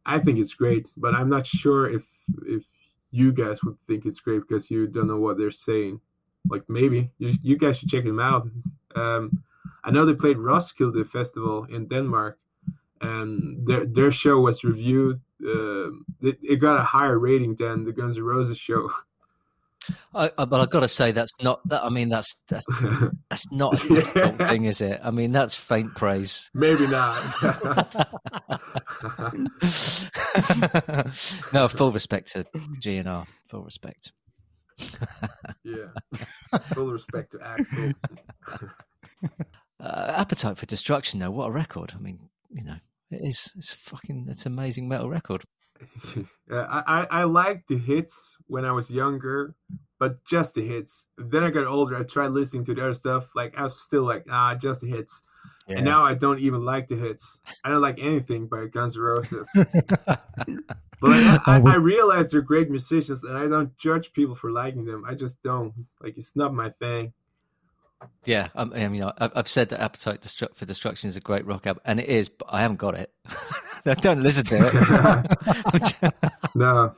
I 0.06 0.18
think 0.18 0.38
it's 0.38 0.54
great, 0.54 0.86
but 0.96 1.14
I'm 1.14 1.28
not 1.28 1.46
sure 1.46 1.90
if 1.90 2.04
if 2.46 2.64
you 3.10 3.32
guys 3.32 3.62
would 3.64 3.76
think 3.86 4.06
it's 4.06 4.20
great 4.20 4.42
because 4.46 4.70
you 4.70 4.86
don't 4.86 5.08
know 5.08 5.18
what 5.18 5.38
they're 5.38 5.50
saying. 5.50 6.00
Like 6.48 6.62
maybe 6.68 7.10
you 7.18 7.34
you 7.42 7.56
guys 7.56 7.78
should 7.78 7.88
check 7.88 8.04
them 8.04 8.20
out. 8.20 8.48
Um, 8.94 9.42
I 9.84 9.90
know 9.90 10.04
they 10.04 10.14
played 10.14 10.38
Roskilde 10.38 11.08
Festival 11.08 11.64
in 11.70 11.86
Denmark, 11.86 12.38
and 13.00 13.66
their 13.66 13.86
their 13.86 14.12
show 14.12 14.40
was 14.40 14.64
reviewed. 14.64 15.20
Uh, 15.42 15.90
it, 16.20 16.38
it 16.42 16.56
got 16.56 16.80
a 16.80 16.84
higher 16.84 17.18
rating 17.18 17.56
than 17.56 17.84
the 17.84 17.92
Guns 17.92 18.18
N' 18.18 18.24
Roses 18.24 18.58
show. 18.58 18.90
I, 20.14 20.30
I, 20.36 20.44
but 20.44 20.60
I've 20.60 20.70
got 20.70 20.80
to 20.80 20.88
say 20.88 21.12
that's 21.12 21.32
not 21.42 21.60
that. 21.68 21.84
I 21.84 21.88
mean, 21.88 22.08
that's 22.08 22.34
that's 22.48 22.64
that's 23.30 23.44
not 23.52 23.82
a 23.82 23.88
difficult 23.88 24.38
thing, 24.38 24.64
is 24.64 24.80
it? 24.80 25.00
I 25.02 25.10
mean, 25.10 25.32
that's 25.32 25.56
faint 25.56 25.94
praise. 25.94 26.50
Maybe 26.54 26.86
not. 26.86 27.42
no, 31.52 31.68
full 31.68 31.92
respect 31.92 32.32
to 32.32 32.44
GNR. 32.82 33.26
Full 33.48 33.62
respect. 33.62 34.12
yeah, 35.64 35.86
full 36.74 36.92
respect 36.92 37.32
to 37.32 37.38
Axl. 37.38 37.94
Uh, 39.78 40.14
Appetite 40.16 40.58
for 40.58 40.66
Destruction, 40.66 41.20
though, 41.20 41.30
what 41.30 41.48
a 41.48 41.52
record! 41.52 41.92
I 41.94 42.00
mean, 42.00 42.18
you 42.50 42.64
know, 42.64 42.76
it 43.10 43.20
is. 43.22 43.52
It's 43.56 43.74
fucking. 43.74 44.26
It's 44.30 44.46
amazing 44.46 44.88
metal 44.88 45.08
record. 45.08 45.44
I, 46.50 47.06
I 47.10 47.24
liked 47.24 47.68
the 47.68 47.78
hits 47.78 48.36
when 48.46 48.64
I 48.64 48.72
was 48.72 48.90
younger, 48.90 49.54
but 49.98 50.24
just 50.24 50.54
the 50.54 50.66
hits. 50.66 51.04
Then 51.18 51.44
I 51.44 51.50
got 51.50 51.66
older. 51.66 51.96
I 51.96 52.02
tried 52.02 52.32
listening 52.32 52.64
to 52.66 52.74
the 52.74 52.82
other 52.82 52.94
stuff. 52.94 53.28
Like 53.34 53.58
I 53.58 53.64
was 53.64 53.80
still 53.80 54.04
like, 54.04 54.24
ah, 54.30 54.54
just 54.54 54.80
the 54.80 54.88
hits. 54.88 55.22
Yeah. 55.66 55.76
And 55.76 55.84
now 55.84 56.02
I 56.02 56.14
don't 56.14 56.40
even 56.40 56.64
like 56.64 56.88
the 56.88 56.96
hits. 56.96 57.38
I 57.64 57.70
don't 57.70 57.80
like 57.80 58.00
anything 58.00 58.46
by 58.46 58.66
Guns 58.66 58.96
N' 58.96 59.02
Roses. 59.02 59.48
but 59.54 60.20
I, 61.02 61.38
I, 61.46 61.62
I, 61.64 61.76
realize 61.76 62.28
they're 62.28 62.42
great 62.42 62.70
musicians, 62.70 63.22
and 63.22 63.38
I 63.38 63.46
don't 63.46 63.76
judge 63.78 64.12
people 64.12 64.34
for 64.34 64.50
liking 64.50 64.84
them. 64.84 65.04
I 65.06 65.14
just 65.14 65.40
don't. 65.42 65.72
Like 66.02 66.18
it's 66.18 66.34
not 66.34 66.52
my 66.52 66.70
thing. 66.80 67.12
Yeah, 68.24 68.48
um, 68.54 68.72
I 68.74 68.88
mean, 68.88 69.02
I've 69.18 69.48
said 69.48 69.70
that 69.70 69.80
Appetite 69.80 70.24
for 70.54 70.66
Destruction 70.66 71.08
is 71.08 71.16
a 71.16 71.20
great 71.20 71.46
rock 71.46 71.66
album, 71.66 71.82
and 71.84 72.00
it 72.00 72.08
is, 72.08 72.28
but 72.28 72.48
I 72.50 72.62
haven't 72.62 72.78
got 72.78 72.94
it. 72.94 73.12
don't 74.02 74.22
listen 74.22 74.44
to 74.46 74.66
it. 74.66 76.14
no, 76.54 76.94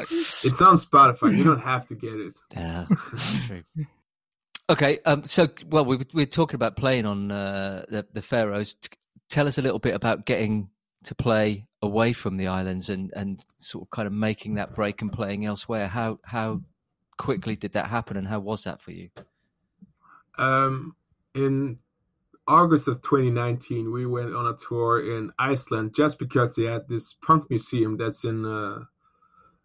it's 0.00 0.60
on 0.60 0.76
Spotify. 0.76 1.36
You 1.36 1.44
don't 1.44 1.60
have 1.60 1.86
to 1.88 1.94
get 1.94 2.14
it. 2.14 2.34
Yeah, 2.52 2.86
true. 3.46 3.62
Okay, 4.70 4.98
um, 5.06 5.24
so 5.24 5.48
well, 5.68 5.84
we, 5.84 6.04
we're 6.12 6.26
talking 6.26 6.56
about 6.56 6.76
playing 6.76 7.06
on 7.06 7.30
uh, 7.30 7.84
the, 7.88 8.06
the 8.12 8.22
Faroes. 8.22 8.74
Tell 9.30 9.46
us 9.46 9.58
a 9.58 9.62
little 9.62 9.78
bit 9.78 9.94
about 9.94 10.26
getting 10.26 10.68
to 11.04 11.14
play 11.14 11.66
away 11.80 12.12
from 12.12 12.36
the 12.36 12.48
islands 12.48 12.90
and, 12.90 13.12
and 13.14 13.44
sort 13.58 13.86
of 13.86 13.90
kind 13.90 14.06
of 14.06 14.12
making 14.12 14.54
that 14.54 14.74
break 14.74 15.00
and 15.00 15.12
playing 15.12 15.46
elsewhere. 15.46 15.86
How 15.86 16.18
how 16.24 16.62
quickly 17.16 17.56
did 17.56 17.72
that 17.72 17.86
happen, 17.86 18.16
and 18.16 18.26
how 18.26 18.40
was 18.40 18.64
that 18.64 18.80
for 18.80 18.90
you? 18.90 19.10
Um, 20.38 20.94
in 21.34 21.78
August 22.46 22.88
of 22.88 23.02
2019, 23.02 23.92
we 23.92 24.06
went 24.06 24.34
on 24.34 24.46
a 24.46 24.56
tour 24.56 25.16
in 25.16 25.32
Iceland 25.38 25.94
just 25.94 26.18
because 26.18 26.54
they 26.54 26.64
had 26.64 26.88
this 26.88 27.14
punk 27.22 27.50
museum 27.50 27.96
that's 27.96 28.24
in 28.24 28.44
uh, 28.44 28.84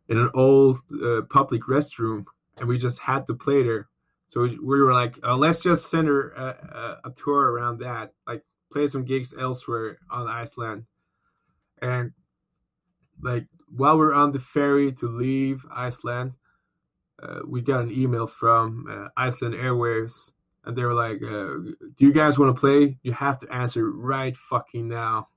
in 0.09 0.17
an 0.17 0.29
old 0.33 0.79
uh, 1.01 1.21
public 1.29 1.63
restroom, 1.63 2.25
and 2.57 2.67
we 2.67 2.77
just 2.77 2.99
had 2.99 3.25
to 3.27 3.33
play 3.33 3.63
there. 3.63 3.87
So 4.27 4.41
we, 4.41 4.57
we 4.59 4.81
were 4.81 4.93
like, 4.93 5.15
oh, 5.23 5.35
let's 5.35 5.59
just 5.59 5.89
center 5.89 6.29
a, 6.31 6.99
a, 7.05 7.09
a, 7.09 7.11
tour 7.11 7.51
around 7.51 7.79
that, 7.79 8.13
like 8.27 8.43
play 8.71 8.87
some 8.87 9.05
gigs 9.05 9.33
elsewhere 9.37 9.99
on 10.09 10.27
Iceland. 10.27 10.85
And 11.81 12.11
like 13.21 13.45
while 13.75 13.97
we're 13.97 14.13
on 14.13 14.31
the 14.31 14.39
ferry 14.39 14.91
to 14.93 15.07
leave 15.07 15.63
Iceland, 15.71 16.33
uh, 17.21 17.39
we 17.47 17.61
got 17.61 17.83
an 17.83 17.91
email 17.91 18.27
from 18.27 18.87
uh, 18.89 19.09
Iceland 19.15 19.55
Airwaves, 19.55 20.31
and 20.65 20.77
they 20.77 20.83
were 20.83 20.93
like, 20.93 21.21
uh, 21.21 21.57
"Do 21.97 21.99
you 21.99 22.13
guys 22.13 22.37
want 22.37 22.55
to 22.55 22.59
play? 22.59 22.97
You 23.03 23.13
have 23.13 23.39
to 23.39 23.53
answer 23.53 23.91
right 23.91 24.35
fucking 24.37 24.87
now." 24.87 25.27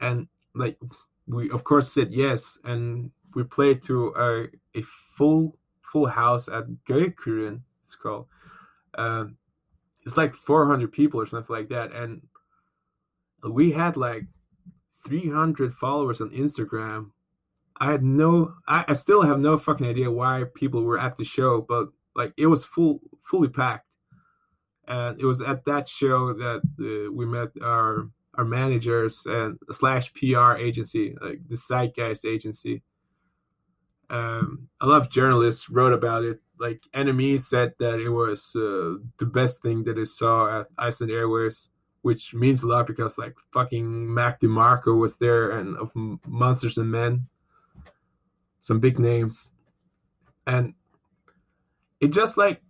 And 0.00 0.28
like, 0.54 0.78
we 1.26 1.50
of 1.50 1.64
course 1.64 1.92
said 1.92 2.12
yes, 2.12 2.58
and 2.64 3.10
we 3.34 3.44
played 3.44 3.82
to 3.84 4.14
a, 4.16 4.78
a 4.78 4.82
full 5.16 5.56
full 5.92 6.06
house 6.06 6.48
at 6.48 6.64
Gaukurinn. 6.88 7.60
It's 7.84 7.94
called. 7.94 8.26
Um, 8.98 9.36
it's 10.04 10.16
like 10.16 10.34
400 10.34 10.92
people 10.92 11.20
or 11.20 11.26
something 11.26 11.54
like 11.54 11.68
that, 11.68 11.92
and 11.92 12.22
we 13.42 13.72
had 13.72 13.96
like 13.96 14.24
300 15.06 15.74
followers 15.74 16.20
on 16.20 16.30
Instagram. 16.30 17.10
I 17.78 17.92
had 17.92 18.02
no, 18.02 18.54
I, 18.66 18.84
I 18.88 18.92
still 18.94 19.22
have 19.22 19.38
no 19.38 19.58
fucking 19.58 19.86
idea 19.86 20.10
why 20.10 20.44
people 20.54 20.82
were 20.82 20.98
at 20.98 21.16
the 21.16 21.24
show, 21.24 21.60
but 21.60 21.88
like 22.16 22.32
it 22.36 22.46
was 22.46 22.64
full, 22.64 23.00
fully 23.22 23.48
packed, 23.48 23.86
and 24.88 25.20
it 25.20 25.24
was 25.24 25.40
at 25.40 25.64
that 25.66 25.88
show 25.88 26.32
that 26.32 26.62
uh, 26.80 27.12
we 27.12 27.26
met 27.26 27.50
our 27.62 28.08
our 28.34 28.44
managers 28.44 29.22
and 29.26 29.58
slash 29.72 30.12
PR 30.14 30.52
agency, 30.52 31.14
like 31.20 31.40
the 31.48 31.56
Zeitgeist 31.56 32.24
agency. 32.24 32.82
Um, 34.08 34.68
a 34.80 34.86
lot 34.86 35.02
of 35.02 35.10
journalists 35.10 35.68
wrote 35.68 35.92
about 35.92 36.24
it. 36.24 36.40
Like 36.58 36.80
NME 36.94 37.40
said 37.40 37.74
that 37.80 37.98
it 37.98 38.08
was 38.08 38.52
uh, 38.54 39.02
the 39.18 39.26
best 39.26 39.62
thing 39.62 39.84
that 39.84 39.96
they 39.96 40.04
saw 40.04 40.60
at 40.60 40.66
Iceland 40.78 41.12
Airwaves 41.12 41.68
which 42.06 42.32
means 42.34 42.62
a 42.62 42.66
lot 42.68 42.86
because 42.86 43.18
like 43.18 43.34
fucking 43.52 44.14
Mac 44.14 44.40
DeMarco 44.40 44.96
was 44.96 45.16
there 45.16 45.50
and 45.50 45.76
of 45.76 45.90
Monsters 46.24 46.78
and 46.78 46.88
Men, 46.88 47.26
some 48.60 48.78
big 48.78 49.00
names, 49.00 49.50
and 50.46 50.72
it 52.06 52.12
just 52.12 52.36
like 52.36 52.62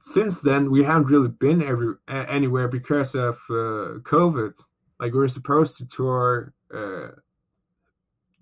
since 0.00 0.40
then 0.40 0.70
we 0.70 0.82
haven't 0.82 1.08
really 1.12 1.28
been 1.28 1.62
every 1.62 1.94
anywhere 2.08 2.66
because 2.66 3.14
of 3.14 3.36
uh, 3.50 4.00
COVID. 4.12 4.54
Like 4.98 5.12
we 5.12 5.18
were 5.18 5.28
supposed 5.28 5.76
to 5.76 5.86
tour 5.86 6.54
uh, 6.74 7.08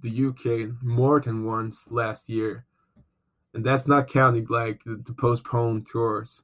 the 0.01 0.27
UK 0.29 0.71
more 0.83 1.21
than 1.21 1.45
once 1.45 1.91
last 1.91 2.29
year, 2.29 2.65
and 3.53 3.65
that's 3.65 3.89
not 3.89 4.09
counting 4.09 4.47
like 4.49 4.83
the, 4.85 5.03
the 5.05 5.13
postponed 5.13 5.89
tours. 5.91 6.43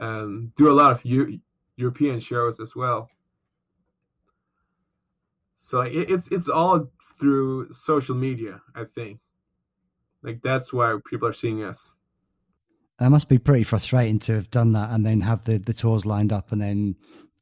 And 0.00 0.52
do 0.56 0.68
a 0.68 0.74
lot 0.80 0.90
of 0.90 1.04
U- 1.04 1.38
European 1.76 2.18
shows 2.18 2.58
as 2.58 2.74
well. 2.74 3.08
So 5.56 5.82
it, 5.82 6.10
it's 6.10 6.26
it's 6.28 6.48
all 6.48 6.90
through 7.20 7.72
social 7.72 8.16
media, 8.16 8.60
I 8.74 8.84
think. 8.92 9.20
Like 10.24 10.42
that's 10.42 10.72
why 10.72 10.98
people 11.08 11.28
are 11.28 11.32
seeing 11.32 11.62
us. 11.62 11.94
It 13.00 13.10
must 13.10 13.28
be 13.28 13.38
pretty 13.38 13.64
frustrating 13.64 14.20
to 14.20 14.34
have 14.34 14.50
done 14.50 14.72
that 14.72 14.90
and 14.90 15.04
then 15.04 15.20
have 15.22 15.44
the, 15.44 15.58
the 15.58 15.74
tours 15.74 16.06
lined 16.06 16.32
up 16.32 16.52
and 16.52 16.62
then 16.62 16.94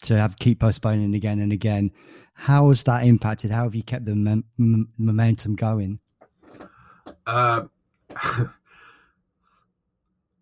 to 0.03 0.17
have 0.17 0.39
keep 0.39 0.61
postponing 0.61 1.15
again 1.15 1.41
and 1.41 1.53
again. 1.53 1.91
How 2.35 2.69
has 2.69 2.83
that 2.85 3.05
impacted? 3.05 3.51
How 3.51 3.65
have 3.65 3.75
you 3.75 3.83
kept 3.83 4.07
the 4.07 4.17
mem- 4.17 4.89
momentum 4.97 5.55
going? 5.55 6.01
Uh, 7.27 7.65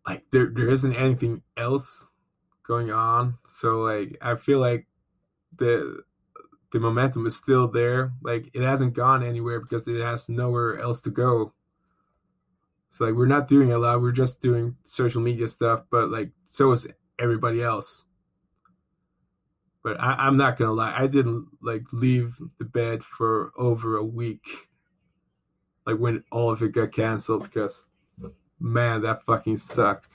like 0.07 0.25
there 0.31 0.51
there 0.55 0.71
isn't 0.71 0.95
anything 0.95 1.43
else 1.57 2.07
going 2.67 2.91
on. 2.93 3.37
So 3.53 3.81
like 3.81 4.17
I 4.21 4.37
feel 4.37 4.61
like 4.61 4.87
the 5.57 6.03
the 6.73 6.81
momentum 6.81 7.27
is 7.27 7.37
still 7.37 7.69
there. 7.69 8.13
Like 8.23 8.51
it 8.55 8.63
hasn't 8.63 8.95
gone 8.95 9.23
anywhere 9.23 9.61
because 9.61 9.87
it 9.89 10.01
has 10.01 10.29
nowhere 10.29 10.79
else 10.79 11.01
to 11.03 11.11
go. 11.11 11.53
So 12.91 13.05
like 13.05 13.15
we're 13.15 13.27
not 13.27 13.49
doing 13.49 13.73
a 13.73 13.79
lot. 13.79 14.01
We're 14.01 14.13
just 14.13 14.41
doing 14.41 14.77
social 14.85 15.21
media 15.21 15.49
stuff, 15.49 15.85
but 15.91 16.11
like 16.11 16.31
so 16.49 16.73
is 16.73 16.87
everybody 17.19 17.63
else. 17.63 18.05
But 19.83 19.99
I, 20.01 20.15
I'm 20.27 20.37
not 20.37 20.59
gonna 20.59 20.73
lie, 20.73 20.95
I 20.97 21.07
didn't 21.07 21.47
like 21.63 21.85
leave 21.93 22.37
the 22.59 22.65
bed 22.65 23.03
for 23.03 23.53
over 23.57 23.97
a 23.97 24.05
week. 24.05 24.45
Like 25.87 25.97
when 25.97 26.25
all 26.31 26.51
of 26.51 26.63
it 26.63 26.73
got 26.73 26.93
canceled 26.93 27.45
because 27.45 27.87
man, 28.59 29.03
that 29.03 29.25
fucking 29.25 29.59
sucked. 29.59 30.13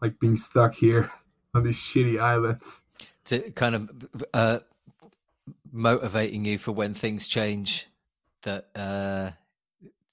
Like 0.00 0.18
being 0.18 0.36
stuck 0.36 0.74
here. 0.74 1.10
on 1.54 1.64
these 1.64 1.76
shitty 1.76 2.20
islands. 2.20 2.82
To 3.26 3.50
kind 3.50 3.74
of 3.74 4.26
uh, 4.32 4.58
motivating 5.70 6.44
you 6.44 6.58
for 6.58 6.72
when 6.72 6.94
things 6.94 7.28
change, 7.28 7.86
that 8.42 8.68
uh, 8.74 9.30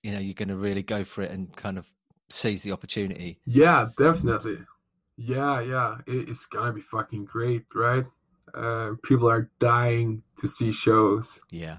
you 0.05 0.11
know 0.11 0.19
you're 0.19 0.35
going 0.35 0.49
to 0.49 0.55
really 0.55 0.83
go 0.83 1.03
for 1.03 1.23
it 1.23 1.31
and 1.31 1.53
kind 1.55 1.79
of 1.79 1.87
seize 2.29 2.61
the 2.61 2.71
opportunity. 2.71 3.39
Yeah, 3.45 3.89
definitely. 3.97 4.59
Yeah, 5.17 5.61
yeah, 5.61 5.97
it's 6.05 6.45
gonna 6.45 6.73
be 6.73 6.81
fucking 6.81 7.25
great, 7.25 7.63
right? 7.73 8.05
Uh, 8.53 8.91
people 9.01 9.29
are 9.29 9.49
dying 9.59 10.21
to 10.39 10.47
see 10.47 10.71
shows. 10.71 11.39
Yeah. 11.49 11.77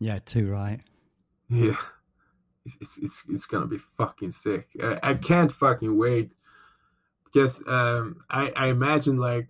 Yeah, 0.00 0.18
too 0.24 0.50
right. 0.50 0.80
Yeah, 1.48 1.76
it's 2.64 2.98
it's 2.98 3.22
it's, 3.28 3.46
gonna 3.46 3.66
be 3.66 3.78
fucking 3.98 4.32
sick. 4.32 4.68
I, 4.82 4.98
I 5.02 5.14
can't 5.14 5.52
fucking 5.52 5.96
wait 5.96 6.32
because 7.24 7.62
um, 7.66 8.24
I, 8.30 8.50
I 8.56 8.66
imagine 8.68 9.18
like 9.18 9.48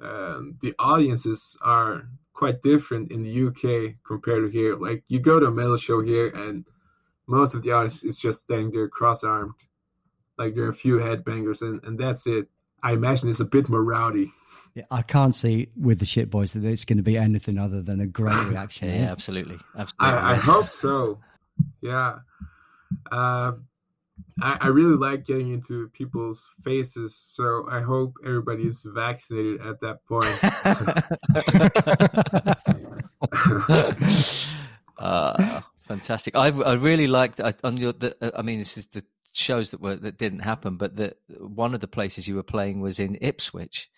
um, 0.00 0.56
the 0.62 0.72
audiences 0.78 1.56
are 1.60 2.08
quite 2.32 2.62
different 2.62 3.10
in 3.10 3.24
the 3.24 3.46
UK 3.48 3.96
compared 4.06 4.44
to 4.44 4.48
here. 4.56 4.76
Like 4.76 5.02
you 5.08 5.18
go 5.18 5.40
to 5.40 5.46
a 5.46 5.50
metal 5.50 5.76
show 5.76 6.00
here, 6.00 6.28
and 6.28 6.64
most 7.30 7.54
of 7.54 7.62
the 7.62 7.72
audience 7.72 8.02
is 8.02 8.18
just 8.18 8.40
standing 8.40 8.70
there 8.70 8.88
cross-armed. 8.88 9.54
Like 10.38 10.54
there 10.54 10.64
are 10.64 10.70
a 10.70 10.74
few 10.74 10.96
headbangers, 10.96 11.62
and, 11.62 11.82
and 11.84 11.98
that's 11.98 12.26
it. 12.26 12.48
I 12.82 12.92
imagine 12.92 13.28
it's 13.28 13.40
a 13.40 13.44
bit 13.44 13.68
more 13.68 13.84
rowdy. 13.84 14.32
Yeah, 14.74 14.84
I 14.90 15.02
can't 15.02 15.34
see 15.34 15.68
with 15.76 15.98
the 15.98 16.06
shit 16.06 16.30
boys 16.30 16.52
that 16.52 16.64
it's 16.64 16.84
going 16.84 16.96
to 16.96 17.02
be 17.02 17.18
anything 17.18 17.58
other 17.58 17.82
than 17.82 18.00
a 18.00 18.06
great 18.06 18.46
reaction. 18.48 18.88
yeah, 18.88 19.02
yeah, 19.02 19.10
absolutely, 19.10 19.58
absolutely. 19.76 20.18
I, 20.18 20.32
I 20.32 20.36
hope 20.36 20.68
so. 20.68 21.20
Yeah. 21.82 22.20
Uh, 23.10 23.52
I, 24.40 24.58
I 24.60 24.66
really 24.68 24.96
like 24.96 25.26
getting 25.26 25.52
into 25.52 25.88
people's 25.88 26.48
faces, 26.64 27.20
so 27.34 27.66
I 27.70 27.80
hope 27.80 28.14
everybody 28.24 28.64
is 28.64 28.82
vaccinated 28.84 29.60
at 29.60 29.80
that 29.80 29.98
point. 30.06 30.26
fantastic! 36.00 36.36
I 36.36 36.48
I 36.48 36.74
really 36.74 37.06
liked 37.06 37.40
on 37.40 37.76
your. 37.76 37.92
The, 37.92 38.16
uh, 38.20 38.38
I 38.38 38.42
mean, 38.42 38.58
this 38.58 38.76
is 38.76 38.86
the 38.88 39.04
shows 39.32 39.70
that 39.70 39.80
were 39.80 39.96
that 39.96 40.18
didn't 40.18 40.40
happen, 40.40 40.76
but 40.76 40.96
the 40.96 41.14
one 41.38 41.74
of 41.74 41.80
the 41.80 41.88
places 41.88 42.26
you 42.26 42.34
were 42.36 42.42
playing 42.42 42.80
was 42.80 42.98
in 42.98 43.18
Ipswich, 43.20 43.90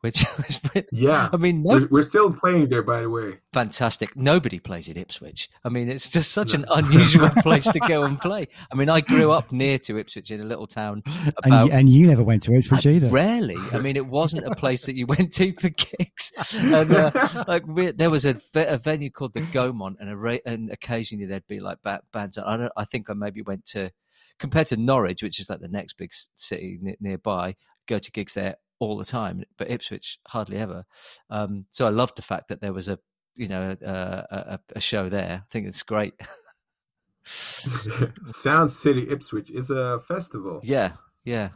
which 0.00 0.24
was 0.36 0.56
pretty, 0.56 0.88
yeah. 0.92 1.28
I 1.32 1.36
mean, 1.36 1.62
no, 1.62 1.78
we're, 1.78 1.88
we're, 1.88 2.02
still 2.02 2.32
playing 2.32 2.68
there, 2.68 2.82
by 2.82 3.02
the 3.02 3.10
way. 3.10 3.38
Fantastic. 3.52 4.16
Nobody 4.16 4.58
plays 4.58 4.88
in 4.88 4.96
Ipswich. 4.96 5.48
I 5.64 5.68
mean, 5.68 5.90
it's 5.90 6.08
just 6.08 6.32
such 6.32 6.54
no. 6.54 6.60
an 6.60 6.84
unusual 6.84 7.28
place 7.42 7.64
to 7.64 7.78
go 7.80 8.04
and 8.04 8.18
play. 8.18 8.48
I 8.72 8.76
mean, 8.76 8.88
I 8.88 9.00
grew 9.00 9.30
up 9.30 9.52
near 9.52 9.78
to 9.80 9.98
Ipswich 9.98 10.30
in 10.30 10.40
a 10.40 10.44
little 10.44 10.66
town. 10.66 11.02
About, 11.06 11.44
and, 11.44 11.54
you, 11.54 11.72
and, 11.78 11.88
you, 11.88 12.06
never 12.06 12.22
went 12.22 12.42
to 12.44 12.54
Ipswich 12.54 12.86
either. 12.86 13.08
Rarely. 13.08 13.56
I 13.72 13.78
mean, 13.78 13.96
it 13.96 14.06
wasn't 14.06 14.46
a 14.46 14.54
place 14.54 14.86
that 14.86 14.96
you 14.96 15.06
went 15.06 15.32
to 15.34 15.52
for 15.54 15.68
gigs. 15.68 16.32
And 16.54 16.92
uh, 16.92 17.44
like, 17.46 17.64
there 17.96 18.10
was 18.10 18.24
a, 18.24 18.40
a, 18.54 18.78
venue 18.78 19.10
called 19.10 19.34
the 19.34 19.40
Gaumont, 19.42 19.96
and, 20.00 20.10
a, 20.10 20.48
and 20.48 20.70
occasionally 20.70 21.26
there'd 21.26 21.46
be 21.46 21.60
like 21.60 21.78
bands. 22.12 22.38
I 22.38 22.56
don't. 22.56 22.72
I 22.76 22.84
think 22.84 23.10
I 23.10 23.14
maybe 23.14 23.42
went 23.42 23.66
to 23.66 23.90
compared 24.38 24.68
to 24.68 24.76
Norwich, 24.76 25.22
which 25.22 25.38
is 25.38 25.50
like 25.50 25.60
the 25.60 25.68
next 25.68 25.98
big 25.98 26.12
city 26.36 26.78
nearby. 27.00 27.56
Go 27.86 27.98
to 27.98 28.10
gigs 28.10 28.34
there 28.34 28.56
all 28.80 28.96
the 28.96 29.04
time, 29.04 29.44
but 29.56 29.70
Ipswich 29.70 30.18
hardly 30.26 30.56
ever. 30.56 30.84
Um, 31.28 31.66
so 31.70 31.86
I 31.86 31.90
loved 31.90 32.16
the 32.16 32.22
fact 32.22 32.48
that 32.48 32.60
there 32.60 32.72
was 32.72 32.88
a 32.88 32.98
you 33.36 33.46
know 33.46 33.76
a, 33.80 34.26
a, 34.30 34.60
a 34.74 34.80
show 34.80 35.08
there. 35.08 35.44
I 35.44 35.52
think 35.52 35.68
it's 35.68 35.84
great. 35.84 36.14
Sound 37.24 38.70
City 38.72 39.08
Ipswich 39.08 39.50
is 39.50 39.70
a 39.70 40.00
festival. 40.08 40.60
Yeah, 40.64 40.92
yeah. 41.24 41.50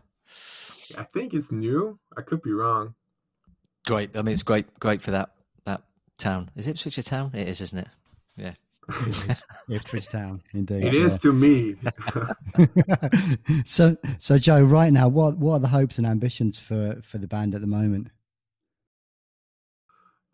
I 0.96 1.02
think 1.04 1.34
it's 1.34 1.50
new. 1.50 1.98
I 2.16 2.22
could 2.22 2.42
be 2.42 2.52
wrong. 2.52 2.94
Great. 3.86 4.16
I 4.16 4.22
mean, 4.22 4.32
it's 4.32 4.42
great, 4.42 4.78
great 4.78 5.02
for 5.02 5.10
that 5.10 5.30
that 5.64 5.82
town. 6.18 6.50
Is 6.54 6.68
Ipswich 6.68 6.98
a 6.98 7.02
town? 7.02 7.32
It 7.34 7.48
is, 7.48 7.60
isn't 7.60 7.78
it? 7.78 7.88
Yeah. 8.36 8.54
Ipswich 9.68 10.08
Town, 10.08 10.42
indeed. 10.52 10.84
It 10.84 10.94
is 10.94 11.18
to 11.20 11.32
me. 11.32 11.76
so, 13.64 13.96
so 14.18 14.38
Joe, 14.38 14.62
right 14.62 14.92
now, 14.92 15.08
what 15.08 15.38
what 15.38 15.54
are 15.54 15.60
the 15.60 15.68
hopes 15.68 15.98
and 15.98 16.06
ambitions 16.06 16.58
for 16.58 17.00
for 17.02 17.18
the 17.18 17.26
band 17.26 17.54
at 17.54 17.60
the 17.60 17.66
moment? 17.66 18.08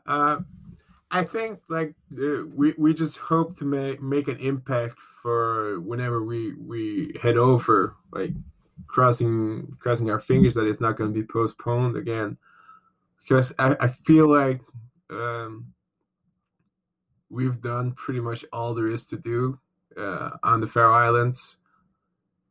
Uh, 0.07 0.41
I 1.11 1.25
think 1.25 1.61
like 1.69 1.95
uh, 2.13 2.47
we 2.55 2.75
we 2.77 2.95
just 2.95 3.17
hope 3.17 3.57
to 3.59 3.65
make 3.65 4.03
make 4.03 4.29
an 4.29 4.39
impact 4.39 4.99
for 5.23 5.81
whenever 5.81 6.25
we 6.25 6.55
we 6.55 7.17
head 7.21 7.37
over, 7.37 7.97
like 8.13 8.33
crossing 8.87 9.77
crossing 9.79 10.11
our 10.11 10.21
fingers 10.21 10.55
that 10.55 10.67
it's 10.67 10.81
not 10.81 10.97
going 10.97 11.13
to 11.13 11.19
be 11.19 11.27
postponed 11.27 11.97
again, 11.97 12.37
because 13.23 13.53
I, 13.59 13.77
I 13.81 13.89
feel 13.89 14.29
like 14.29 14.61
um, 15.11 15.73
we've 17.31 17.61
done 17.61 17.93
pretty 17.93 18.21
much 18.21 18.45
all 18.53 18.75
there 18.75 18.89
is 18.89 19.07
to 19.07 19.17
do 19.17 19.59
uh, 19.97 20.31
on 20.43 20.61
the 20.61 20.67
Faroe 20.67 20.93
Islands, 20.93 21.57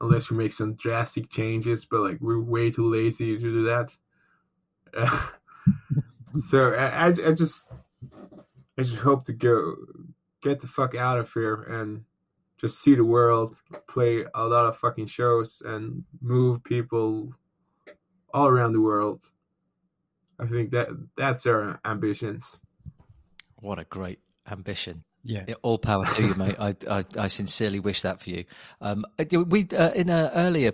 unless 0.01 0.29
we 0.29 0.37
make 0.37 0.53
some 0.53 0.75
drastic 0.75 1.29
changes. 1.29 1.85
But 1.85 2.01
like 2.01 2.17
we're 2.21 2.39
way 2.39 2.71
too 2.71 2.89
lazy 2.89 3.37
to 3.37 3.39
do 3.39 3.63
that. 3.63 3.91
So 6.37 6.73
I, 6.73 7.07
I 7.07 7.11
just 7.33 7.71
I 8.77 8.83
just 8.83 8.97
hope 8.97 9.25
to 9.25 9.33
go 9.33 9.75
get 10.41 10.61
the 10.61 10.67
fuck 10.67 10.95
out 10.95 11.17
of 11.17 11.31
here 11.33 11.63
and 11.63 12.03
just 12.59 12.81
see 12.81 12.95
the 12.95 13.03
world, 13.03 13.55
play 13.87 14.25
a 14.35 14.45
lot 14.45 14.65
of 14.65 14.77
fucking 14.77 15.07
shows, 15.07 15.61
and 15.65 16.03
move 16.21 16.63
people 16.63 17.33
all 18.33 18.47
around 18.47 18.73
the 18.73 18.81
world. 18.81 19.23
I 20.39 20.45
think 20.45 20.71
that 20.71 20.89
that's 21.17 21.45
our 21.45 21.79
ambitions. 21.83 22.61
What 23.55 23.79
a 23.79 23.85
great 23.85 24.19
ambition. 24.51 25.03
Yeah. 25.23 25.45
All 25.61 25.77
power 25.77 26.05
to 26.05 26.21
you, 26.21 26.33
mate. 26.35 26.55
I, 26.59 26.75
I, 26.89 27.05
I 27.17 27.27
sincerely 27.27 27.79
wish 27.79 28.03
that 28.03 28.21
for 28.21 28.29
you. 28.29 28.45
Um, 28.79 29.05
we 29.31 29.67
uh, 29.75 29.91
in 29.91 30.09
an 30.09 30.31
earlier 30.33 30.73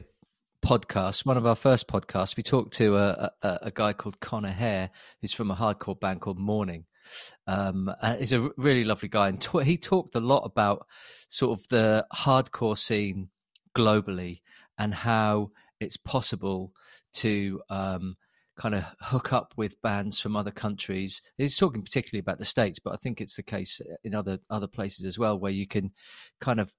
podcast, 0.63 1.25
one 1.25 1.37
of 1.37 1.45
our 1.45 1.55
first 1.55 1.87
podcasts, 1.87 2.37
we 2.37 2.43
talked 2.43 2.73
to 2.73 2.97
a, 2.97 3.31
a, 3.41 3.59
a 3.63 3.71
guy 3.71 3.93
called 3.93 4.19
Connor 4.19 4.51
Hare, 4.51 4.89
who's 5.21 5.33
from 5.33 5.51
a 5.51 5.55
hardcore 5.55 5.99
band 5.99 6.21
called 6.21 6.39
Morning. 6.39 6.85
Um, 7.47 7.93
he's 8.17 8.33
a 8.33 8.49
really 8.57 8.83
lovely 8.83 9.09
guy, 9.09 9.29
and 9.29 9.39
t- 9.39 9.63
he 9.63 9.77
talked 9.77 10.15
a 10.15 10.19
lot 10.19 10.43
about 10.43 10.87
sort 11.27 11.59
of 11.59 11.67
the 11.67 12.05
hardcore 12.13 12.77
scene 12.77 13.29
globally 13.75 14.41
and 14.77 14.93
how 14.93 15.51
it's 15.79 15.97
possible 15.97 16.71
to 17.13 17.61
um, 17.69 18.15
kind 18.55 18.75
of 18.75 18.85
hook 19.01 19.33
up 19.33 19.53
with 19.57 19.81
bands 19.81 20.19
from 20.19 20.35
other 20.35 20.51
countries. 20.51 21.21
He's 21.37 21.57
talking 21.57 21.81
particularly 21.81 22.21
about 22.21 22.39
the 22.39 22.45
states, 22.45 22.79
but 22.79 22.93
I 22.93 22.97
think 22.97 23.19
it's 23.19 23.35
the 23.35 23.43
case 23.43 23.81
uh, 23.81 23.95
in 24.03 24.15
other 24.15 24.39
other 24.49 24.67
places 24.67 25.05
as 25.05 25.19
well, 25.19 25.37
where 25.37 25.51
you 25.51 25.67
can 25.67 25.91
kind 26.39 26.59
of 26.59 26.73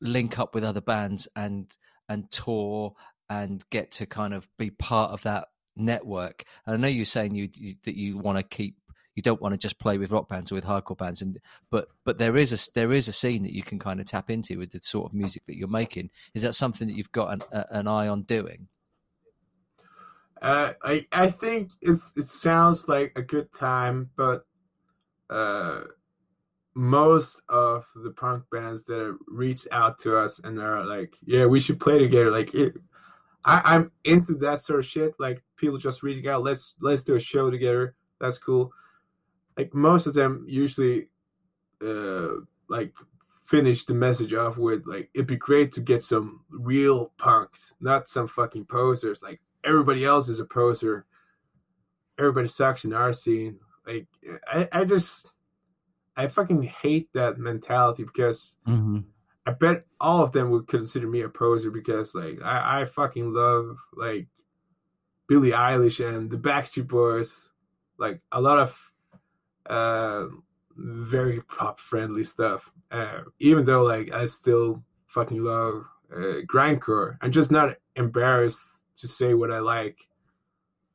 link 0.00 0.38
up 0.38 0.54
with 0.54 0.64
other 0.64 0.80
bands 0.80 1.28
and 1.34 1.76
and 2.08 2.30
tour 2.30 2.94
and 3.28 3.64
get 3.70 3.90
to 3.90 4.06
kind 4.06 4.32
of 4.32 4.48
be 4.56 4.70
part 4.70 5.10
of 5.10 5.22
that 5.22 5.48
network. 5.74 6.44
And 6.64 6.74
I 6.74 6.78
know 6.78 6.88
you're 6.88 7.04
saying 7.04 7.34
you, 7.34 7.48
you 7.54 7.74
that 7.84 7.96
you 7.96 8.18
want 8.18 8.38
to 8.38 8.42
keep 8.42 8.76
you 9.16 9.22
don't 9.22 9.40
want 9.40 9.54
to 9.54 9.58
just 9.58 9.78
play 9.78 9.98
with 9.98 10.12
rock 10.12 10.28
bands 10.28 10.52
or 10.52 10.54
with 10.54 10.64
hardcore 10.64 10.98
bands 10.98 11.22
and 11.22 11.40
but 11.70 11.88
but 12.04 12.18
there 12.18 12.36
is 12.36 12.52
a 12.52 12.72
there 12.74 12.92
is 12.92 13.08
a 13.08 13.12
scene 13.12 13.42
that 13.42 13.54
you 13.54 13.62
can 13.62 13.78
kind 13.78 13.98
of 13.98 14.06
tap 14.06 14.30
into 14.30 14.58
with 14.58 14.70
the 14.70 14.80
sort 14.82 15.06
of 15.06 15.14
music 15.14 15.42
that 15.46 15.56
you're 15.56 15.66
making 15.66 16.10
is 16.34 16.42
that 16.42 16.54
something 16.54 16.86
that 16.86 16.96
you've 16.96 17.12
got 17.12 17.32
an, 17.32 17.42
a, 17.50 17.64
an 17.70 17.88
eye 17.88 18.08
on 18.08 18.22
doing 18.22 18.68
I 20.42 21.06
I 21.12 21.30
think 21.30 21.70
it's 21.80 22.04
it 22.16 22.28
sounds 22.28 22.88
like 22.88 23.12
a 23.16 23.22
good 23.22 23.52
time, 23.52 24.10
but 24.16 24.44
uh, 25.30 25.82
most 26.74 27.40
of 27.48 27.86
the 27.96 28.10
punk 28.10 28.44
bands 28.52 28.82
that 28.84 29.16
reach 29.26 29.66
out 29.72 29.98
to 30.00 30.18
us 30.18 30.38
and 30.44 30.60
are 30.60 30.84
like, 30.84 31.14
"Yeah, 31.24 31.46
we 31.46 31.60
should 31.60 31.80
play 31.80 31.98
together," 31.98 32.30
like 32.30 32.54
it, 32.54 32.74
I, 33.46 33.62
I'm 33.64 33.92
into 34.04 34.34
that 34.38 34.62
sort 34.62 34.80
of 34.80 34.86
shit. 34.86 35.14
Like 35.18 35.42
people 35.56 35.78
just 35.78 36.02
reaching 36.02 36.28
out, 36.28 36.42
let's 36.42 36.74
let's 36.80 37.02
do 37.02 37.14
a 37.14 37.20
show 37.20 37.50
together. 37.50 37.94
That's 38.20 38.38
cool. 38.38 38.72
Like 39.56 39.72
most 39.74 40.06
of 40.06 40.14
them 40.14 40.44
usually, 40.46 41.08
uh, 41.82 42.28
like 42.68 42.92
finish 43.46 43.84
the 43.84 43.94
message 43.94 44.34
off 44.34 44.58
with 44.58 44.82
like, 44.86 45.08
"It'd 45.14 45.26
be 45.26 45.36
great 45.36 45.72
to 45.74 45.80
get 45.80 46.02
some 46.02 46.40
real 46.50 47.12
punks, 47.18 47.72
not 47.80 48.08
some 48.08 48.28
fucking 48.28 48.66
posers." 48.66 49.22
Like 49.22 49.40
everybody 49.66 50.04
else 50.04 50.28
is 50.28 50.40
a 50.40 50.44
poser. 50.44 51.04
Everybody 52.18 52.48
sucks 52.48 52.84
in 52.84 52.94
our 52.94 53.12
scene. 53.12 53.58
Like 53.86 54.06
I, 54.48 54.68
I 54.72 54.84
just 54.84 55.26
I 56.16 56.28
fucking 56.28 56.62
hate 56.62 57.12
that 57.12 57.38
mentality 57.38 58.04
because 58.04 58.54
mm-hmm. 58.66 59.00
I 59.46 59.52
bet 59.52 59.84
all 60.00 60.22
of 60.22 60.32
them 60.32 60.50
would 60.50 60.66
consider 60.66 61.06
me 61.06 61.22
a 61.22 61.28
poser 61.28 61.70
because 61.70 62.14
like 62.14 62.40
I, 62.42 62.82
I 62.82 62.84
fucking 62.86 63.32
love 63.32 63.76
like 63.94 64.28
Billie 65.28 65.50
Eilish 65.50 66.04
and 66.06 66.30
the 66.30 66.38
Backstreet 66.38 66.88
Boys, 66.88 67.50
like 67.98 68.20
a 68.32 68.40
lot 68.40 68.58
of 68.58 68.76
uh 69.68 70.26
very 70.76 71.40
pop 71.42 71.80
friendly 71.80 72.24
stuff. 72.24 72.70
Uh, 72.90 73.20
even 73.40 73.64
though 73.64 73.82
like 73.82 74.12
I 74.12 74.26
still 74.26 74.82
fucking 75.08 75.42
love 75.42 75.84
uh, 76.14 76.40
grindcore, 76.52 77.16
I'm 77.20 77.32
just 77.32 77.50
not 77.50 77.76
embarrassed 77.96 78.75
to 78.98 79.08
say 79.08 79.34
what 79.34 79.50
I 79.50 79.58
like. 79.58 79.96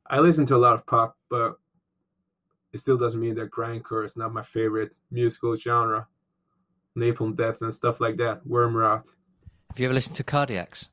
I 0.06 0.20
listen 0.20 0.46
to 0.46 0.56
a 0.56 0.58
lot 0.58 0.74
of 0.74 0.86
pop, 0.86 1.16
but 1.30 1.56
it 2.72 2.80
still 2.80 2.96
doesn't 2.96 3.20
mean 3.20 3.34
that 3.36 3.50
grindcore 3.50 4.04
is 4.04 4.16
not 4.16 4.32
my 4.32 4.42
favorite 4.42 4.92
musical 5.10 5.56
genre. 5.56 6.06
Napalm 6.96 7.36
Death 7.36 7.62
and 7.62 7.72
stuff 7.72 8.00
like 8.00 8.16
that. 8.18 8.44
Wormrot. 8.46 9.04
Have 9.70 9.78
you 9.78 9.86
ever 9.86 9.94
listened 9.94 10.16
to 10.16 10.24
Cardiacs? 10.24 10.88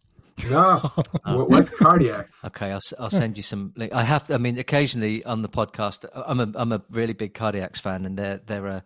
No. 0.49 0.77
What's 1.25 1.69
Cardiacs? 1.69 2.31
Okay, 2.45 2.71
I'll 2.71 2.79
I'll 2.97 3.09
send 3.09 3.35
you 3.35 3.43
some. 3.43 3.73
Link. 3.75 3.93
I 3.93 4.03
have. 4.03 4.31
I 4.31 4.37
mean, 4.37 4.57
occasionally 4.57 5.25
on 5.25 5.41
the 5.41 5.49
podcast, 5.49 6.05
I'm 6.13 6.39
a 6.39 6.51
I'm 6.55 6.71
a 6.71 6.81
really 6.89 7.13
big 7.13 7.33
Cardiacs 7.33 7.81
fan, 7.81 8.05
and 8.05 8.17
they're 8.17 8.39
they're 8.45 8.67
a 8.67 8.83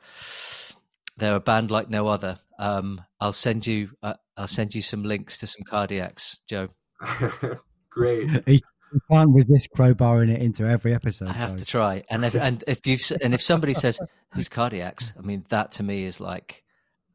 they're 1.18 1.36
a 1.36 1.40
band 1.40 1.70
like 1.70 1.90
no 1.90 2.08
other. 2.08 2.40
Um, 2.58 3.02
I'll 3.20 3.34
send 3.34 3.68
you 3.68 3.90
uh, 4.02 4.16
I'll 4.36 4.48
send 4.48 4.74
you 4.74 4.82
some 4.82 5.04
links 5.04 5.38
to 5.40 5.48
some 5.48 5.64
Cardiacs, 5.64 6.38
Joe. 6.48 6.70
Great. 7.94 8.30
He, 8.48 8.64
he 8.94 9.00
can't 9.10 9.32
resist 9.32 9.70
crowbarring 9.76 10.30
it 10.30 10.42
into 10.42 10.66
every 10.66 10.94
episode. 10.94 11.28
I 11.30 11.34
have 11.34 11.52
though. 11.52 11.58
to 11.58 11.66
try. 11.66 12.04
And 12.12 12.24
if 12.24 12.36
and 12.36 12.64
if 12.68 12.86
you 12.86 12.98
and 13.24 13.34
if 13.34 13.42
somebody 13.42 13.74
says 13.74 14.00
who's 14.34 14.48
Cardiacs, 14.50 15.14
I 15.18 15.22
mean 15.22 15.44
that 15.50 15.72
to 15.74 15.84
me 15.84 16.04
is 16.04 16.20
like 16.20 16.64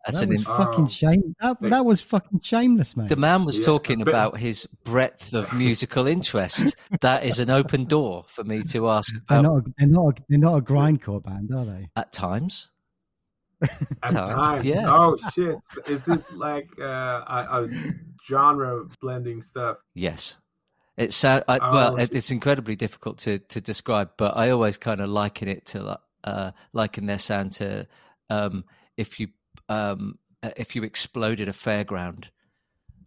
that's 0.05 0.19
That 0.21 0.25
an 0.25 0.31
was 0.31 0.41
in, 0.41 0.47
fucking 0.47 0.85
Oh. 0.85 0.89
shame. 0.89 1.35
That, 1.41 1.61
that 1.61 1.85
was 1.85 2.01
fucking 2.01 2.41
shameless, 2.41 2.97
man. 2.97 3.07
the 3.09 3.15
man 3.17 3.45
was 3.45 3.59
Yeah, 3.61 3.67
talking 3.67 3.99
but- 4.01 4.09
about 4.09 4.39
his 4.39 4.67
breadth 4.85 5.33
of 5.35 5.53
musical 5.53 6.09
interest. 6.09 6.75
that 7.01 7.25
is 7.25 7.39
an 7.39 7.51
open 7.51 7.85
door 7.85 8.25
for 8.27 8.43
me 8.43 8.63
to 8.73 8.89
ask 8.89 9.15
They're 9.29 9.43
not. 9.43 9.59
A, 9.59 9.63
they're 9.79 9.89
not. 9.89 10.19
A, 10.19 10.23
they're 10.29 10.39
not 10.39 10.57
a 10.57 10.61
grindcore 10.63 11.23
band, 11.23 11.51
are 11.55 11.65
they? 11.65 11.89
at 11.95 12.13
times. 12.13 12.71
At 13.61 14.11
Times, 14.11 14.15
times. 14.29 14.65
yeah. 14.65 14.87
Oh 14.89 15.17
shit. 15.35 15.59
Is 15.89 16.07
it 16.09 16.23
like 16.33 16.69
uh, 16.81 17.23
a, 17.27 17.65
a 17.65 17.69
genre 18.29 18.85
blending 19.01 19.43
stuff? 19.43 19.79
Yes. 19.95 20.37
It's 20.99 21.25
uh, 21.25 21.43
I, 21.49 21.59
well, 21.59 21.95
Oh. 21.95 21.97
it, 21.97 22.11
it's 22.13 22.31
incredibly 22.31 22.77
difficult 22.77 23.19
to, 23.19 23.39
to 23.39 23.61
describe, 23.61 24.11
but 24.17 24.37
I 24.37 24.51
always 24.51 24.77
kind 24.79 25.01
of 25.01 25.09
liken 25.09 25.49
it 25.49 25.65
to 25.67 25.99
uh, 26.25 26.51
liken 26.73 27.07
their 27.07 27.19
sound 27.19 27.53
to 27.53 27.87
um, 28.31 28.65
if 28.97 29.19
you 29.21 29.29
um, 29.69 30.19
uh, 30.43 30.51
if 30.57 30.75
you 30.77 30.83
exploded 30.83 31.49
a 31.49 31.53
fairground. 31.53 32.25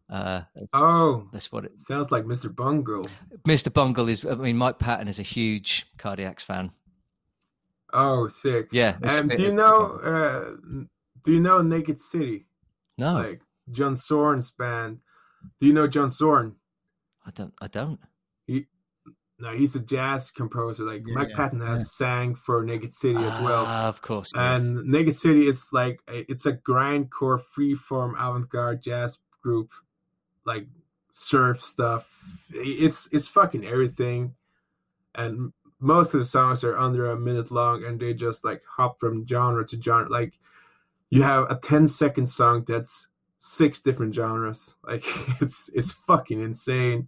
Uh, 0.10 0.42
Oh, 0.74 1.28
that's 1.32 1.52
what 1.52 1.64
it. 1.66 1.72
sounds 1.88 2.12
like 2.12 2.26
Mr. 2.26 2.54
Bungle. 2.54 3.06
Mr. 3.48 3.72
Bungle 3.72 4.10
is. 4.10 4.26
I 4.26 4.36
mean, 4.36 4.58
Mike 4.58 4.78
Patton 4.80 5.08
is 5.08 5.20
a 5.20 5.24
huge 5.24 5.86
Cardiacs 5.98 6.42
fan. 6.42 6.72
Oh, 7.94 8.28
sick. 8.30 8.70
Yeah. 8.72 8.98
Um, 9.08 9.28
do 9.28 9.42
you 9.42 9.54
know? 9.54 10.00
Uh, 10.04 10.86
do 11.24 11.32
you 11.34 11.39
know 11.42 11.62
Naked 11.62 12.00
City? 12.00 12.46
No, 12.98 13.14
Like 13.14 13.42
John 13.72 13.96
Zorn's 13.96 14.52
band. 14.52 15.00
Do 15.60 15.68
you 15.68 15.74
know 15.74 15.88
John 15.88 16.10
Zorn? 16.10 16.56
I 17.32 17.34
don't. 17.43 17.53
I 17.61 17.67
don't. 17.67 17.99
No, 19.39 19.55
he's 19.55 19.75
a 19.75 19.79
jazz 19.79 20.29
composer. 20.29 20.84
Like 20.84 21.01
Yeah, 21.05 21.15
Mike 21.15 21.29
yeah, 21.29 21.36
Patton 21.36 21.61
has 21.61 21.82
yeah. 21.82 21.86
sang 21.86 22.36
for 22.36 22.63
Naked 22.63 22.93
City 22.93 23.17
as 23.17 23.41
well. 23.41 23.65
Ah, 23.67 23.88
of 23.88 24.01
course. 24.01 24.32
yeah. 24.36 24.55
And 24.55 24.86
Naked 24.86 25.15
City 25.15 25.47
is 25.47 25.69
like 25.73 25.99
it's 26.07 26.45
a 26.45 26.53
grindcore, 26.53 27.41
freeform, 27.57 28.13
avant-garde 28.13 28.84
jazz 28.84 29.17
group, 29.41 29.71
like 30.45 30.67
surf 31.11 31.63
stuff. 31.63 32.07
It's 32.53 33.09
it's 33.11 33.27
fucking 33.27 33.65
everything, 33.65 34.36
and 35.15 35.51
most 35.79 36.13
of 36.13 36.19
the 36.19 36.25
songs 36.25 36.63
are 36.63 36.77
under 36.77 37.09
a 37.09 37.19
minute 37.19 37.49
long, 37.49 37.84
and 37.84 37.99
they 37.99 38.13
just 38.13 38.45
like 38.45 38.61
hop 38.69 38.99
from 38.99 39.25
genre 39.25 39.67
to 39.69 39.82
genre. 39.82 40.07
Like 40.07 40.34
you 41.09 41.23
have 41.23 41.49
a 41.49 41.55
10 41.55 41.88
second 41.88 42.27
song 42.27 42.63
that's 42.67 43.07
six 43.39 43.79
different 43.79 44.13
genres. 44.13 44.75
Like 44.84 45.03
it's 45.41 45.67
it's 45.73 45.93
fucking 45.93 46.39
insane. 46.39 47.07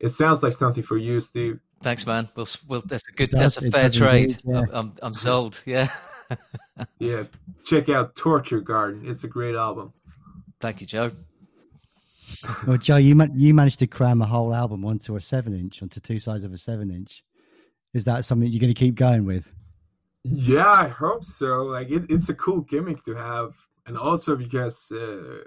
It 0.00 0.10
sounds 0.10 0.42
like 0.42 0.52
something 0.52 0.82
for 0.82 0.96
you, 0.96 1.20
Steve. 1.20 1.60
Thanks, 1.82 2.06
man. 2.06 2.28
We'll, 2.34 2.46
we'll 2.66 2.82
that's 2.82 3.06
a 3.08 3.12
good, 3.12 3.30
that's 3.30 3.56
a 3.56 3.70
fair 3.70 3.88
trade. 3.88 4.30
Indeed, 4.30 4.42
yeah. 4.44 4.58
I'm, 4.58 4.68
I'm, 4.72 4.92
I'm 5.02 5.14
sold. 5.14 5.62
Yeah. 5.64 5.88
yeah, 6.98 7.24
check 7.64 7.88
out 7.88 8.16
Torture 8.16 8.60
Garden. 8.60 9.08
It's 9.08 9.24
a 9.24 9.28
great 9.28 9.54
album. 9.54 9.92
Thank 10.60 10.80
you, 10.80 10.86
Joe. 10.86 11.12
well, 12.66 12.76
Joe, 12.76 12.96
you 12.96 13.16
you 13.34 13.54
managed 13.54 13.78
to 13.78 13.86
cram 13.86 14.20
a 14.22 14.26
whole 14.26 14.52
album 14.52 14.84
onto 14.84 15.16
a 15.16 15.20
seven 15.20 15.54
inch, 15.54 15.82
onto 15.82 16.00
two 16.00 16.18
sides 16.18 16.44
of 16.44 16.52
a 16.52 16.58
seven 16.58 16.90
inch. 16.90 17.24
Is 17.94 18.04
that 18.04 18.24
something 18.24 18.50
you're 18.50 18.60
going 18.60 18.74
to 18.74 18.78
keep 18.78 18.96
going 18.96 19.24
with? 19.24 19.50
Yeah, 20.24 20.68
I 20.68 20.88
hope 20.88 21.24
so. 21.24 21.62
Like, 21.62 21.90
it, 21.90 22.04
it's 22.10 22.28
a 22.28 22.34
cool 22.34 22.60
gimmick 22.60 23.02
to 23.04 23.14
have, 23.14 23.54
and 23.86 23.96
also 23.96 24.36
because, 24.36 24.90
uh, 24.90 25.38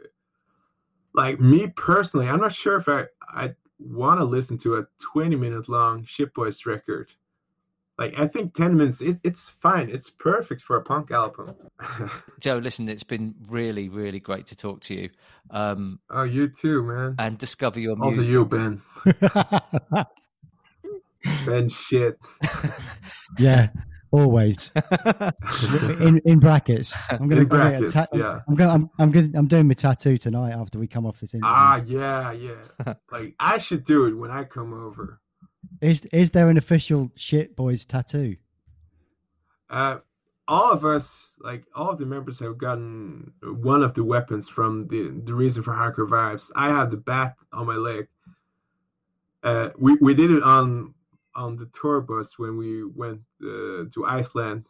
like 1.14 1.40
me 1.40 1.68
personally, 1.76 2.28
I'm 2.28 2.40
not 2.40 2.56
sure 2.56 2.78
if 2.78 2.90
I 2.90 3.06
I 3.30 3.54
want 3.82 4.20
to 4.20 4.26
listen 4.26 4.58
to 4.60 4.78
a 4.78 4.86
20 5.14 5.36
minute 5.36 5.70
long 5.70 6.06
Shit 6.06 6.34
Boys 6.34 6.66
record. 6.66 7.10
Like 7.98 8.20
I 8.20 8.26
think 8.28 8.56
10 8.56 8.78
minutes, 8.78 9.00
it, 9.02 9.20
it's 9.24 9.50
fine. 9.50 9.90
It's 9.90 10.10
perfect 10.10 10.64
for 10.64 10.76
a 10.76 10.82
punk 10.82 11.12
album. 11.12 11.56
Joe, 12.40 12.58
listen, 12.58 12.90
it's 12.90 13.04
been 13.04 13.36
really, 13.50 13.90
really 13.90 14.20
great 14.20 14.48
to 14.48 14.56
talk 14.56 14.82
to 14.82 14.96
you. 14.96 15.10
Um, 15.52 16.00
oh, 16.10 16.24
you 16.24 16.48
too, 16.48 16.82
man. 16.84 17.16
And 17.20 17.38
discover 17.38 17.80
your 17.80 17.96
music. 17.96 18.20
Also, 18.20 18.30
you, 18.30 18.46
Ben. 18.46 18.82
ben, 21.46 21.70
shit. 21.70 22.18
yeah, 23.38 23.68
always. 24.12 24.72
in 26.00 26.22
in 26.26 26.40
brackets. 26.40 26.94
I'm 27.10 27.28
gonna 27.28 27.42
in 27.42 27.48
brackets, 27.48 27.94
ta- 27.94 28.08
yeah. 28.14 28.42
I'm 28.48 28.56
going. 28.56 28.70
I'm 28.70 28.90
I'm, 29.00 29.12
gonna, 29.12 29.30
I'm 29.36 29.48
doing 29.48 29.68
my 29.68 29.74
tattoo 29.74 30.18
tonight 30.18 30.52
after 30.52 30.80
we 30.80 30.88
come 30.88 31.06
off 31.06 31.20
this 31.20 31.34
interview. 31.34 31.50
Ah, 31.52 31.82
yeah, 31.86 32.32
yeah. 32.32 32.94
like 33.12 33.36
I 33.40 33.58
should 33.58 33.86
do 33.86 34.06
it 34.06 34.14
when 34.14 34.32
I 34.32 34.44
come 34.44 34.74
over. 34.74 35.20
Is 35.82 36.06
is 36.14 36.32
there 36.32 36.50
an 36.50 36.58
official 36.58 37.12
shit 37.16 37.56
boys 37.56 37.86
tattoo? 37.86 38.36
Uh, 39.70 40.00
all 40.48 40.72
of 40.72 40.84
us, 40.84 41.34
like 41.40 41.66
all 41.74 41.90
of 41.90 41.98
the 41.98 42.06
members, 42.06 42.40
have 42.40 42.58
gotten 42.58 43.32
one 43.42 43.84
of 43.84 43.94
the 43.94 44.04
weapons 44.04 44.50
from 44.50 44.88
the 44.88 45.10
the 45.24 45.34
reason 45.34 45.64
for 45.64 45.74
hardcore 45.74 46.10
vibes. 46.10 46.52
I 46.56 46.70
have 46.70 46.92
the 46.92 46.98
bat 46.98 47.36
on 47.54 47.68
my 47.68 47.76
leg. 47.76 48.08
Uh, 49.44 49.70
we 49.78 49.98
we 50.02 50.14
did 50.14 50.30
it 50.30 50.44
on 50.44 50.94
on 51.36 51.56
the 51.56 51.68
tour 51.68 52.02
bus 52.02 52.38
when 52.38 52.58
we 52.58 52.84
went 52.84 53.22
uh, 53.42 53.86
to 53.94 54.06
Iceland. 54.08 54.66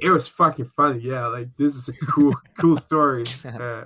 It 0.00 0.10
was 0.10 0.26
fucking 0.26 0.70
funny. 0.76 1.00
Yeah, 1.00 1.26
like 1.26 1.48
this 1.56 1.74
is 1.74 1.88
a 1.88 1.92
cool 2.06 2.34
cool 2.58 2.76
story. 2.76 3.24
Uh, 3.44 3.84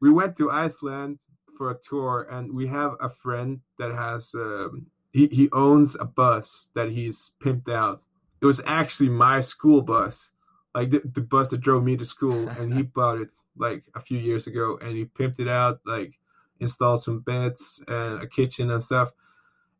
we 0.00 0.10
went 0.10 0.36
to 0.36 0.52
Iceland 0.52 1.18
for 1.56 1.72
a 1.72 1.78
tour, 1.88 2.28
and 2.30 2.52
we 2.52 2.66
have 2.68 2.94
a 3.00 3.08
friend 3.08 3.60
that 3.78 3.92
has 3.92 4.32
um, 4.34 4.86
he 5.12 5.26
he 5.28 5.48
owns 5.52 5.96
a 5.98 6.04
bus 6.04 6.68
that 6.74 6.90
he's 6.90 7.32
pimped 7.42 7.72
out. 7.72 8.02
It 8.40 8.46
was 8.46 8.60
actually 8.66 9.08
my 9.08 9.40
school 9.40 9.82
bus, 9.82 10.30
like 10.74 10.90
the, 10.90 11.02
the 11.14 11.20
bus 11.20 11.48
that 11.50 11.60
drove 11.60 11.84
me 11.84 11.96
to 11.96 12.04
school, 12.04 12.48
and 12.48 12.72
he 12.74 12.82
bought 12.96 13.20
it 13.20 13.28
like 13.56 13.84
a 13.94 14.00
few 14.00 14.18
years 14.18 14.46
ago, 14.46 14.78
and 14.80 14.96
he 14.96 15.04
pimped 15.04 15.40
it 15.40 15.48
out, 15.48 15.80
like 15.86 16.18
installed 16.60 17.02
some 17.02 17.20
beds 17.20 17.80
and 17.88 18.22
a 18.22 18.26
kitchen 18.26 18.70
and 18.70 18.82
stuff. 18.82 19.10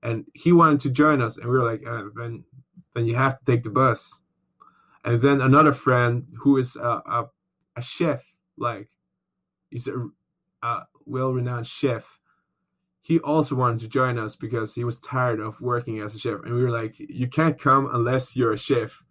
And 0.03 0.24
he 0.34 0.53
wanted 0.53 0.80
to 0.82 0.90
join 0.90 1.22
us, 1.22 1.36
and 1.36 1.46
we 1.46 1.59
were 1.59 1.64
like, 1.64 1.86
uh, 1.86 2.05
then 2.16 2.44
then 2.94 3.07
you 3.07 3.14
have 3.14 3.38
to 3.38 3.44
take 3.44 3.62
the 3.62 3.70
bus. 3.70 4.20
And 5.05 5.20
then 5.20 5.40
another 5.40 5.72
friend 5.72 6.26
who 6.38 6.59
is 6.59 6.76
a 6.76 7.03
a, 7.07 7.30
a 7.76 7.82
chef, 7.82 8.22
like 8.57 8.88
he's 9.70 9.88
a, 9.88 10.09
a 10.62 10.82
well-renowned 11.07 11.66
chef 11.66 12.05
he 13.03 13.18
also 13.20 13.57
wanted 13.57 13.80
to 13.80 13.88
join 13.88 14.16
us 14.18 14.36
because 14.36 14.74
he 14.74 14.84
was 14.84 14.98
tired 15.00 15.40
of 15.40 15.61
working 15.61 16.00
as 16.00 16.14
a 16.14 16.18
chef. 16.18 16.40
And 16.44 16.55
we 16.55 16.62
were 16.62 16.70
like, 16.70 16.94
you 16.98 17.26
can't 17.26 17.61
come 17.61 17.88
unless 17.92 18.36
you're 18.36 18.53
a 18.53 18.59
chef. 18.59 19.03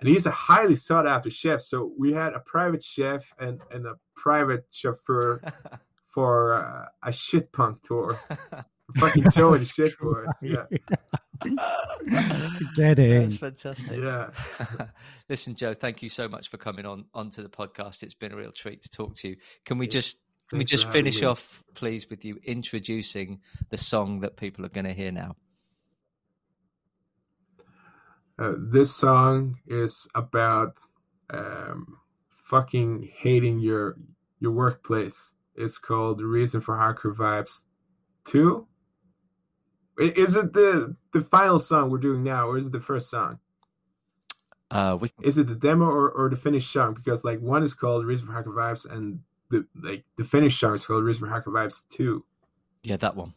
And 0.00 0.08
he's 0.08 0.26
a 0.26 0.30
highly 0.32 0.74
sought 0.74 1.06
after 1.06 1.30
chef. 1.30 1.62
So 1.62 1.92
we 1.96 2.12
had 2.12 2.32
a 2.32 2.40
private 2.40 2.82
chef 2.82 3.24
and, 3.38 3.60
and 3.70 3.86
a 3.86 3.94
private 4.16 4.66
chauffeur 4.72 5.40
for 6.08 6.54
uh, 6.54 6.86
a 7.08 7.12
shit 7.12 7.52
punk 7.52 7.82
tour. 7.82 8.18
Fucking 8.98 9.24
Joe 9.32 9.54
and 9.54 9.66
shit 9.66 9.98
boys. 9.98 10.26
Yeah. 10.42 10.64
Get 12.76 12.98
it. 12.98 13.20
That's 13.20 13.36
fantastic. 13.36 13.96
Yeah. 13.96 14.30
Listen, 15.28 15.54
Joe, 15.54 15.74
thank 15.74 16.02
you 16.02 16.08
so 16.08 16.28
much 16.28 16.48
for 16.48 16.56
coming 16.56 16.86
on 16.86 17.04
onto 17.14 17.42
the 17.42 17.48
podcast. 17.48 18.02
It's 18.02 18.14
been 18.14 18.32
a 18.32 18.36
real 18.36 18.52
treat 18.52 18.82
to 18.82 18.90
talk 18.90 19.14
to 19.16 19.28
you. 19.28 19.36
Can 19.64 19.78
we 19.78 19.86
just 19.86 20.18
can 20.48 20.58
we 20.58 20.64
just 20.64 20.88
finish 20.90 21.22
off, 21.22 21.62
please, 21.74 22.10
with 22.10 22.24
you 22.24 22.38
introducing 22.42 23.40
the 23.68 23.78
song 23.78 24.20
that 24.20 24.36
people 24.36 24.66
are 24.66 24.70
going 24.70 24.84
to 24.86 24.92
hear 24.92 25.12
now? 25.12 25.36
Uh, 28.36 28.54
this 28.58 28.92
song 28.92 29.58
is 29.66 30.08
about 30.14 30.74
um, 31.28 31.98
fucking 32.38 33.08
hating 33.18 33.60
your 33.60 33.96
your 34.40 34.52
workplace. 34.52 35.30
It's 35.54 35.78
called 35.78 36.20
Reason 36.20 36.60
for 36.60 36.74
Hardcore 36.74 37.14
Vibes 37.14 37.62
2. 38.24 38.66
Is 39.98 40.36
it 40.36 40.52
the 40.52 40.96
the 41.12 41.22
final 41.24 41.58
song 41.58 41.90
we're 41.90 41.98
doing 41.98 42.22
now, 42.22 42.48
or 42.48 42.58
is 42.58 42.66
it 42.66 42.72
the 42.72 42.80
first 42.80 43.10
song? 43.10 43.38
Uh, 44.70 44.96
we... 45.00 45.12
Is 45.22 45.36
it 45.36 45.48
the 45.48 45.56
demo 45.56 45.84
or, 45.84 46.10
or 46.10 46.30
the 46.30 46.36
finished 46.36 46.72
song? 46.72 46.94
Because 46.94 47.24
like 47.24 47.40
one 47.40 47.62
is 47.62 47.74
called 47.74 48.06
"Reason 48.06 48.26
for 48.26 48.32
Hardcore 48.32 48.54
Vibes" 48.54 48.90
and 48.90 49.20
the 49.50 49.66
like 49.74 50.04
the 50.16 50.24
finished 50.24 50.58
song 50.58 50.74
is 50.74 50.86
called 50.86 51.04
Reason 51.04 51.20
for 51.20 51.28
Hardcore 51.28 51.52
Vibes 51.52 51.84
2. 51.90 52.24
Yeah, 52.82 52.96
that 52.96 53.16
one. 53.16 53.34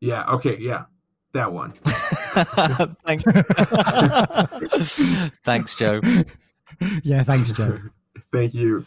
Yeah, 0.00 0.24
okay, 0.34 0.56
yeah. 0.58 0.84
That 1.32 1.52
one. 1.52 1.72
thanks. 3.04 3.24
thanks, 5.44 5.74
Joe. 5.74 6.00
Yeah, 7.02 7.24
thanks, 7.24 7.52
Joe. 7.52 7.80
Thank 8.32 8.54
you. 8.54 8.86